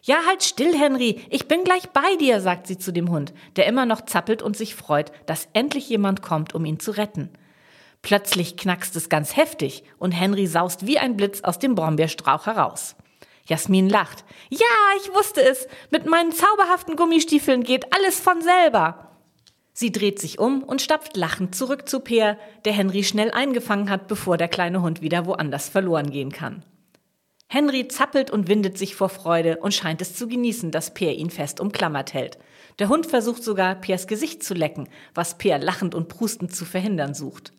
Ja, 0.00 0.20
halt 0.26 0.42
still, 0.42 0.74
Henry, 0.74 1.20
ich 1.28 1.46
bin 1.46 1.64
gleich 1.64 1.90
bei 1.90 2.16
dir, 2.18 2.40
sagt 2.40 2.68
sie 2.68 2.78
zu 2.78 2.90
dem 2.90 3.10
Hund, 3.10 3.34
der 3.56 3.66
immer 3.66 3.84
noch 3.84 4.06
zappelt 4.06 4.40
und 4.40 4.56
sich 4.56 4.74
freut, 4.74 5.12
dass 5.26 5.50
endlich 5.52 5.90
jemand 5.90 6.22
kommt, 6.22 6.54
um 6.54 6.64
ihn 6.64 6.80
zu 6.80 6.92
retten. 6.92 7.28
Plötzlich 8.02 8.56
knackst 8.56 8.96
es 8.96 9.08
ganz 9.08 9.36
heftig 9.36 9.84
und 9.98 10.12
Henry 10.12 10.46
saust 10.46 10.86
wie 10.86 10.98
ein 10.98 11.16
Blitz 11.16 11.42
aus 11.42 11.58
dem 11.58 11.74
Brombeerstrauch 11.74 12.46
heraus. 12.46 12.96
Jasmin 13.44 13.88
lacht. 13.88 14.24
Ja, 14.48 14.66
ich 15.02 15.12
wusste 15.14 15.42
es. 15.42 15.66
Mit 15.90 16.06
meinen 16.06 16.32
zauberhaften 16.32 16.96
Gummistiefeln 16.96 17.62
geht 17.62 17.92
alles 17.94 18.20
von 18.20 18.40
selber. 18.42 19.10
Sie 19.72 19.92
dreht 19.92 20.18
sich 20.18 20.38
um 20.38 20.62
und 20.62 20.82
stapft 20.82 21.16
lachend 21.16 21.54
zurück 21.54 21.88
zu 21.88 22.00
Peer, 22.00 22.38
der 22.64 22.72
Henry 22.72 23.02
schnell 23.02 23.30
eingefangen 23.30 23.90
hat, 23.90 24.08
bevor 24.08 24.36
der 24.36 24.48
kleine 24.48 24.82
Hund 24.82 25.00
wieder 25.00 25.26
woanders 25.26 25.68
verloren 25.68 26.10
gehen 26.10 26.32
kann. 26.32 26.64
Henry 27.48 27.88
zappelt 27.88 28.30
und 28.30 28.46
windet 28.46 28.78
sich 28.78 28.94
vor 28.94 29.08
Freude 29.08 29.56
und 29.56 29.74
scheint 29.74 30.00
es 30.00 30.14
zu 30.14 30.28
genießen, 30.28 30.70
dass 30.70 30.94
Peer 30.94 31.16
ihn 31.16 31.30
fest 31.30 31.58
umklammert 31.58 32.14
hält. 32.14 32.38
Der 32.78 32.88
Hund 32.88 33.06
versucht 33.06 33.42
sogar, 33.42 33.74
Peers 33.74 34.06
Gesicht 34.06 34.44
zu 34.44 34.54
lecken, 34.54 34.88
was 35.14 35.36
Peer 35.36 35.58
lachend 35.58 35.94
und 35.94 36.08
prustend 36.08 36.54
zu 36.54 36.64
verhindern 36.64 37.14
sucht. 37.14 37.52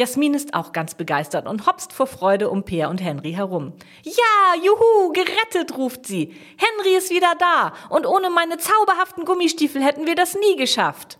Jasmin 0.00 0.32
ist 0.32 0.54
auch 0.54 0.72
ganz 0.72 0.94
begeistert 0.94 1.46
und 1.46 1.66
hopst 1.66 1.92
vor 1.92 2.06
Freude 2.06 2.48
um 2.48 2.64
Peer 2.64 2.88
und 2.88 3.02
Henry 3.02 3.34
herum. 3.34 3.74
Ja, 4.02 4.62
juhu, 4.64 5.12
gerettet, 5.12 5.76
ruft 5.76 6.06
sie. 6.06 6.34
Henry 6.56 6.96
ist 6.96 7.10
wieder 7.10 7.34
da 7.38 7.74
und 7.90 8.06
ohne 8.06 8.30
meine 8.30 8.56
zauberhaften 8.56 9.26
Gummistiefel 9.26 9.84
hätten 9.84 10.06
wir 10.06 10.14
das 10.14 10.34
nie 10.34 10.56
geschafft. 10.56 11.18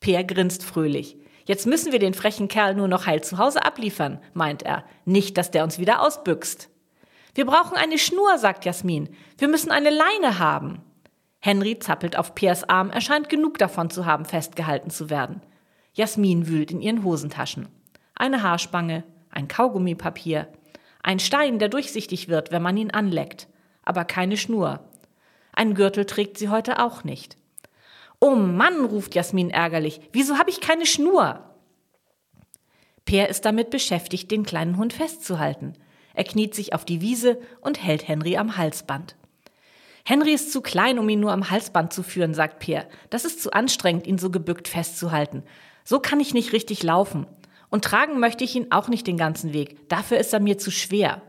Peer 0.00 0.24
grinst 0.24 0.64
fröhlich. 0.64 1.18
Jetzt 1.44 1.68
müssen 1.68 1.92
wir 1.92 2.00
den 2.00 2.12
frechen 2.12 2.48
Kerl 2.48 2.74
nur 2.74 2.88
noch 2.88 3.06
heil 3.06 3.22
zu 3.22 3.38
Hause 3.38 3.64
abliefern, 3.64 4.20
meint 4.34 4.64
er. 4.64 4.84
Nicht, 5.04 5.38
dass 5.38 5.52
der 5.52 5.62
uns 5.62 5.78
wieder 5.78 6.02
ausbüchst. 6.02 6.68
Wir 7.36 7.46
brauchen 7.46 7.76
eine 7.76 7.96
Schnur, 7.96 8.38
sagt 8.38 8.64
Jasmin. 8.64 9.08
Wir 9.38 9.46
müssen 9.46 9.70
eine 9.70 9.90
Leine 9.90 10.40
haben. 10.40 10.82
Henry 11.38 11.78
zappelt 11.78 12.18
auf 12.18 12.34
Peers 12.34 12.68
Arm, 12.68 12.90
er 12.90 13.02
scheint 13.02 13.28
genug 13.28 13.58
davon 13.58 13.88
zu 13.88 14.04
haben, 14.04 14.24
festgehalten 14.24 14.90
zu 14.90 15.10
werden. 15.10 15.42
Jasmin 15.92 16.48
wühlt 16.48 16.72
in 16.72 16.80
ihren 16.80 17.04
Hosentaschen 17.04 17.68
eine 18.20 18.42
Haarspange, 18.42 19.04
ein 19.30 19.48
Kaugummipapier, 19.48 20.48
ein 21.02 21.18
Stein, 21.18 21.58
der 21.58 21.68
durchsichtig 21.68 22.28
wird, 22.28 22.52
wenn 22.52 22.62
man 22.62 22.76
ihn 22.76 22.90
anleckt, 22.90 23.48
aber 23.82 24.04
keine 24.04 24.36
Schnur. 24.36 24.80
Ein 25.52 25.74
Gürtel 25.74 26.04
trägt 26.04 26.38
sie 26.38 26.48
heute 26.48 26.84
auch 26.84 27.02
nicht. 27.02 27.36
Oh 28.20 28.34
Mann, 28.34 28.84
ruft 28.84 29.14
Jasmin 29.14 29.50
ärgerlich, 29.50 30.00
wieso 30.12 30.38
habe 30.38 30.50
ich 30.50 30.60
keine 30.60 30.86
Schnur? 30.86 31.40
Peer 33.06 33.28
ist 33.28 33.44
damit 33.44 33.70
beschäftigt, 33.70 34.30
den 34.30 34.44
kleinen 34.44 34.76
Hund 34.76 34.92
festzuhalten. 34.92 35.72
Er 36.14 36.24
kniet 36.24 36.54
sich 36.54 36.74
auf 36.74 36.84
die 36.84 37.00
Wiese 37.00 37.40
und 37.60 37.82
hält 37.82 38.06
Henry 38.06 38.36
am 38.36 38.56
Halsband. 38.56 39.16
Henry 40.04 40.32
ist 40.32 40.52
zu 40.52 40.60
klein, 40.60 40.98
um 40.98 41.08
ihn 41.08 41.20
nur 41.20 41.32
am 41.32 41.50
Halsband 41.50 41.92
zu 41.92 42.02
führen, 42.02 42.34
sagt 42.34 42.58
Peer. 42.58 42.86
Das 43.08 43.24
ist 43.24 43.42
zu 43.42 43.52
anstrengend, 43.52 44.06
ihn 44.06 44.18
so 44.18 44.30
gebückt 44.30 44.68
festzuhalten. 44.68 45.42
So 45.84 45.98
kann 45.98 46.20
ich 46.20 46.34
nicht 46.34 46.52
richtig 46.52 46.82
laufen. 46.82 47.26
Und 47.70 47.84
tragen 47.84 48.18
möchte 48.18 48.44
ich 48.44 48.54
ihn 48.54 48.70
auch 48.70 48.88
nicht 48.88 49.06
den 49.06 49.16
ganzen 49.16 49.52
Weg. 49.52 49.88
Dafür 49.88 50.18
ist 50.18 50.32
er 50.32 50.40
mir 50.40 50.58
zu 50.58 50.70
schwer. 50.70 51.22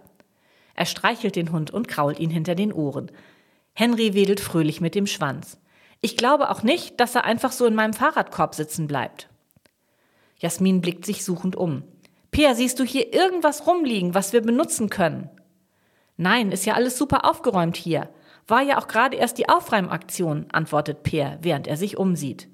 Er 0.73 0.85
streichelt 0.85 1.35
den 1.35 1.51
Hund 1.51 1.71
und 1.71 1.87
krault 1.87 2.19
ihn 2.19 2.31
hinter 2.31 2.55
den 2.55 2.73
Ohren. 2.73 3.11
Henry 3.73 4.13
wedelt 4.13 4.39
fröhlich 4.39 4.81
mit 4.81 4.95
dem 4.95 5.07
Schwanz. 5.07 5.59
Ich 6.01 6.17
glaube 6.17 6.49
auch 6.49 6.63
nicht, 6.63 6.99
dass 6.99 7.15
er 7.15 7.25
einfach 7.25 7.51
so 7.51 7.65
in 7.65 7.75
meinem 7.75 7.93
Fahrradkorb 7.93 8.55
sitzen 8.55 8.87
bleibt. 8.87 9.29
Jasmin 10.37 10.81
blickt 10.81 11.05
sich 11.05 11.23
suchend 11.23 11.55
um. 11.55 11.83
Peer, 12.31 12.55
siehst 12.55 12.79
du 12.79 12.83
hier 12.83 13.13
irgendwas 13.13 13.67
rumliegen, 13.67 14.15
was 14.15 14.33
wir 14.33 14.41
benutzen 14.41 14.89
können? 14.89 15.29
Nein, 16.17 16.51
ist 16.51 16.65
ja 16.65 16.73
alles 16.73 16.97
super 16.97 17.29
aufgeräumt 17.29 17.77
hier. 17.77 18.09
War 18.47 18.61
ja 18.61 18.79
auch 18.79 18.87
gerade 18.87 19.17
erst 19.17 19.37
die 19.37 19.49
Aufräumaktion, 19.49 20.47
antwortet 20.51 21.03
Peer, 21.03 21.37
während 21.41 21.67
er 21.67 21.77
sich 21.77 21.97
umsieht. 21.97 22.47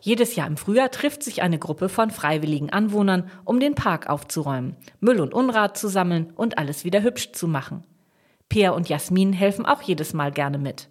Jedes 0.00 0.36
Jahr 0.36 0.46
im 0.46 0.56
Frühjahr 0.56 0.90
trifft 0.90 1.22
sich 1.22 1.42
eine 1.42 1.58
Gruppe 1.58 1.88
von 1.88 2.10
freiwilligen 2.10 2.70
Anwohnern, 2.70 3.30
um 3.44 3.60
den 3.60 3.74
Park 3.74 4.08
aufzuräumen, 4.08 4.76
Müll 5.00 5.20
und 5.20 5.34
Unrat 5.34 5.76
zu 5.76 5.88
sammeln 5.88 6.32
und 6.36 6.58
alles 6.58 6.84
wieder 6.84 7.02
hübsch 7.02 7.32
zu 7.32 7.48
machen. 7.48 7.84
Peer 8.48 8.74
und 8.74 8.88
Jasmin 8.88 9.32
helfen 9.32 9.66
auch 9.66 9.82
jedes 9.82 10.14
Mal 10.14 10.32
gerne 10.32 10.58
mit. 10.58 10.88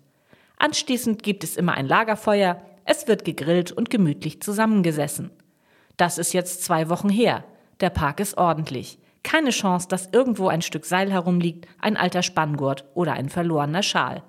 Anschließend 0.58 1.24
gibt 1.24 1.44
es 1.44 1.56
immer 1.56 1.74
ein 1.74 1.88
Lagerfeuer, 1.88 2.62
es 2.84 3.08
wird 3.08 3.26
gegrillt 3.26 3.72
und 3.72 3.90
gemütlich 3.90 4.42
zusammengesessen. 4.42 5.32
Das 5.98 6.18
ist 6.18 6.34
jetzt 6.34 6.64
zwei 6.64 6.90
Wochen 6.90 7.10
her. 7.10 7.44
Der 7.80 7.90
Park 7.90 8.20
ist 8.20 8.38
ordentlich. 8.38 9.00
Keine 9.24 9.50
Chance, 9.50 9.88
dass 9.88 10.10
irgendwo 10.12 10.48
ein 10.48 10.62
Stück 10.62 10.86
Seil 10.86 11.12
herumliegt, 11.12 11.68
ein 11.80 11.98
alter 11.98 12.24
Spanngurt 12.24 12.86
oder 12.94 13.14
ein 13.14 13.30
verlorener 13.30 13.84
Schal. 13.84 14.24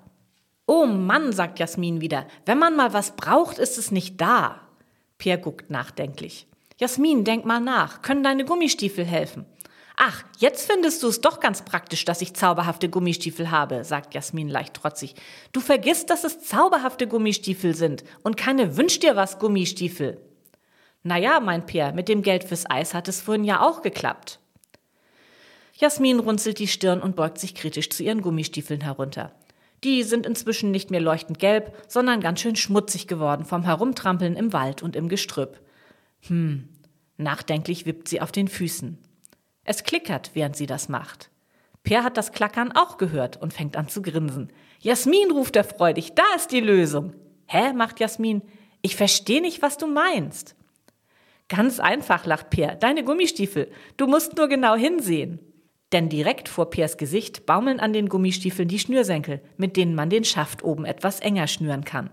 Oh 0.67 0.85
Mann, 0.85 1.31
sagt 1.31 1.59
Jasmin 1.59 2.01
wieder, 2.01 2.25
wenn 2.45 2.59
man 2.59 2.75
mal 2.75 2.93
was 2.93 3.15
braucht, 3.15 3.59
ist 3.59 3.77
es 3.77 3.91
nicht 3.91 4.19
da. 4.19 4.61
Pierre 5.19 5.39
guckt 5.39 5.69
nachdenklich. 5.69 6.47
Jasmin, 6.77 7.25
denk 7.25 7.45
mal 7.45 7.59
nach. 7.59 8.01
Können 8.01 8.23
deine 8.23 8.45
Gummistiefel 8.45 9.05
helfen? 9.05 9.45
Ach, 9.97 10.23
jetzt 10.37 10.71
findest 10.71 11.03
du 11.03 11.09
es 11.09 11.19
doch 11.19 11.41
ganz 11.41 11.65
praktisch, 11.65 12.05
dass 12.05 12.21
ich 12.21 12.33
zauberhafte 12.33 12.87
Gummistiefel 12.87 13.51
habe, 13.51 13.83
sagt 13.83 14.13
Jasmin 14.13 14.47
leicht 14.47 14.75
trotzig. 14.75 15.13
Du 15.51 15.59
vergisst, 15.59 16.09
dass 16.09 16.23
es 16.23 16.39
zauberhafte 16.39 17.05
Gummistiefel 17.05 17.75
sind 17.75 18.05
und 18.23 18.37
keine 18.37 18.77
Wünsch 18.77 18.99
dir 18.99 19.17
was 19.17 19.39
Gummistiefel. 19.39 20.21
Naja, 21.03 21.41
mein 21.41 21.65
Peer, 21.65 21.91
mit 21.91 22.07
dem 22.07 22.21
Geld 22.21 22.45
fürs 22.45 22.69
Eis 22.69 22.93
hat 22.93 23.09
es 23.09 23.19
vorhin 23.19 23.43
ja 23.43 23.61
auch 23.61 23.81
geklappt. 23.81 24.39
Jasmin 25.73 26.19
runzelt 26.19 26.59
die 26.59 26.67
Stirn 26.67 27.01
und 27.01 27.17
beugt 27.17 27.37
sich 27.37 27.53
kritisch 27.53 27.89
zu 27.89 28.03
ihren 28.03 28.21
Gummistiefeln 28.21 28.81
herunter. 28.81 29.33
Die 29.83 30.03
sind 30.03 30.25
inzwischen 30.25 30.71
nicht 30.71 30.91
mehr 30.91 30.99
leuchtend 30.99 31.39
gelb, 31.39 31.73
sondern 31.87 32.19
ganz 32.19 32.41
schön 32.41 32.55
schmutzig 32.55 33.07
geworden 33.07 33.45
vom 33.45 33.63
Herumtrampeln 33.63 34.35
im 34.35 34.51
Wald 34.51 34.83
und 34.83 34.95
im 34.95 35.07
Gestrüpp. 35.07 35.61
Hm, 36.27 36.67
nachdenklich 37.17 37.85
wippt 37.85 38.07
sie 38.07 38.21
auf 38.21 38.31
den 38.31 38.47
Füßen. 38.47 38.97
Es 39.63 39.83
klickert, 39.83 40.31
während 40.33 40.55
sie 40.55 40.65
das 40.65 40.89
macht. 40.89 41.29
Per 41.83 42.03
hat 42.03 42.17
das 42.17 42.31
Klackern 42.31 42.71
auch 42.73 42.97
gehört 42.97 43.41
und 43.41 43.53
fängt 43.53 43.77
an 43.77 43.87
zu 43.87 44.01
grinsen. 44.01 44.51
Jasmin, 44.79 45.31
ruft 45.31 45.55
er 45.55 45.63
freudig, 45.63 46.13
da 46.13 46.23
ist 46.35 46.51
die 46.51 46.59
Lösung. 46.59 47.13
Hä, 47.47 47.73
macht 47.73 47.99
Jasmin, 47.99 48.41
ich 48.81 48.95
verstehe 48.95 49.41
nicht, 49.41 49.61
was 49.61 49.77
du 49.77 49.87
meinst. 49.87 50.55
Ganz 51.47 51.79
einfach, 51.79 52.25
lacht 52.25 52.49
Per, 52.49 52.75
deine 52.75 53.03
Gummistiefel. 53.03 53.71
Du 53.97 54.07
musst 54.07 54.37
nur 54.37 54.47
genau 54.47 54.75
hinsehen. 54.75 55.39
Denn 55.91 56.09
direkt 56.09 56.49
vor 56.49 56.69
Pers 56.69 56.97
Gesicht 56.97 57.45
baumeln 57.45 57.79
an 57.79 57.93
den 57.93 58.09
Gummistiefeln 58.09 58.67
die 58.67 58.79
Schnürsenkel, 58.79 59.41
mit 59.57 59.75
denen 59.75 59.95
man 59.95 60.09
den 60.09 60.23
Schaft 60.23 60.63
oben 60.63 60.85
etwas 60.85 61.19
enger 61.19 61.47
schnüren 61.47 61.83
kann. 61.83 62.11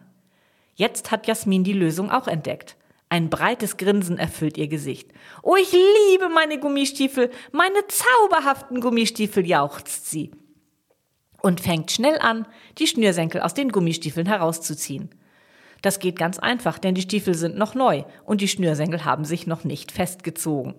Jetzt 0.75 1.11
hat 1.11 1.27
Jasmin 1.27 1.65
die 1.65 1.73
Lösung 1.73 2.11
auch 2.11 2.27
entdeckt. 2.27 2.77
Ein 3.09 3.31
breites 3.31 3.77
Grinsen 3.77 4.19
erfüllt 4.19 4.59
ihr 4.59 4.69
Gesicht. 4.69 5.13
Oh, 5.43 5.57
ich 5.57 5.73
liebe 5.73 6.29
meine 6.29 6.59
Gummistiefel, 6.59 7.31
meine 7.53 7.87
zauberhaften 7.87 8.81
Gummistiefel, 8.81 9.47
jauchzt 9.47 10.11
sie. 10.11 10.33
Und 11.41 11.61
fängt 11.61 11.93
schnell 11.93 12.19
an, 12.19 12.47
die 12.79 12.87
Schnürsenkel 12.87 13.41
aus 13.43 13.55
den 13.55 13.71
Gummistiefeln 13.71 14.27
herauszuziehen. 14.27 15.11
Das 15.83 16.01
geht 16.01 16.19
ganz 16.19 16.39
einfach, 16.39 16.79
denn 16.79 16.95
die 16.95 17.03
Stiefel 17.03 17.35
sind 17.35 17.57
noch 17.57 17.75
neu 17.75 18.05
und 18.25 18.41
die 18.41 18.49
Schnürsenkel 18.49 19.05
haben 19.05 19.25
sich 19.25 19.47
noch 19.47 19.63
nicht 19.63 19.93
festgezogen. 19.93 20.75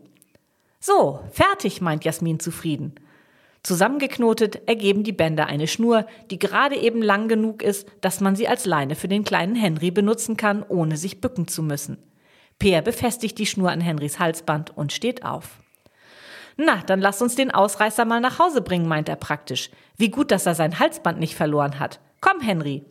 So, 0.88 1.20
fertig, 1.32 1.82
meint 1.82 2.06
Jasmin 2.06 2.40
zufrieden. 2.40 2.96
Zusammengeknotet 3.62 4.70
ergeben 4.70 5.04
die 5.04 5.12
Bänder 5.12 5.48
eine 5.48 5.68
Schnur, 5.68 6.08
die 6.32 6.40
gerade 6.40 6.78
eben 6.78 7.02
lang 7.02 7.28
genug 7.28 7.62
ist, 7.62 7.90
dass 8.00 8.22
man 8.22 8.38
sie 8.38 8.48
als 8.48 8.64
Leine 8.64 8.96
für 8.96 9.10
den 9.10 9.26
kleinen 9.26 9.56
Henry 9.56 9.92
benutzen 9.92 10.38
kann, 10.38 10.64
ohne 10.64 10.96
sich 10.96 11.20
bücken 11.20 11.50
zu 11.50 11.62
müssen. 11.62 11.98
Peer 12.58 12.82
befestigt 12.82 13.38
die 13.38 13.46
Schnur 13.46 13.70
an 13.70 13.82
Henrys 13.82 14.18
Halsband 14.18 14.78
und 14.78 14.94
steht 14.94 15.26
auf. 15.26 15.58
Na, 16.56 16.82
dann 16.86 17.02
lass 17.02 17.22
uns 17.22 17.36
den 17.36 17.52
Ausreißer 17.52 18.06
mal 18.06 18.22
nach 18.22 18.40
Hause 18.40 18.62
bringen, 18.62 18.88
meint 18.88 19.10
er 19.10 19.18
praktisch. 19.18 19.70
Wie 19.98 20.10
gut, 20.10 20.32
dass 20.32 20.46
er 20.46 20.56
sein 20.56 20.80
Halsband 20.80 21.20
nicht 21.20 21.36
verloren 21.36 21.80
hat. 21.80 22.00
Komm, 22.22 22.40
Henry. 22.40 22.86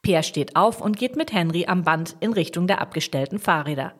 Peer 0.00 0.22
steht 0.22 0.56
auf 0.56 0.80
und 0.80 0.96
geht 0.96 1.16
mit 1.16 1.34
Henry 1.34 1.66
am 1.66 1.84
Band 1.84 2.16
in 2.20 2.32
Richtung 2.32 2.66
der 2.66 2.80
abgestellten 2.80 3.38
Fahrräder. 3.38 3.92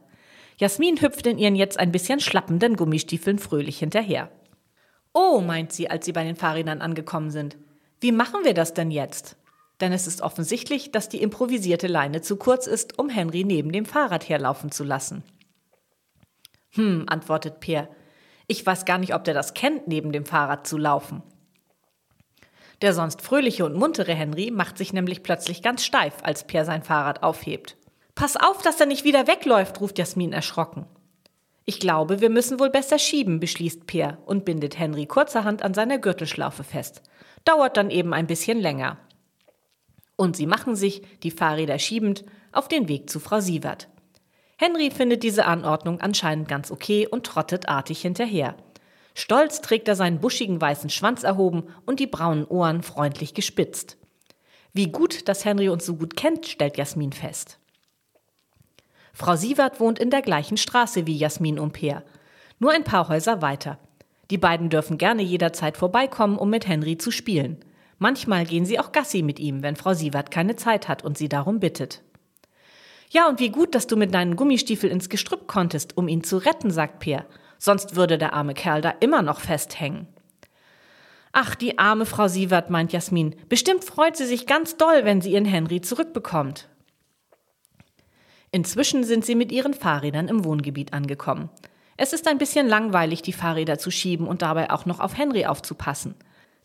Jasmin 0.58 1.00
hüpft 1.00 1.26
in 1.26 1.38
ihren 1.38 1.56
jetzt 1.56 1.78
ein 1.78 1.92
bisschen 1.92 2.20
schlappenden 2.20 2.76
Gummistiefeln 2.76 3.38
fröhlich 3.38 3.78
hinterher. 3.78 4.30
Oh, 5.12 5.40
meint 5.40 5.72
sie, 5.72 5.90
als 5.90 6.06
sie 6.06 6.12
bei 6.12 6.24
den 6.24 6.36
Fahrrädern 6.36 6.80
angekommen 6.80 7.30
sind. 7.30 7.56
Wie 8.00 8.12
machen 8.12 8.44
wir 8.44 8.54
das 8.54 8.74
denn 8.74 8.90
jetzt? 8.90 9.36
denn 9.80 9.92
es 9.92 10.06
ist 10.06 10.22
offensichtlich, 10.22 10.90
dass 10.90 11.08
die 11.08 11.22
improvisierte 11.22 11.86
Leine 11.86 12.22
zu 12.22 12.36
kurz 12.36 12.66
ist, 12.66 12.98
um 12.98 13.08
Henry 13.08 13.44
neben 13.44 13.72
dem 13.72 13.84
Fahrrad 13.84 14.28
herlaufen 14.28 14.70
zu 14.70 14.84
lassen. 14.84 15.22
Hm, 16.70 17.04
antwortet 17.08 17.60
Peer. 17.60 17.88
Ich 18.46 18.64
weiß 18.64 18.84
gar 18.84 18.98
nicht, 18.98 19.14
ob 19.14 19.24
der 19.24 19.34
das 19.34 19.54
kennt, 19.54 19.88
neben 19.88 20.12
dem 20.12 20.24
Fahrrad 20.24 20.66
zu 20.66 20.78
laufen. 20.78 21.22
Der 22.82 22.92
sonst 22.92 23.22
fröhliche 23.22 23.64
und 23.64 23.74
muntere 23.74 24.14
Henry 24.14 24.50
macht 24.50 24.78
sich 24.78 24.92
nämlich 24.92 25.22
plötzlich 25.22 25.62
ganz 25.62 25.84
steif, 25.84 26.14
als 26.22 26.46
Peer 26.46 26.64
sein 26.64 26.82
Fahrrad 26.82 27.22
aufhebt. 27.22 27.76
Pass 28.16 28.36
auf, 28.36 28.62
dass 28.62 28.80
er 28.80 28.86
nicht 28.86 29.04
wieder 29.04 29.28
wegläuft, 29.28 29.80
ruft 29.80 29.98
Jasmin 29.98 30.32
erschrocken. 30.32 30.86
Ich 31.64 31.78
glaube, 31.78 32.20
wir 32.20 32.30
müssen 32.30 32.58
wohl 32.58 32.70
besser 32.70 32.98
schieben, 32.98 33.38
beschließt 33.38 33.86
Peer 33.86 34.18
und 34.26 34.44
bindet 34.44 34.76
Henry 34.76 35.06
kurzerhand 35.06 35.62
an 35.62 35.74
seiner 35.74 35.98
Gürtelschlaufe 35.98 36.64
fest. 36.64 37.02
Dauert 37.44 37.76
dann 37.76 37.90
eben 37.90 38.12
ein 38.12 38.26
bisschen 38.26 38.58
länger 38.58 38.98
und 40.16 40.36
sie 40.36 40.46
machen 40.46 40.74
sich, 40.74 41.02
die 41.22 41.30
Fahrräder 41.30 41.78
schiebend, 41.78 42.24
auf 42.52 42.68
den 42.68 42.88
Weg 42.88 43.10
zu 43.10 43.20
Frau 43.20 43.40
Sievert. 43.40 43.88
Henry 44.56 44.90
findet 44.90 45.22
diese 45.22 45.44
Anordnung 45.44 46.00
anscheinend 46.00 46.48
ganz 46.48 46.70
okay 46.70 47.06
und 47.06 47.26
trottet 47.26 47.68
artig 47.68 48.00
hinterher. 48.00 48.56
Stolz 49.14 49.60
trägt 49.60 49.88
er 49.88 49.96
seinen 49.96 50.20
buschigen 50.20 50.60
weißen 50.60 50.90
Schwanz 50.90 51.22
erhoben 51.22 51.64
und 51.84 52.00
die 52.00 52.06
braunen 52.06 52.46
Ohren 52.46 52.82
freundlich 52.82 53.34
gespitzt. 53.34 53.98
Wie 54.72 54.90
gut, 54.90 55.28
dass 55.28 55.44
Henry 55.44 55.68
uns 55.68 55.84
so 55.84 55.96
gut 55.96 56.16
kennt, 56.16 56.46
stellt 56.46 56.78
Jasmin 56.78 57.12
fest. 57.12 57.58
Frau 59.18 59.34
Sievert 59.34 59.80
wohnt 59.80 59.98
in 59.98 60.10
der 60.10 60.20
gleichen 60.20 60.58
Straße 60.58 61.06
wie 61.06 61.16
Jasmin 61.16 61.58
und 61.58 61.72
Peer, 61.72 62.02
nur 62.58 62.72
ein 62.72 62.84
paar 62.84 63.08
Häuser 63.08 63.40
weiter. 63.40 63.78
Die 64.30 64.36
beiden 64.36 64.68
dürfen 64.68 64.98
gerne 64.98 65.22
jederzeit 65.22 65.78
vorbeikommen, 65.78 66.36
um 66.36 66.50
mit 66.50 66.68
Henry 66.68 66.98
zu 66.98 67.10
spielen. 67.10 67.56
Manchmal 67.98 68.44
gehen 68.44 68.66
sie 68.66 68.78
auch 68.78 68.92
Gassi 68.92 69.22
mit 69.22 69.40
ihm, 69.40 69.62
wenn 69.62 69.74
Frau 69.74 69.94
Sievert 69.94 70.30
keine 70.30 70.56
Zeit 70.56 70.86
hat 70.86 71.02
und 71.02 71.16
sie 71.16 71.30
darum 71.30 71.60
bittet. 71.60 72.02
Ja, 73.08 73.26
und 73.26 73.40
wie 73.40 73.48
gut, 73.48 73.74
dass 73.74 73.86
du 73.86 73.96
mit 73.96 74.12
deinen 74.12 74.36
Gummistiefel 74.36 74.90
ins 74.90 75.08
Gestrüpp 75.08 75.46
konntest, 75.46 75.96
um 75.96 76.08
ihn 76.08 76.22
zu 76.22 76.36
retten, 76.36 76.70
sagt 76.70 76.98
Peer. 76.98 77.24
Sonst 77.56 77.96
würde 77.96 78.18
der 78.18 78.34
arme 78.34 78.52
Kerl 78.52 78.82
da 78.82 78.90
immer 79.00 79.22
noch 79.22 79.40
festhängen. 79.40 80.08
Ach, 81.32 81.54
die 81.54 81.78
arme 81.78 82.04
Frau 82.04 82.28
Sievert, 82.28 82.68
meint 82.68 82.92
Jasmin. 82.92 83.34
Bestimmt 83.48 83.82
freut 83.82 84.18
sie 84.18 84.26
sich 84.26 84.46
ganz 84.46 84.76
doll, 84.76 85.04
wenn 85.06 85.22
sie 85.22 85.32
ihren 85.32 85.46
Henry 85.46 85.80
zurückbekommt. 85.80 86.68
Inzwischen 88.56 89.04
sind 89.04 89.22
sie 89.26 89.34
mit 89.34 89.52
ihren 89.52 89.74
Fahrrädern 89.74 90.28
im 90.28 90.42
Wohngebiet 90.42 90.94
angekommen. 90.94 91.50
Es 91.98 92.14
ist 92.14 92.26
ein 92.26 92.38
bisschen 92.38 92.66
langweilig, 92.66 93.20
die 93.20 93.34
Fahrräder 93.34 93.76
zu 93.76 93.90
schieben 93.90 94.26
und 94.26 94.40
dabei 94.40 94.70
auch 94.70 94.86
noch 94.86 94.98
auf 94.98 95.18
Henry 95.18 95.44
aufzupassen. 95.44 96.14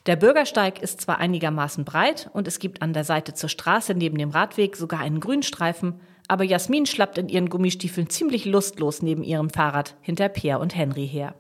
Der 0.06 0.16
Bürgersteig 0.16 0.82
ist 0.82 1.02
zwar 1.02 1.18
einigermaßen 1.18 1.84
breit 1.84 2.30
und 2.32 2.48
es 2.48 2.60
gibt 2.60 2.82
an 2.82 2.94
der 2.94 3.04
Seite 3.04 3.34
zur 3.34 3.50
Straße 3.50 3.94
neben 3.94 4.18
dem 4.18 4.30
Radweg 4.30 4.78
sogar 4.78 5.02
einen 5.02 5.20
Grünstreifen, 5.20 6.00
aber 6.30 6.46
Jasmin 6.46 6.86
schlappt 6.86 7.18
in 7.18 7.28
ihren 7.28 7.50
Gummistiefeln 7.50 8.10
ziemlich 8.10 8.46
lustlos 8.46 9.02
neben 9.02 9.26
ihrem 9.26 9.50
Fahrrad 9.50 9.98
hinter 10.00 10.30
Peer 10.30 10.62
und 10.62 10.74
Henry 10.74 11.10
her. 11.10 11.36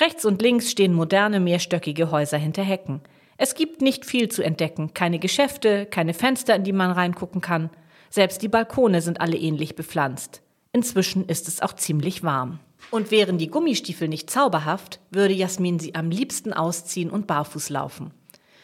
Rechts 0.00 0.24
und 0.24 0.42
links 0.42 0.72
stehen 0.72 0.92
moderne 0.92 1.38
mehrstöckige 1.38 2.10
Häuser 2.10 2.36
hinter 2.36 2.64
Hecken. 2.64 3.00
Es 3.36 3.54
gibt 3.54 3.80
nicht 3.80 4.06
viel 4.06 4.28
zu 4.28 4.42
entdecken, 4.42 4.92
keine 4.92 5.20
Geschäfte, 5.20 5.86
keine 5.86 6.14
Fenster, 6.14 6.56
in 6.56 6.64
die 6.64 6.72
man 6.72 6.90
reingucken 6.90 7.40
kann. 7.40 7.70
Selbst 8.10 8.42
die 8.42 8.48
Balkone 8.48 9.02
sind 9.02 9.20
alle 9.20 9.36
ähnlich 9.36 9.76
bepflanzt. 9.76 10.42
Inzwischen 10.72 11.26
ist 11.26 11.48
es 11.48 11.60
auch 11.60 11.72
ziemlich 11.72 12.22
warm. 12.22 12.60
Und 12.90 13.10
wären 13.10 13.38
die 13.38 13.48
Gummistiefel 13.48 14.08
nicht 14.08 14.30
zauberhaft, 14.30 15.00
würde 15.10 15.34
Jasmin 15.34 15.78
sie 15.78 15.94
am 15.94 16.10
liebsten 16.10 16.52
ausziehen 16.52 17.10
und 17.10 17.26
barfuß 17.26 17.70
laufen. 17.70 18.12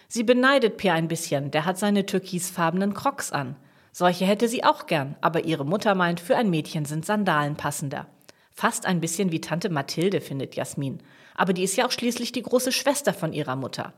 Sie 0.09 0.23
beneidet 0.23 0.77
Pierre 0.77 0.97
ein 0.97 1.09
bisschen, 1.09 1.51
der 1.51 1.65
hat 1.65 1.79
seine 1.79 2.05
türkisfarbenen 2.05 2.93
Crocs 2.93 3.33
an. 3.33 3.57
Solche 3.93 4.27
hätte 4.27 4.47
sie 4.47 4.63
auch 4.63 4.87
gern, 4.87 5.17
aber 5.21 5.45
ihre 5.45 5.65
Mutter 5.65 5.95
meint, 5.95 6.21
für 6.21 6.37
ein 6.37 6.51
Mädchen 6.51 6.85
sind 6.85 7.07
Sandalen 7.07 7.57
passender. 7.57 8.07
Fast 8.51 8.85
ein 8.85 9.01
bisschen 9.01 9.33
wie 9.33 9.41
Tante 9.41 9.71
Mathilde, 9.71 10.21
findet 10.21 10.55
Jasmin. 10.55 11.01
Aber 11.35 11.53
die 11.55 11.63
ist 11.63 11.77
ja 11.77 11.87
auch 11.87 11.91
schließlich 11.91 12.33
die 12.33 12.43
große 12.43 12.73
Schwester 12.73 13.15
von 13.15 13.33
ihrer 13.33 13.57
Mutter. 13.57 13.95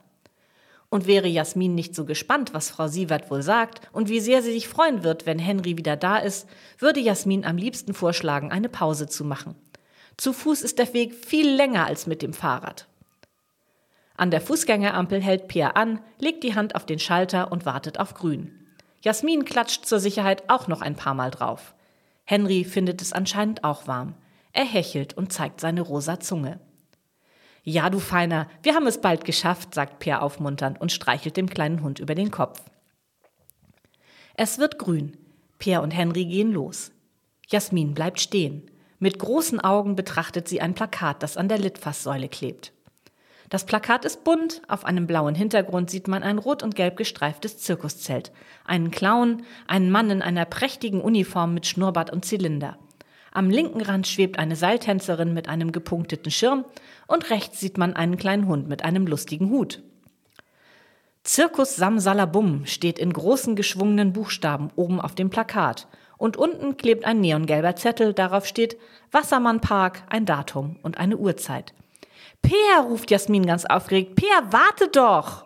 Und 0.91 1.07
wäre 1.07 1.29
Jasmin 1.29 1.75
nicht 1.75 1.95
so 1.95 2.05
gespannt, 2.05 2.55
was 2.55 2.71
Frau 2.71 2.87
Sievert 2.87 3.31
wohl 3.31 3.43
sagt 3.43 3.81
und 3.93 4.09
wie 4.09 4.21
sehr 4.21 4.43
sie 4.43 4.53
sich 4.53 4.69
freuen 4.69 5.03
wird, 5.03 5.27
wenn 5.27 5.39
Henry 5.39 5.77
wieder 5.77 5.97
da 5.97 6.19
ist, 6.19 6.49
würde 6.79 7.01
Jasmin 7.01 7.45
am 7.45 7.57
liebsten 7.57 7.95
vorschlagen, 7.95 8.53
eine 8.53 8.69
Pause 8.69 9.09
zu 9.09 9.25
machen. 9.25 9.57
Zu 10.17 10.33
Fuß 10.33 10.63
ist 10.63 10.79
der 10.79 10.93
Weg 10.95 11.15
viel 11.15 11.51
länger 11.51 11.87
als 11.87 12.07
mit 12.07 12.23
dem 12.23 12.33
Fahrrad. 12.33 12.87
An 14.17 14.31
der 14.31 14.41
Fußgängerampel 14.41 15.21
hält 15.21 15.49
Peer 15.49 15.77
an, 15.77 15.99
legt 16.21 16.45
die 16.45 16.55
Hand 16.55 16.77
auf 16.77 16.87
den 16.87 17.01
Schalter 17.01 17.51
und 17.51 17.67
wartet 17.67 17.99
auf 17.99 18.15
Grün. 18.15 18.53
Jasmin 19.03 19.45
klatscht 19.45 19.87
zur 19.87 19.99
Sicherheit 19.99 20.45
auch 20.49 20.69
noch 20.69 20.81
ein 20.81 20.95
paar 20.95 21.15
Mal 21.15 21.31
drauf. 21.31 21.75
Henry 22.25 22.65
findet 22.65 23.03
es 23.03 23.13
anscheinend 23.13 23.65
auch 23.65 23.87
warm. 23.89 24.15
Er 24.53 24.65
hechelt 24.65 25.15
und 25.15 25.33
zeigt 25.33 25.61
seine 25.61 25.83
rosa 25.83 26.21
Zunge. 26.21 26.61
Ja, 27.67 27.89
du 27.89 27.99
Feiner, 27.99 28.47
wir 28.63 28.75
haben 28.75 28.87
es 28.87 29.01
bald 29.01 29.25
geschafft, 29.25 29.73
sagt 29.73 29.99
Peer 29.99 30.23
aufmunternd 30.23 30.79
und 30.79 30.93
streichelt 30.93 31.39
dem 31.39 31.49
kleinen 31.49 31.83
Hund 31.83 31.99
über 31.99 32.15
den 32.15 32.31
Kopf. 32.31 32.61
Es 34.35 34.59
wird 34.59 34.79
grün. 34.79 35.17
Peer 35.59 35.83
und 35.83 35.91
Henry 35.93 36.27
gehen 36.27 36.53
los. 36.53 36.93
Jasmin 37.49 37.95
bleibt 37.95 38.21
stehen. 38.21 38.71
Mit 38.99 39.19
großen 39.19 39.61
Augen 39.61 39.97
betrachtet 39.97 40.47
sie 40.47 40.61
ein 40.61 40.75
Plakat, 40.75 41.23
das 41.23 41.39
an 41.39 41.49
der 41.49 41.59
Litfaßsäule 41.59 42.29
klebt. 42.29 42.73
Das 43.49 43.65
Plakat 43.65 44.05
ist 44.05 44.25
bunt, 44.25 44.61
auf 44.69 44.85
einem 44.85 45.07
blauen 45.07 45.35
Hintergrund 45.35 45.89
sieht 45.89 46.07
man 46.07 46.23
ein 46.23 46.39
rot 46.39 46.63
und 46.63 46.75
gelb 46.75 46.97
gestreiftes 46.97 47.59
Zirkuszelt, 47.59 48.31
einen 48.67 48.91
Clown, 48.91 49.43
einen 49.67 49.91
Mann 49.91 50.11
in 50.11 50.21
einer 50.21 50.45
prächtigen 50.45 51.01
Uniform 51.01 51.55
mit 51.55 51.67
Schnurrbart 51.67 52.11
und 52.11 52.27
Zylinder. 52.27 52.79
Am 53.37 53.51
linken 53.51 53.83
Rand 53.83 54.07
schwebt 54.07 54.39
eine 54.39 54.55
Seiltänzerin 54.55 55.35
mit 55.35 55.49
einem 55.49 55.73
gepunkteten 55.73 56.31
Schirm 56.31 56.65
und 57.09 57.31
rechts 57.31 57.59
sieht 57.59 57.77
man 57.79 57.95
einen 57.95 58.17
kleinen 58.17 58.47
Hund 58.47 58.69
mit 58.69 58.85
einem 58.85 59.09
lustigen 59.09 59.51
Hut. 59.51 59.83
Zirkus 61.25 61.75
Samsalabum 61.75 62.65
steht 62.65 62.99
in 63.01 63.13
großen 63.13 63.57
geschwungenen 63.57 64.13
Buchstaben 64.13 64.71
oben 64.77 65.01
auf 65.01 65.17
dem 65.17 65.31
Plakat 65.31 65.89
und 66.17 66.37
unten 66.37 66.77
klebt 66.77 67.05
ein 67.05 67.21
neongelber 67.21 67.75
Zettel, 67.75 68.15
darauf 68.15 68.47
steht 68.47 68.79
Wassermannpark, 69.11 70.05
ein 70.09 70.27
Datum 70.27 70.77
und 70.83 70.99
eine 70.99 71.17
Uhrzeit. 71.17 71.75
Peer, 72.41 72.85
ruft 72.85 73.11
Jasmin 73.11 73.47
ganz 73.47 73.65
aufgeregt, 73.65 74.15
Peer, 74.15 74.53
warte 74.53 74.89
doch! 74.89 75.45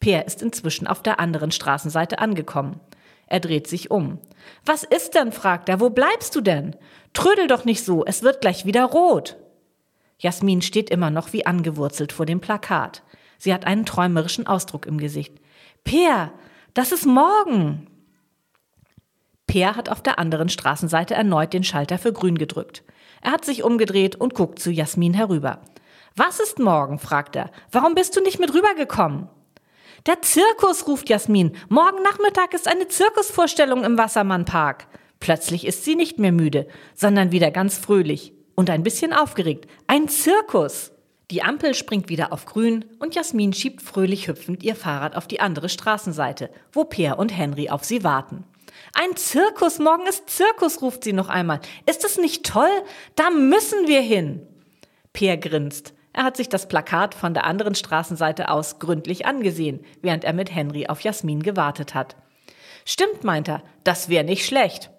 Peer 0.00 0.26
ist 0.26 0.42
inzwischen 0.42 0.88
auf 0.88 1.02
der 1.02 1.20
anderen 1.20 1.52
Straßenseite 1.52 2.18
angekommen. 2.18 2.80
Er 3.32 3.40
dreht 3.40 3.66
sich 3.66 3.90
um. 3.90 4.18
Was 4.66 4.82
ist 4.82 5.14
denn? 5.14 5.32
fragt 5.32 5.70
er. 5.70 5.80
Wo 5.80 5.88
bleibst 5.88 6.36
du 6.36 6.42
denn? 6.42 6.76
Trödel 7.12 7.46
doch 7.46 7.64
nicht 7.64 7.84
so, 7.84 8.04
es 8.04 8.22
wird 8.22 8.40
gleich 8.40 8.64
wieder 8.64 8.84
rot. 8.84 9.36
Jasmin 10.18 10.62
steht 10.62 10.90
immer 10.90 11.10
noch 11.10 11.32
wie 11.32 11.46
angewurzelt 11.46 12.12
vor 12.12 12.26
dem 12.26 12.40
Plakat. 12.40 13.02
Sie 13.38 13.52
hat 13.52 13.66
einen 13.66 13.84
träumerischen 13.84 14.46
Ausdruck 14.46 14.86
im 14.86 14.98
Gesicht. 14.98 15.34
Peer, 15.84 16.32
das 16.74 16.92
ist 16.92 17.06
morgen. 17.06 17.88
Peer 19.46 19.76
hat 19.76 19.88
auf 19.88 20.00
der 20.00 20.18
anderen 20.18 20.48
Straßenseite 20.48 21.14
erneut 21.14 21.52
den 21.52 21.64
Schalter 21.64 21.98
für 21.98 22.12
grün 22.12 22.38
gedrückt. 22.38 22.84
Er 23.20 23.32
hat 23.32 23.44
sich 23.44 23.64
umgedreht 23.64 24.16
und 24.16 24.34
guckt 24.34 24.58
zu 24.58 24.70
Jasmin 24.70 25.12
herüber. 25.12 25.60
Was 26.16 26.40
ist 26.40 26.58
morgen? 26.58 26.98
fragt 26.98 27.36
er. 27.36 27.50
Warum 27.70 27.94
bist 27.94 28.16
du 28.16 28.20
nicht 28.20 28.38
mit 28.38 28.54
rübergekommen? 28.54 29.28
Der 30.06 30.20
Zirkus, 30.22 30.86
ruft 30.86 31.08
Jasmin. 31.08 31.56
Morgen 31.68 32.02
Nachmittag 32.02 32.54
ist 32.54 32.66
eine 32.66 32.88
Zirkusvorstellung 32.88 33.84
im 33.84 33.98
Wassermannpark. 33.98 34.86
Plötzlich 35.22 35.64
ist 35.64 35.84
sie 35.84 35.94
nicht 35.94 36.18
mehr 36.18 36.32
müde, 36.32 36.66
sondern 36.96 37.30
wieder 37.30 37.52
ganz 37.52 37.78
fröhlich 37.78 38.32
und 38.56 38.68
ein 38.70 38.82
bisschen 38.82 39.12
aufgeregt. 39.12 39.70
Ein 39.86 40.08
Zirkus! 40.08 40.90
Die 41.30 41.44
Ampel 41.44 41.74
springt 41.74 42.08
wieder 42.08 42.32
auf 42.32 42.44
grün 42.44 42.84
und 42.98 43.14
Jasmin 43.14 43.52
schiebt 43.52 43.82
fröhlich 43.82 44.26
hüpfend 44.26 44.64
ihr 44.64 44.74
Fahrrad 44.74 45.14
auf 45.14 45.28
die 45.28 45.38
andere 45.38 45.68
Straßenseite, 45.68 46.50
wo 46.72 46.82
Peer 46.82 47.20
und 47.20 47.28
Henry 47.28 47.70
auf 47.70 47.84
sie 47.84 48.02
warten. 48.02 48.42
Ein 48.94 49.14
Zirkus, 49.14 49.78
morgen 49.78 50.08
ist 50.08 50.28
Zirkus, 50.28 50.82
ruft 50.82 51.04
sie 51.04 51.12
noch 51.12 51.28
einmal. 51.28 51.60
Ist 51.86 52.04
es 52.04 52.18
nicht 52.18 52.44
toll? 52.44 52.82
Da 53.14 53.30
müssen 53.30 53.86
wir 53.86 54.00
hin. 54.00 54.44
Peer 55.12 55.36
grinst. 55.36 55.94
Er 56.12 56.24
hat 56.24 56.36
sich 56.36 56.48
das 56.48 56.66
Plakat 56.66 57.14
von 57.14 57.32
der 57.32 57.44
anderen 57.44 57.76
Straßenseite 57.76 58.50
aus 58.50 58.80
gründlich 58.80 59.24
angesehen, 59.24 59.84
während 60.00 60.24
er 60.24 60.32
mit 60.32 60.52
Henry 60.52 60.88
auf 60.88 61.02
Jasmin 61.02 61.44
gewartet 61.44 61.94
hat. 61.94 62.16
Stimmt, 62.84 63.22
meint 63.22 63.48
er, 63.48 63.62
das 63.84 64.08
wäre 64.08 64.24
nicht 64.24 64.44
schlecht. 64.44 64.90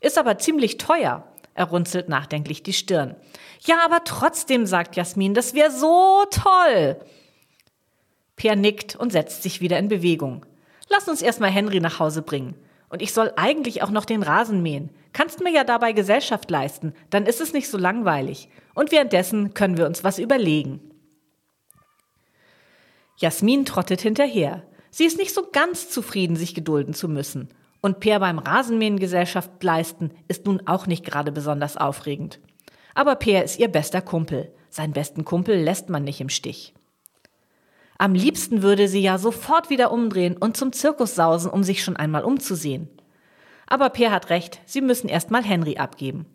Ist 0.00 0.18
aber 0.18 0.38
ziemlich 0.38 0.78
teuer. 0.78 1.24
Er 1.54 1.64
runzelt 1.64 2.08
nachdenklich 2.08 2.62
die 2.62 2.72
Stirn. 2.72 3.16
Ja, 3.64 3.84
aber 3.84 4.04
trotzdem, 4.04 4.66
sagt 4.66 4.96
Jasmin, 4.96 5.34
das 5.34 5.54
wäre 5.54 5.72
so 5.72 6.24
toll. 6.30 6.96
Peer 8.36 8.54
nickt 8.54 8.94
und 8.94 9.10
setzt 9.10 9.42
sich 9.42 9.60
wieder 9.60 9.78
in 9.78 9.88
Bewegung. 9.88 10.46
Lass 10.88 11.08
uns 11.08 11.20
erstmal 11.22 11.50
Henry 11.50 11.80
nach 11.80 11.98
Hause 11.98 12.22
bringen. 12.22 12.54
Und 12.88 13.02
ich 13.02 13.12
soll 13.12 13.32
eigentlich 13.36 13.82
auch 13.82 13.90
noch 13.90 14.04
den 14.04 14.22
Rasen 14.22 14.62
mähen. 14.62 14.90
Kannst 15.12 15.42
mir 15.42 15.50
ja 15.50 15.64
dabei 15.64 15.92
Gesellschaft 15.92 16.50
leisten, 16.50 16.94
dann 17.10 17.26
ist 17.26 17.40
es 17.40 17.52
nicht 17.52 17.68
so 17.68 17.76
langweilig. 17.76 18.48
Und 18.74 18.92
währenddessen 18.92 19.52
können 19.52 19.76
wir 19.76 19.86
uns 19.86 20.04
was 20.04 20.18
überlegen. 20.18 20.80
Jasmin 23.16 23.64
trottet 23.64 24.00
hinterher. 24.00 24.62
Sie 24.90 25.04
ist 25.04 25.18
nicht 25.18 25.34
so 25.34 25.48
ganz 25.50 25.90
zufrieden, 25.90 26.36
sich 26.36 26.54
gedulden 26.54 26.94
zu 26.94 27.08
müssen. 27.08 27.48
Und 27.80 28.00
Peer 28.00 28.20
beim 28.20 28.38
Rasenmähen 28.38 28.98
Gesellschaft 28.98 29.62
leisten 29.62 30.10
ist 30.26 30.46
nun 30.46 30.66
auch 30.66 30.86
nicht 30.86 31.04
gerade 31.04 31.32
besonders 31.32 31.76
aufregend. 31.76 32.40
Aber 32.94 33.14
Peer 33.14 33.44
ist 33.44 33.58
ihr 33.58 33.68
bester 33.68 34.02
Kumpel. 34.02 34.52
Seinen 34.70 34.92
besten 34.92 35.24
Kumpel 35.24 35.56
lässt 35.56 35.88
man 35.88 36.04
nicht 36.04 36.20
im 36.20 36.28
Stich. 36.28 36.74
Am 37.96 38.14
liebsten 38.14 38.62
würde 38.62 38.88
sie 38.88 39.00
ja 39.00 39.18
sofort 39.18 39.70
wieder 39.70 39.90
umdrehen 39.90 40.36
und 40.36 40.56
zum 40.56 40.72
Zirkus 40.72 41.14
sausen, 41.14 41.50
um 41.50 41.64
sich 41.64 41.82
schon 41.82 41.96
einmal 41.96 42.24
umzusehen. 42.24 42.88
Aber 43.66 43.90
Peer 43.90 44.12
hat 44.12 44.30
recht, 44.30 44.60
sie 44.66 44.80
müssen 44.80 45.08
erst 45.08 45.30
mal 45.30 45.42
Henry 45.42 45.76
abgeben. 45.76 46.26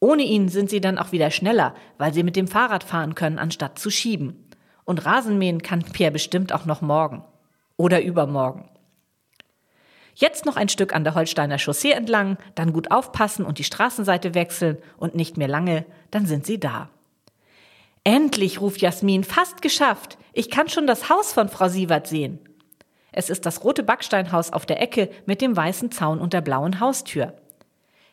Ohne 0.00 0.24
ihn 0.24 0.48
sind 0.48 0.68
sie 0.68 0.80
dann 0.80 0.98
auch 0.98 1.12
wieder 1.12 1.30
schneller, 1.30 1.74
weil 1.96 2.12
sie 2.12 2.24
mit 2.24 2.34
dem 2.34 2.48
Fahrrad 2.48 2.82
fahren 2.82 3.14
können, 3.14 3.38
anstatt 3.38 3.78
zu 3.78 3.88
schieben. 3.88 4.50
Und 4.84 5.06
Rasenmähen 5.06 5.62
kann 5.62 5.82
Peer 5.82 6.10
bestimmt 6.10 6.52
auch 6.52 6.66
noch 6.66 6.80
morgen. 6.80 7.24
Oder 7.76 8.02
übermorgen. 8.02 8.68
Jetzt 10.14 10.44
noch 10.44 10.56
ein 10.56 10.68
Stück 10.68 10.94
an 10.94 11.04
der 11.04 11.14
Holsteiner 11.14 11.58
Chaussee 11.58 11.92
entlang, 11.92 12.36
dann 12.54 12.72
gut 12.72 12.90
aufpassen 12.90 13.44
und 13.44 13.58
die 13.58 13.64
Straßenseite 13.64 14.34
wechseln 14.34 14.78
und 14.98 15.14
nicht 15.14 15.36
mehr 15.36 15.48
lange, 15.48 15.86
dann 16.10 16.26
sind 16.26 16.46
sie 16.46 16.60
da. 16.60 16.90
Endlich, 18.04 18.60
ruft 18.60 18.80
Jasmin, 18.80 19.24
fast 19.24 19.62
geschafft. 19.62 20.18
Ich 20.32 20.50
kann 20.50 20.68
schon 20.68 20.86
das 20.86 21.08
Haus 21.08 21.32
von 21.32 21.48
Frau 21.48 21.68
Sievert 21.68 22.06
sehen. 22.06 22.40
Es 23.12 23.30
ist 23.30 23.46
das 23.46 23.62
rote 23.62 23.82
Backsteinhaus 23.82 24.52
auf 24.52 24.66
der 24.66 24.80
Ecke 24.80 25.10
mit 25.26 25.40
dem 25.40 25.56
weißen 25.56 25.92
Zaun 25.92 26.18
und 26.18 26.32
der 26.32 26.40
blauen 26.40 26.80
Haustür. 26.80 27.34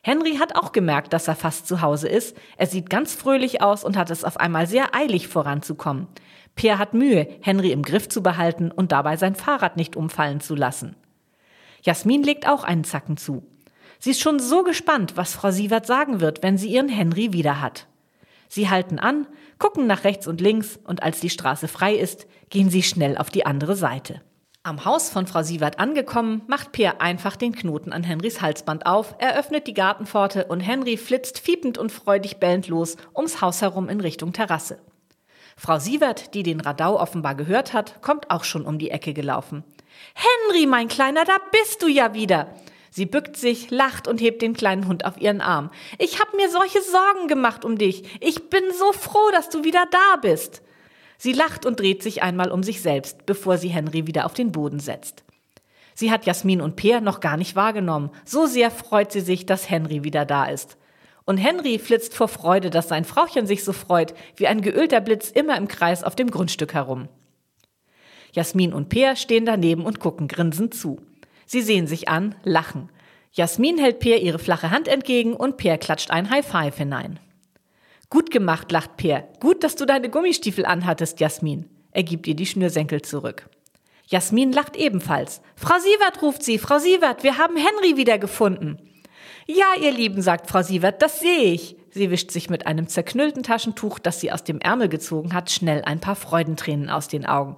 Henry 0.02 0.36
hat 0.36 0.56
auch 0.56 0.72
gemerkt, 0.72 1.12
dass 1.12 1.28
er 1.28 1.36
fast 1.36 1.66
zu 1.66 1.82
Hause 1.82 2.08
ist. 2.08 2.36
Er 2.56 2.66
sieht 2.66 2.88
ganz 2.88 3.14
fröhlich 3.14 3.62
aus 3.62 3.84
und 3.84 3.96
hat 3.96 4.10
es 4.10 4.24
auf 4.24 4.38
einmal 4.38 4.66
sehr 4.66 4.94
eilig 4.94 5.28
voranzukommen. 5.28 6.06
Peer 6.54 6.78
hat 6.78 6.94
Mühe, 6.94 7.28
Henry 7.40 7.72
im 7.72 7.82
Griff 7.82 8.08
zu 8.08 8.22
behalten 8.22 8.70
und 8.70 8.92
dabei 8.92 9.16
sein 9.16 9.34
Fahrrad 9.34 9.76
nicht 9.76 9.96
umfallen 9.96 10.40
zu 10.40 10.54
lassen. 10.54 10.96
Jasmin 11.82 12.22
legt 12.22 12.48
auch 12.48 12.64
einen 12.64 12.84
Zacken 12.84 13.16
zu. 13.16 13.42
Sie 13.98 14.10
ist 14.10 14.20
schon 14.20 14.38
so 14.38 14.62
gespannt, 14.62 15.16
was 15.16 15.34
Frau 15.34 15.50
Sievert 15.50 15.86
sagen 15.86 16.20
wird, 16.20 16.42
wenn 16.42 16.56
sie 16.56 16.68
ihren 16.68 16.88
Henry 16.88 17.32
wieder 17.32 17.60
hat. 17.60 17.86
Sie 18.48 18.68
halten 18.68 18.98
an, 18.98 19.26
gucken 19.58 19.86
nach 19.86 20.04
rechts 20.04 20.26
und 20.26 20.40
links 20.40 20.78
und 20.84 21.02
als 21.02 21.20
die 21.20 21.30
Straße 21.30 21.68
frei 21.68 21.94
ist, 21.94 22.26
gehen 22.48 22.70
sie 22.70 22.82
schnell 22.82 23.16
auf 23.16 23.30
die 23.30 23.46
andere 23.46 23.76
Seite. 23.76 24.22
Am 24.62 24.84
Haus 24.84 25.08
von 25.08 25.26
Frau 25.26 25.42
Sievert 25.42 25.78
angekommen, 25.78 26.42
macht 26.46 26.72
Peer 26.72 27.00
einfach 27.00 27.36
den 27.36 27.54
Knoten 27.54 27.92
an 27.92 28.02
Henrys 28.02 28.42
Halsband 28.42 28.84
auf, 28.84 29.14
eröffnet 29.18 29.66
die 29.66 29.72
Gartenpforte 29.72 30.46
und 30.46 30.60
Henry 30.60 30.98
flitzt 30.98 31.38
fiepend 31.38 31.78
und 31.78 31.92
freudig 31.92 32.38
bellend 32.38 32.68
los 32.68 32.96
ums 33.16 33.40
Haus 33.40 33.62
herum 33.62 33.88
in 33.88 34.00
Richtung 34.00 34.34
Terrasse. 34.34 34.78
Frau 35.56 35.78
Sievert, 35.78 36.34
die 36.34 36.42
den 36.42 36.60
Radau 36.60 37.00
offenbar 37.00 37.34
gehört 37.34 37.72
hat, 37.72 38.02
kommt 38.02 38.30
auch 38.30 38.44
schon 38.44 38.66
um 38.66 38.78
die 38.78 38.90
Ecke 38.90 39.14
gelaufen. 39.14 39.64
Henry, 40.20 40.66
mein 40.66 40.88
Kleiner, 40.88 41.24
da 41.24 41.36
bist 41.50 41.82
du 41.82 41.88
ja 41.88 42.12
wieder. 42.12 42.54
Sie 42.90 43.06
bückt 43.06 43.36
sich, 43.36 43.70
lacht 43.70 44.06
und 44.06 44.20
hebt 44.20 44.42
den 44.42 44.52
kleinen 44.52 44.86
Hund 44.86 45.06
auf 45.06 45.18
ihren 45.18 45.40
Arm. 45.40 45.70
Ich 45.96 46.20
hab 46.20 46.34
mir 46.34 46.50
solche 46.50 46.82
Sorgen 46.82 47.26
gemacht 47.26 47.64
um 47.64 47.78
dich. 47.78 48.02
Ich 48.20 48.50
bin 48.50 48.64
so 48.78 48.92
froh, 48.92 49.30
dass 49.32 49.48
du 49.48 49.64
wieder 49.64 49.86
da 49.90 50.16
bist. 50.20 50.60
Sie 51.16 51.32
lacht 51.32 51.64
und 51.64 51.80
dreht 51.80 52.02
sich 52.02 52.22
einmal 52.22 52.50
um 52.50 52.62
sich 52.62 52.82
selbst, 52.82 53.24
bevor 53.24 53.56
sie 53.56 53.68
Henry 53.68 54.06
wieder 54.06 54.26
auf 54.26 54.34
den 54.34 54.52
Boden 54.52 54.78
setzt. 54.78 55.24
Sie 55.94 56.10
hat 56.10 56.26
Jasmin 56.26 56.60
und 56.60 56.76
Peer 56.76 57.00
noch 57.00 57.20
gar 57.20 57.38
nicht 57.38 57.56
wahrgenommen. 57.56 58.10
So 58.26 58.44
sehr 58.44 58.70
freut 58.70 59.12
sie 59.12 59.20
sich, 59.20 59.46
dass 59.46 59.70
Henry 59.70 60.04
wieder 60.04 60.26
da 60.26 60.46
ist. 60.46 60.76
Und 61.24 61.38
Henry 61.38 61.78
flitzt 61.78 62.14
vor 62.14 62.28
Freude, 62.28 62.68
dass 62.68 62.88
sein 62.88 63.04
Frauchen 63.06 63.46
sich 63.46 63.64
so 63.64 63.72
freut, 63.72 64.12
wie 64.36 64.48
ein 64.48 64.60
geölter 64.60 65.00
Blitz 65.00 65.30
immer 65.30 65.56
im 65.56 65.68
Kreis 65.68 66.04
auf 66.04 66.16
dem 66.16 66.30
Grundstück 66.30 66.74
herum. 66.74 67.08
Jasmin 68.32 68.72
und 68.72 68.88
Peer 68.88 69.16
stehen 69.16 69.44
daneben 69.44 69.84
und 69.84 70.00
gucken 70.00 70.28
grinsend 70.28 70.74
zu. 70.74 71.00
Sie 71.46 71.62
sehen 71.62 71.86
sich 71.86 72.08
an, 72.08 72.34
lachen. 72.44 72.90
Jasmin 73.32 73.78
hält 73.78 74.00
Peer 74.00 74.22
ihre 74.22 74.38
flache 74.38 74.70
Hand 74.70 74.88
entgegen 74.88 75.34
und 75.34 75.56
Peer 75.56 75.78
klatscht 75.78 76.10
ein 76.10 76.30
High 76.30 76.46
Five 76.46 76.76
hinein. 76.76 77.20
Gut 78.08 78.30
gemacht, 78.30 78.72
lacht 78.72 78.96
Peer. 78.96 79.28
Gut, 79.38 79.62
dass 79.62 79.76
du 79.76 79.86
deine 79.86 80.10
Gummistiefel 80.10 80.66
anhattest, 80.66 81.20
Jasmin. 81.20 81.68
Er 81.92 82.02
gibt 82.02 82.26
ihr 82.26 82.34
die 82.34 82.46
Schnürsenkel 82.46 83.02
zurück. 83.02 83.48
Jasmin 84.06 84.52
lacht 84.52 84.76
ebenfalls. 84.76 85.40
Frau 85.54 85.78
Sievert 85.78 86.20
ruft 86.20 86.42
sie, 86.42 86.58
Frau 86.58 86.78
Sievert, 86.78 87.22
wir 87.22 87.38
haben 87.38 87.56
Henry 87.56 87.96
wiedergefunden. 87.96 88.80
Ja, 89.46 89.66
ihr 89.80 89.92
Lieben, 89.92 90.22
sagt 90.22 90.48
Frau 90.50 90.62
Sievert, 90.62 91.00
das 91.02 91.20
sehe 91.20 91.52
ich. 91.52 91.76
Sie 91.92 92.10
wischt 92.10 92.30
sich 92.30 92.48
mit 92.48 92.66
einem 92.66 92.86
zerknüllten 92.86 93.42
Taschentuch, 93.42 93.98
das 93.98 94.20
sie 94.20 94.30
aus 94.30 94.44
dem 94.44 94.60
Ärmel 94.60 94.88
gezogen 94.88 95.34
hat, 95.34 95.50
schnell 95.50 95.82
ein 95.82 96.00
paar 96.00 96.14
Freudentränen 96.14 96.88
aus 96.88 97.08
den 97.08 97.26
Augen. 97.26 97.56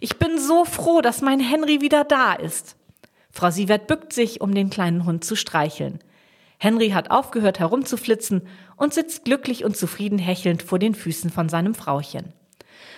Ich 0.00 0.18
bin 0.18 0.38
so 0.38 0.64
froh, 0.64 1.02
dass 1.02 1.20
mein 1.20 1.40
Henry 1.40 1.80
wieder 1.82 2.04
da 2.04 2.32
ist. 2.32 2.76
Frau 3.30 3.50
Sievert 3.50 3.86
bückt 3.86 4.12
sich, 4.12 4.40
um 4.40 4.54
den 4.54 4.70
kleinen 4.70 5.04
Hund 5.04 5.24
zu 5.24 5.36
streicheln. 5.36 5.98
Henry 6.56 6.90
hat 6.90 7.10
aufgehört 7.10 7.58
herumzuflitzen 7.58 8.42
und 8.76 8.94
sitzt 8.94 9.24
glücklich 9.24 9.64
und 9.64 9.76
zufrieden 9.76 10.18
hechelnd 10.18 10.62
vor 10.62 10.78
den 10.78 10.94
Füßen 10.94 11.30
von 11.30 11.48
seinem 11.48 11.74
Frauchen. 11.74 12.32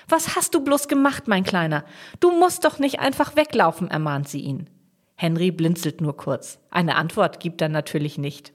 Was 0.09 0.37
hast 0.37 0.55
du 0.55 0.61
bloß 0.61 0.87
gemacht, 0.87 1.27
mein 1.27 1.43
Kleiner? 1.43 1.85
Du 2.21 2.31
musst 2.31 2.65
doch 2.65 2.79
nicht 2.79 3.01
einfach 3.01 3.35
weglaufen, 3.35 3.91
ermahnt 3.91 4.29
sie 4.29 4.41
ihn. 4.41 4.71
Henry 5.17 5.51
blinzelt 5.51 6.01
nur 6.01 6.17
kurz. 6.17 6.61
Eine 6.71 6.95
Antwort 6.95 7.41
gibt 7.41 7.61
er 7.61 7.69
natürlich 7.69 8.19
nicht. 8.19 8.53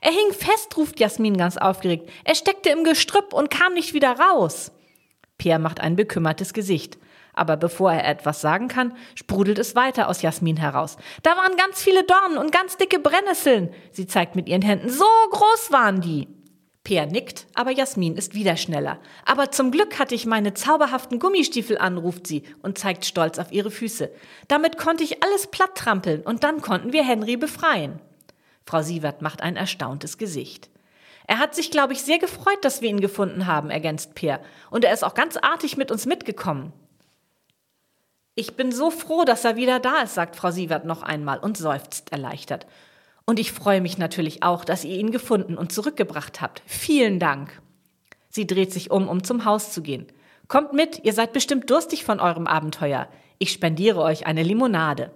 Er 0.00 0.12
hing 0.12 0.32
fest, 0.32 0.76
ruft 0.76 1.00
Jasmin 1.00 1.36
ganz 1.36 1.56
aufgeregt. 1.56 2.10
Er 2.24 2.34
steckte 2.34 2.70
im 2.70 2.84
Gestrüpp 2.84 3.32
und 3.32 3.50
kam 3.50 3.74
nicht 3.74 3.94
wieder 3.94 4.18
raus. 4.18 4.72
Pierre 5.38 5.58
macht 5.58 5.80
ein 5.80 5.96
bekümmertes 5.96 6.52
Gesicht 6.52 6.98
aber 7.36 7.56
bevor 7.56 7.92
er 7.92 8.08
etwas 8.08 8.40
sagen 8.40 8.66
kann, 8.66 8.96
sprudelt 9.14 9.58
es 9.58 9.76
weiter 9.76 10.08
aus 10.08 10.22
Jasmin 10.22 10.56
heraus. 10.56 10.96
Da 11.22 11.36
waren 11.36 11.56
ganz 11.56 11.80
viele 11.82 12.02
Dornen 12.02 12.38
und 12.38 12.50
ganz 12.50 12.78
dicke 12.78 12.98
Brennnesseln. 12.98 13.72
Sie 13.92 14.06
zeigt 14.06 14.34
mit 14.34 14.48
ihren 14.48 14.62
Händen, 14.62 14.88
so 14.88 15.04
groß 15.30 15.70
waren 15.70 16.00
die. 16.00 16.28
Peer 16.82 17.06
nickt, 17.06 17.46
aber 17.54 17.72
Jasmin 17.72 18.16
ist 18.16 18.34
wieder 18.34 18.56
schneller. 18.56 19.00
Aber 19.24 19.50
zum 19.50 19.70
Glück 19.70 19.98
hatte 19.98 20.14
ich 20.14 20.24
meine 20.24 20.54
zauberhaften 20.54 21.18
Gummistiefel 21.18 21.78
an, 21.78 21.98
ruft 21.98 22.26
sie 22.26 22.44
und 22.62 22.78
zeigt 22.78 23.04
stolz 23.04 23.38
auf 23.38 23.52
ihre 23.52 23.72
Füße. 23.72 24.10
Damit 24.48 24.78
konnte 24.78 25.04
ich 25.04 25.22
alles 25.22 25.48
platt 25.48 25.74
trampeln 25.74 26.22
und 26.22 26.44
dann 26.44 26.62
konnten 26.62 26.92
wir 26.92 27.04
Henry 27.04 27.36
befreien. 27.36 28.00
Frau 28.66 28.82
Sievert 28.82 29.22
macht 29.22 29.42
ein 29.42 29.56
erstauntes 29.56 30.18
Gesicht. 30.18 30.68
Er 31.28 31.38
hat 31.38 31.54
sich, 31.54 31.70
glaube 31.70 31.92
ich, 31.92 32.02
sehr 32.02 32.18
gefreut, 32.18 32.58
dass 32.62 32.82
wir 32.82 32.90
ihn 32.90 33.00
gefunden 33.00 33.46
haben, 33.46 33.70
ergänzt 33.70 34.14
Peer. 34.14 34.40
Und 34.70 34.84
er 34.84 34.92
ist 34.92 35.04
auch 35.04 35.14
ganz 35.14 35.36
artig 35.36 35.76
mit 35.76 35.90
uns 35.90 36.06
mitgekommen. 36.06 36.72
Ich 38.34 38.54
bin 38.54 38.70
so 38.70 38.90
froh, 38.90 39.24
dass 39.24 39.44
er 39.44 39.56
wieder 39.56 39.80
da 39.80 40.02
ist, 40.02 40.14
sagt 40.14 40.36
Frau 40.36 40.50
Sievert 40.50 40.84
noch 40.84 41.02
einmal 41.02 41.38
und 41.38 41.56
seufzt 41.56 42.12
erleichtert. 42.12 42.66
Und 43.24 43.40
ich 43.40 43.50
freue 43.50 43.80
mich 43.80 43.98
natürlich 43.98 44.42
auch, 44.42 44.64
dass 44.64 44.84
ihr 44.84 44.96
ihn 44.96 45.10
gefunden 45.10 45.56
und 45.56 45.72
zurückgebracht 45.72 46.40
habt. 46.40 46.62
Vielen 46.66 47.18
Dank. 47.18 47.60
Sie 48.28 48.46
dreht 48.46 48.72
sich 48.72 48.90
um, 48.90 49.08
um 49.08 49.24
zum 49.24 49.44
Haus 49.44 49.72
zu 49.72 49.82
gehen. 49.82 50.06
Kommt 50.48 50.74
mit, 50.74 51.04
ihr 51.04 51.12
seid 51.12 51.32
bestimmt 51.32 51.70
durstig 51.70 52.04
von 52.04 52.20
eurem 52.20 52.46
Abenteuer. 52.46 53.08
Ich 53.38 53.50
spendiere 53.52 54.00
euch 54.00 54.26
eine 54.26 54.42
Limonade. 54.42 55.10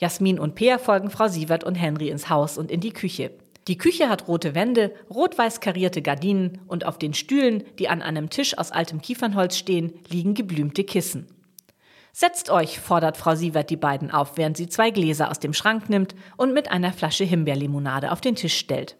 Jasmin 0.00 0.38
und 0.38 0.54
Peer 0.54 0.78
folgen 0.78 1.10
Frau 1.10 1.28
Sievert 1.28 1.62
und 1.62 1.74
Henry 1.74 2.08
ins 2.08 2.30
Haus 2.30 2.56
und 2.56 2.70
in 2.70 2.80
die 2.80 2.92
Küche. 2.92 3.32
Die 3.68 3.76
Küche 3.76 4.08
hat 4.08 4.28
rote 4.28 4.54
Wände, 4.54 4.94
rot-weiß 5.10 5.60
karierte 5.60 6.00
Gardinen 6.00 6.58
und 6.68 6.86
auf 6.86 6.96
den 6.96 7.12
Stühlen, 7.12 7.64
die 7.78 7.90
an 7.90 8.00
einem 8.00 8.30
Tisch 8.30 8.56
aus 8.56 8.72
altem 8.72 9.02
Kiefernholz 9.02 9.58
stehen, 9.58 9.92
liegen 10.08 10.32
geblümte 10.32 10.84
Kissen. 10.84 11.26
Setzt 12.14 12.48
euch, 12.48 12.80
fordert 12.80 13.18
Frau 13.18 13.34
Sievert 13.34 13.68
die 13.68 13.76
beiden 13.76 14.10
auf, 14.10 14.38
während 14.38 14.56
sie 14.56 14.70
zwei 14.70 14.90
Gläser 14.90 15.30
aus 15.30 15.38
dem 15.38 15.52
Schrank 15.52 15.90
nimmt 15.90 16.14
und 16.38 16.54
mit 16.54 16.70
einer 16.70 16.94
Flasche 16.94 17.24
Himbeerlimonade 17.24 18.10
auf 18.10 18.22
den 18.22 18.36
Tisch 18.36 18.56
stellt. 18.56 18.96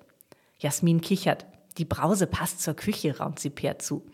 Jasmin 0.58 1.00
kichert. 1.00 1.46
Die 1.78 1.86
Brause 1.86 2.26
passt 2.26 2.60
zur 2.60 2.74
Küche, 2.74 3.16
raunt 3.16 3.38
sie 3.38 3.50
Peer 3.50 3.78
zu. 3.78 4.04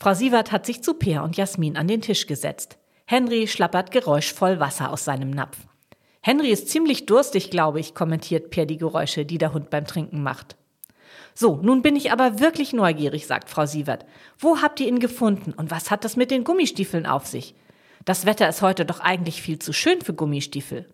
Frau 0.00 0.12
Sievert 0.12 0.50
hat 0.50 0.66
sich 0.66 0.82
zu 0.82 0.94
Peer 0.94 1.22
und 1.22 1.36
Jasmin 1.36 1.76
an 1.76 1.86
den 1.86 2.00
Tisch 2.00 2.26
gesetzt. 2.26 2.78
Henry 3.10 3.46
schlappert 3.46 3.90
geräuschvoll 3.90 4.60
Wasser 4.60 4.92
aus 4.92 5.06
seinem 5.06 5.30
Napf. 5.30 5.56
Henry 6.20 6.50
ist 6.50 6.68
ziemlich 6.68 7.06
durstig, 7.06 7.50
glaube 7.50 7.80
ich, 7.80 7.94
kommentiert 7.94 8.50
Peer 8.50 8.66
die 8.66 8.76
Geräusche, 8.76 9.24
die 9.24 9.38
der 9.38 9.54
Hund 9.54 9.70
beim 9.70 9.86
Trinken 9.86 10.22
macht. 10.22 10.56
So, 11.32 11.56
nun 11.56 11.80
bin 11.80 11.96
ich 11.96 12.12
aber 12.12 12.38
wirklich 12.38 12.74
neugierig, 12.74 13.26
sagt 13.26 13.48
Frau 13.48 13.64
Sievert. 13.64 14.04
Wo 14.38 14.60
habt 14.60 14.78
ihr 14.80 14.88
ihn 14.88 14.98
gefunden 14.98 15.54
und 15.54 15.70
was 15.70 15.90
hat 15.90 16.04
das 16.04 16.16
mit 16.16 16.30
den 16.30 16.44
Gummistiefeln 16.44 17.06
auf 17.06 17.26
sich? 17.26 17.54
Das 18.04 18.26
Wetter 18.26 18.46
ist 18.46 18.60
heute 18.60 18.84
doch 18.84 19.00
eigentlich 19.00 19.40
viel 19.40 19.58
zu 19.58 19.72
schön 19.72 20.02
für 20.02 20.12
Gummistiefel. 20.12 20.84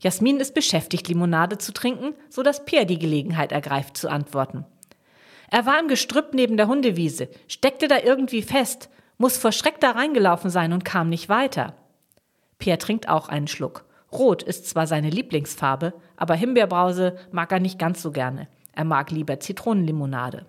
Jasmin 0.00 0.40
ist 0.40 0.54
beschäftigt, 0.54 1.08
Limonade 1.08 1.58
zu 1.58 1.74
trinken, 1.74 2.14
so 2.30 2.42
dass 2.42 2.64
Peer 2.64 2.86
die 2.86 2.98
Gelegenheit 2.98 3.52
ergreift 3.52 3.98
zu 3.98 4.08
antworten. 4.08 4.64
Er 5.50 5.66
war 5.66 5.78
im 5.78 5.88
Gestrüpp 5.88 6.32
neben 6.32 6.56
der 6.56 6.68
Hundewiese, 6.68 7.28
steckte 7.48 7.86
da 7.86 7.98
irgendwie 7.98 8.40
fest, 8.40 8.88
muss 9.22 9.38
vor 9.38 9.52
Schreck 9.52 9.78
da 9.78 9.92
reingelaufen 9.92 10.50
sein 10.50 10.72
und 10.72 10.84
kam 10.84 11.08
nicht 11.08 11.28
weiter. 11.28 11.74
Peer 12.58 12.80
trinkt 12.80 13.08
auch 13.08 13.28
einen 13.28 13.46
Schluck. 13.46 13.84
Rot 14.10 14.42
ist 14.42 14.68
zwar 14.68 14.88
seine 14.88 15.10
Lieblingsfarbe, 15.10 15.94
aber 16.16 16.34
Himbeerbrause 16.34 17.16
mag 17.30 17.52
er 17.52 17.60
nicht 17.60 17.78
ganz 17.78 18.02
so 18.02 18.10
gerne. 18.10 18.48
Er 18.74 18.84
mag 18.84 19.12
lieber 19.12 19.38
Zitronenlimonade. 19.38 20.44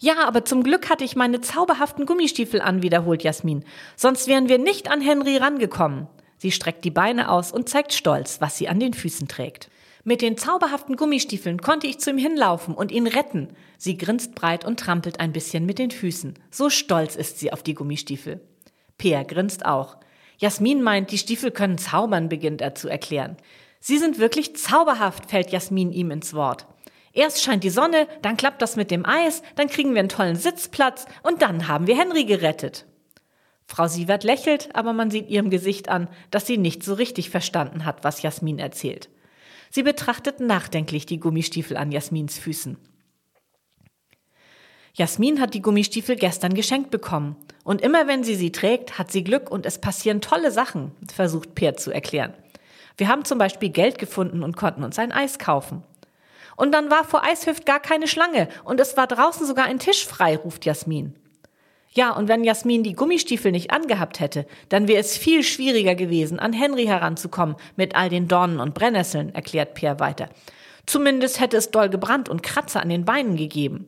Ja, 0.00 0.26
aber 0.26 0.44
zum 0.44 0.64
Glück 0.64 0.90
hatte 0.90 1.04
ich 1.04 1.14
meine 1.14 1.40
zauberhaften 1.40 2.04
Gummistiefel 2.04 2.60
an, 2.60 2.82
wiederholt 2.82 3.22
Jasmin. 3.22 3.64
Sonst 3.94 4.26
wären 4.26 4.48
wir 4.48 4.58
nicht 4.58 4.90
an 4.90 5.00
Henry 5.00 5.36
rangekommen. 5.36 6.08
Sie 6.36 6.50
streckt 6.50 6.84
die 6.84 6.90
Beine 6.90 7.30
aus 7.30 7.52
und 7.52 7.68
zeigt 7.68 7.92
stolz, 7.92 8.40
was 8.40 8.56
sie 8.56 8.68
an 8.68 8.80
den 8.80 8.92
Füßen 8.92 9.28
trägt. 9.28 9.70
Mit 10.02 10.22
den 10.22 10.38
zauberhaften 10.38 10.96
Gummistiefeln 10.96 11.60
konnte 11.60 11.86
ich 11.86 12.00
zu 12.00 12.10
ihm 12.10 12.18
hinlaufen 12.18 12.74
und 12.74 12.90
ihn 12.90 13.06
retten. 13.06 13.48
Sie 13.76 13.98
grinst 13.98 14.34
breit 14.34 14.64
und 14.64 14.80
trampelt 14.80 15.20
ein 15.20 15.32
bisschen 15.32 15.66
mit 15.66 15.78
den 15.78 15.90
Füßen. 15.90 16.38
So 16.50 16.70
stolz 16.70 17.16
ist 17.16 17.38
sie 17.38 17.52
auf 17.52 17.62
die 17.62 17.74
Gummistiefel. 17.74 18.40
Peer 18.96 19.24
grinst 19.24 19.66
auch. 19.66 19.98
Jasmin 20.38 20.82
meint, 20.82 21.10
die 21.10 21.18
Stiefel 21.18 21.50
können 21.50 21.76
zaubern, 21.76 22.30
beginnt 22.30 22.62
er 22.62 22.74
zu 22.74 22.88
erklären. 22.88 23.36
Sie 23.78 23.98
sind 23.98 24.18
wirklich 24.18 24.56
zauberhaft, 24.56 25.30
fällt 25.30 25.50
Jasmin 25.50 25.92
ihm 25.92 26.10
ins 26.10 26.32
Wort. 26.32 26.66
Erst 27.12 27.42
scheint 27.42 27.64
die 27.64 27.70
Sonne, 27.70 28.06
dann 28.22 28.36
klappt 28.36 28.62
das 28.62 28.76
mit 28.76 28.90
dem 28.90 29.04
Eis, 29.04 29.42
dann 29.56 29.68
kriegen 29.68 29.92
wir 29.92 30.00
einen 30.00 30.08
tollen 30.08 30.36
Sitzplatz 30.36 31.06
und 31.22 31.42
dann 31.42 31.68
haben 31.68 31.86
wir 31.86 31.96
Henry 31.98 32.24
gerettet. 32.24 32.86
Frau 33.66 33.86
Sievert 33.86 34.24
lächelt, 34.24 34.74
aber 34.74 34.92
man 34.92 35.10
sieht 35.10 35.28
ihrem 35.28 35.50
Gesicht 35.50 35.88
an, 35.88 36.08
dass 36.30 36.46
sie 36.46 36.56
nicht 36.56 36.82
so 36.82 36.94
richtig 36.94 37.30
verstanden 37.30 37.84
hat, 37.84 38.02
was 38.02 38.22
Jasmin 38.22 38.58
erzählt. 38.58 39.10
Sie 39.70 39.84
betrachtet 39.84 40.40
nachdenklich 40.40 41.06
die 41.06 41.20
Gummistiefel 41.20 41.76
an 41.76 41.92
Jasmins 41.92 42.38
Füßen. 42.38 42.76
Jasmin 44.94 45.40
hat 45.40 45.54
die 45.54 45.62
Gummistiefel 45.62 46.16
gestern 46.16 46.54
geschenkt 46.54 46.90
bekommen. 46.90 47.36
Und 47.62 47.80
immer 47.80 48.08
wenn 48.08 48.24
sie 48.24 48.34
sie 48.34 48.50
trägt, 48.50 48.98
hat 48.98 49.12
sie 49.12 49.22
Glück 49.22 49.48
und 49.50 49.64
es 49.64 49.80
passieren 49.80 50.20
tolle 50.20 50.50
Sachen, 50.50 50.90
versucht 51.14 51.54
Peer 51.54 51.76
zu 51.76 51.92
erklären. 51.92 52.34
Wir 52.96 53.08
haben 53.08 53.24
zum 53.24 53.38
Beispiel 53.38 53.70
Geld 53.70 53.98
gefunden 53.98 54.42
und 54.42 54.56
konnten 54.56 54.82
uns 54.82 54.98
ein 54.98 55.12
Eis 55.12 55.38
kaufen. 55.38 55.84
Und 56.56 56.72
dann 56.72 56.90
war 56.90 57.04
vor 57.04 57.22
Eishüft 57.24 57.64
gar 57.64 57.80
keine 57.80 58.08
Schlange 58.08 58.48
und 58.64 58.80
es 58.80 58.96
war 58.96 59.06
draußen 59.06 59.46
sogar 59.46 59.66
ein 59.66 59.78
Tisch 59.78 60.04
frei, 60.04 60.36
ruft 60.36 60.66
Jasmin. 60.66 61.14
Ja, 61.92 62.12
und 62.12 62.28
wenn 62.28 62.44
Jasmin 62.44 62.84
die 62.84 62.92
Gummistiefel 62.92 63.50
nicht 63.50 63.72
angehabt 63.72 64.20
hätte, 64.20 64.46
dann 64.68 64.86
wäre 64.86 65.00
es 65.00 65.16
viel 65.16 65.42
schwieriger 65.42 65.96
gewesen, 65.96 66.38
an 66.38 66.52
Henry 66.52 66.84
heranzukommen 66.84 67.56
mit 67.76 67.96
all 67.96 68.08
den 68.08 68.28
Dornen 68.28 68.60
und 68.60 68.74
Brennnesseln, 68.74 69.34
erklärt 69.34 69.74
Pierre 69.74 69.98
weiter. 69.98 70.28
Zumindest 70.86 71.40
hätte 71.40 71.56
es 71.56 71.72
doll 71.72 71.88
gebrannt 71.88 72.28
und 72.28 72.44
Kratzer 72.44 72.80
an 72.80 72.88
den 72.88 73.04
Beinen 73.04 73.36
gegeben. 73.36 73.86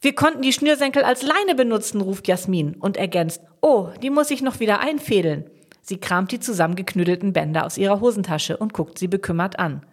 Wir 0.00 0.14
konnten 0.14 0.42
die 0.42 0.52
Schnürsenkel 0.52 1.04
als 1.04 1.22
Leine 1.22 1.54
benutzen, 1.54 2.00
ruft 2.00 2.28
Jasmin 2.28 2.74
und 2.74 2.96
ergänzt, 2.96 3.40
oh, 3.62 3.88
die 4.02 4.10
muss 4.10 4.30
ich 4.30 4.42
noch 4.42 4.60
wieder 4.60 4.80
einfädeln. 4.80 5.48
Sie 5.80 5.98
kramt 5.98 6.32
die 6.32 6.40
zusammengeknüttelten 6.40 7.32
Bänder 7.32 7.64
aus 7.64 7.78
ihrer 7.78 8.00
Hosentasche 8.00 8.56
und 8.56 8.72
guckt 8.72 8.98
sie 8.98 9.08
bekümmert 9.08 9.58
an. 9.58 9.84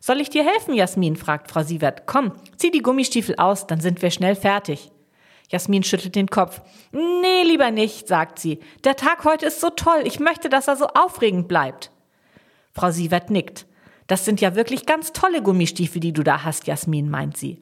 Soll 0.00 0.20
ich 0.20 0.30
dir 0.30 0.44
helfen, 0.44 0.74
Jasmin? 0.74 1.16
fragt 1.16 1.50
Frau 1.50 1.62
Sievert. 1.62 2.06
Komm, 2.06 2.32
zieh 2.56 2.70
die 2.70 2.82
Gummistiefel 2.82 3.36
aus, 3.36 3.66
dann 3.66 3.80
sind 3.80 4.02
wir 4.02 4.10
schnell 4.10 4.34
fertig. 4.34 4.90
Jasmin 5.50 5.82
schüttelt 5.82 6.14
den 6.14 6.28
Kopf. 6.28 6.62
Nee, 6.92 7.42
lieber 7.44 7.70
nicht, 7.70 8.08
sagt 8.08 8.38
sie. 8.38 8.60
Der 8.84 8.96
Tag 8.96 9.24
heute 9.24 9.46
ist 9.46 9.60
so 9.60 9.70
toll. 9.70 10.02
Ich 10.04 10.20
möchte, 10.20 10.48
dass 10.48 10.68
er 10.68 10.76
so 10.76 10.86
aufregend 10.86 11.48
bleibt. 11.48 11.90
Frau 12.72 12.90
Sievert 12.90 13.30
nickt. 13.30 13.66
Das 14.06 14.24
sind 14.24 14.40
ja 14.40 14.54
wirklich 14.54 14.86
ganz 14.86 15.12
tolle 15.12 15.42
Gummistiefel, 15.42 16.00
die 16.00 16.12
du 16.12 16.22
da 16.22 16.44
hast, 16.44 16.66
Jasmin, 16.66 17.08
meint 17.08 17.36
sie. 17.36 17.60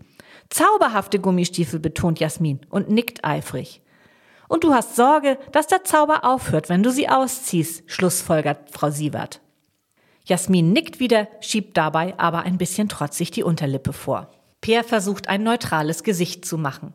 Zauberhafte 0.50 1.18
Gummistiefel, 1.18 1.78
betont 1.78 2.18
Jasmin 2.20 2.60
und 2.68 2.88
nickt 2.90 3.24
eifrig. 3.24 3.80
Und 4.48 4.64
du 4.64 4.74
hast 4.74 4.96
Sorge, 4.96 5.38
dass 5.52 5.66
der 5.66 5.84
Zauber 5.84 6.24
aufhört, 6.24 6.68
wenn 6.68 6.82
du 6.82 6.90
sie 6.90 7.08
ausziehst, 7.08 7.84
schlussfolgert 7.86 8.70
Frau 8.70 8.90
Sievert. 8.90 9.40
Jasmin 10.24 10.72
nickt 10.72 11.00
wieder, 11.00 11.28
schiebt 11.40 11.76
dabei 11.76 12.18
aber 12.18 12.40
ein 12.40 12.58
bisschen 12.58 12.88
trotzig 12.88 13.30
die 13.30 13.42
Unterlippe 13.42 13.92
vor. 13.92 14.30
Peer 14.60 14.84
versucht 14.84 15.28
ein 15.28 15.42
neutrales 15.42 16.04
Gesicht 16.04 16.44
zu 16.44 16.58
machen. 16.58 16.92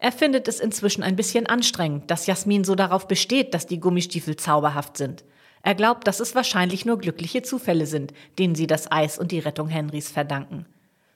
Er 0.00 0.12
findet 0.12 0.48
es 0.48 0.60
inzwischen 0.60 1.02
ein 1.02 1.14
bisschen 1.14 1.46
anstrengend, 1.46 2.10
dass 2.10 2.26
Jasmin 2.26 2.64
so 2.64 2.74
darauf 2.74 3.06
besteht, 3.06 3.52
dass 3.52 3.66
die 3.66 3.80
Gummistiefel 3.80 4.34
zauberhaft 4.36 4.96
sind. 4.96 5.24
Er 5.62 5.74
glaubt, 5.74 6.06
dass 6.06 6.20
es 6.20 6.34
wahrscheinlich 6.34 6.86
nur 6.86 6.98
glückliche 6.98 7.42
Zufälle 7.42 7.84
sind, 7.84 8.14
denen 8.38 8.54
sie 8.54 8.66
das 8.66 8.90
Eis 8.90 9.18
und 9.18 9.30
die 9.30 9.40
Rettung 9.40 9.68
Henrys 9.68 10.10
verdanken. 10.10 10.64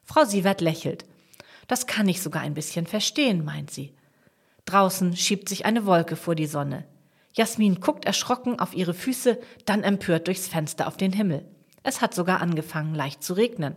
Frau 0.04 0.24
Sievert 0.24 0.60
lächelt. 0.60 1.06
Das 1.66 1.86
kann 1.86 2.08
ich 2.08 2.20
sogar 2.20 2.42
ein 2.42 2.52
bisschen 2.52 2.86
verstehen, 2.86 3.42
meint 3.42 3.70
sie. 3.70 3.94
Draußen 4.66 5.16
schiebt 5.16 5.48
sich 5.48 5.64
eine 5.64 5.86
Wolke 5.86 6.14
vor 6.16 6.34
die 6.34 6.46
Sonne. 6.46 6.84
Jasmin 7.32 7.80
guckt 7.80 8.04
erschrocken 8.04 8.60
auf 8.60 8.74
ihre 8.74 8.92
Füße, 8.92 9.38
dann 9.64 9.82
empört 9.82 10.26
durchs 10.26 10.46
Fenster 10.46 10.86
auf 10.86 10.98
den 10.98 11.12
Himmel. 11.12 11.42
Es 11.82 12.02
hat 12.02 12.14
sogar 12.14 12.42
angefangen, 12.42 12.94
leicht 12.94 13.22
zu 13.22 13.32
regnen. 13.32 13.76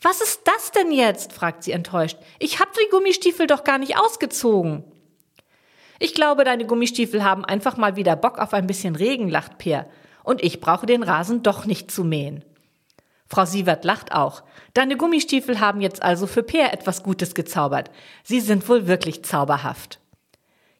Was 0.00 0.20
ist 0.20 0.42
das 0.44 0.70
denn 0.70 0.92
jetzt? 0.92 1.32
fragt 1.32 1.64
sie 1.64 1.72
enttäuscht. 1.72 2.18
Ich 2.38 2.60
hab 2.60 2.72
die 2.72 2.88
Gummistiefel 2.90 3.46
doch 3.46 3.64
gar 3.64 3.78
nicht 3.78 3.98
ausgezogen. 3.98 4.84
Ich 5.98 6.14
glaube, 6.14 6.44
deine 6.44 6.66
Gummistiefel 6.66 7.24
haben 7.24 7.44
einfach 7.44 7.76
mal 7.76 7.96
wieder 7.96 8.14
Bock 8.14 8.38
auf 8.38 8.54
ein 8.54 8.68
bisschen 8.68 8.94
Regen, 8.94 9.28
lacht 9.28 9.58
Peer. 9.58 9.88
Und 10.22 10.42
ich 10.42 10.60
brauche 10.60 10.86
den 10.86 11.02
Rasen 11.02 11.42
doch 11.42 11.64
nicht 11.64 11.90
zu 11.90 12.04
mähen. 12.04 12.44
Frau 13.26 13.44
Sievert 13.44 13.84
lacht 13.84 14.12
auch. 14.12 14.42
Deine 14.74 14.96
Gummistiefel 14.96 15.60
haben 15.60 15.80
jetzt 15.80 16.02
also 16.02 16.26
für 16.26 16.42
Peer 16.42 16.72
etwas 16.72 17.02
Gutes 17.02 17.34
gezaubert. 17.34 17.90
Sie 18.22 18.40
sind 18.40 18.68
wohl 18.68 18.86
wirklich 18.86 19.24
zauberhaft. 19.24 20.00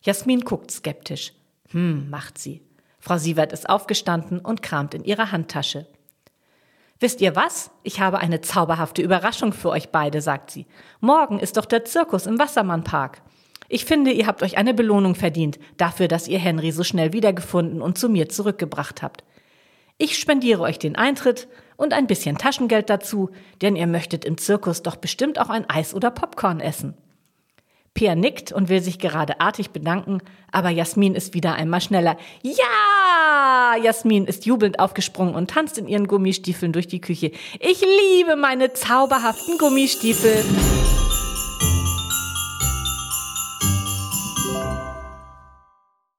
Jasmin 0.02 0.40
guckt 0.40 0.70
skeptisch. 0.70 1.32
Hm, 1.70 2.08
macht 2.08 2.38
sie. 2.38 2.62
Frau 3.00 3.18
Sievert 3.18 3.52
ist 3.52 3.68
aufgestanden 3.68 4.38
und 4.38 4.62
kramt 4.62 4.94
in 4.94 5.04
ihrer 5.04 5.32
Handtasche. 5.32 5.86
Wisst 7.00 7.20
ihr 7.20 7.36
was? 7.36 7.70
Ich 7.84 8.00
habe 8.00 8.18
eine 8.18 8.40
zauberhafte 8.40 9.02
Überraschung 9.02 9.52
für 9.52 9.70
euch 9.70 9.90
beide, 9.90 10.20
sagt 10.20 10.50
sie. 10.50 10.66
Morgen 11.00 11.38
ist 11.38 11.56
doch 11.56 11.64
der 11.64 11.84
Zirkus 11.84 12.26
im 12.26 12.38
Wassermannpark. 12.38 13.22
Ich 13.68 13.84
finde, 13.84 14.10
ihr 14.10 14.26
habt 14.26 14.42
euch 14.42 14.58
eine 14.58 14.74
Belohnung 14.74 15.14
verdient 15.14 15.58
dafür, 15.76 16.08
dass 16.08 16.26
ihr 16.26 16.38
Henry 16.38 16.72
so 16.72 16.82
schnell 16.82 17.12
wiedergefunden 17.12 17.82
und 17.82 17.98
zu 17.98 18.08
mir 18.08 18.28
zurückgebracht 18.28 19.02
habt. 19.02 19.22
Ich 19.96 20.18
spendiere 20.18 20.62
euch 20.62 20.78
den 20.78 20.96
Eintritt 20.96 21.48
und 21.76 21.92
ein 21.92 22.06
bisschen 22.06 22.38
Taschengeld 22.38 22.90
dazu, 22.90 23.30
denn 23.62 23.76
ihr 23.76 23.86
möchtet 23.86 24.24
im 24.24 24.38
Zirkus 24.38 24.82
doch 24.82 24.96
bestimmt 24.96 25.38
auch 25.38 25.50
ein 25.50 25.68
Eis 25.68 25.94
oder 25.94 26.10
Popcorn 26.10 26.60
essen. 26.60 26.94
Peer 27.98 28.14
nickt 28.14 28.52
und 28.52 28.68
will 28.68 28.80
sich 28.80 29.00
gerade 29.00 29.40
artig 29.40 29.70
bedanken, 29.70 30.20
aber 30.52 30.70
Jasmin 30.70 31.16
ist 31.16 31.34
wieder 31.34 31.56
einmal 31.56 31.80
schneller. 31.80 32.16
Ja! 32.42 33.74
Jasmin 33.82 34.26
ist 34.26 34.46
jubelnd 34.46 34.78
aufgesprungen 34.78 35.34
und 35.34 35.50
tanzt 35.50 35.78
in 35.78 35.88
ihren 35.88 36.06
Gummistiefeln 36.06 36.72
durch 36.72 36.86
die 36.86 37.00
Küche. 37.00 37.32
Ich 37.58 37.80
liebe 37.80 38.36
meine 38.36 38.72
zauberhaften 38.72 39.58
Gummistiefel. 39.58 40.44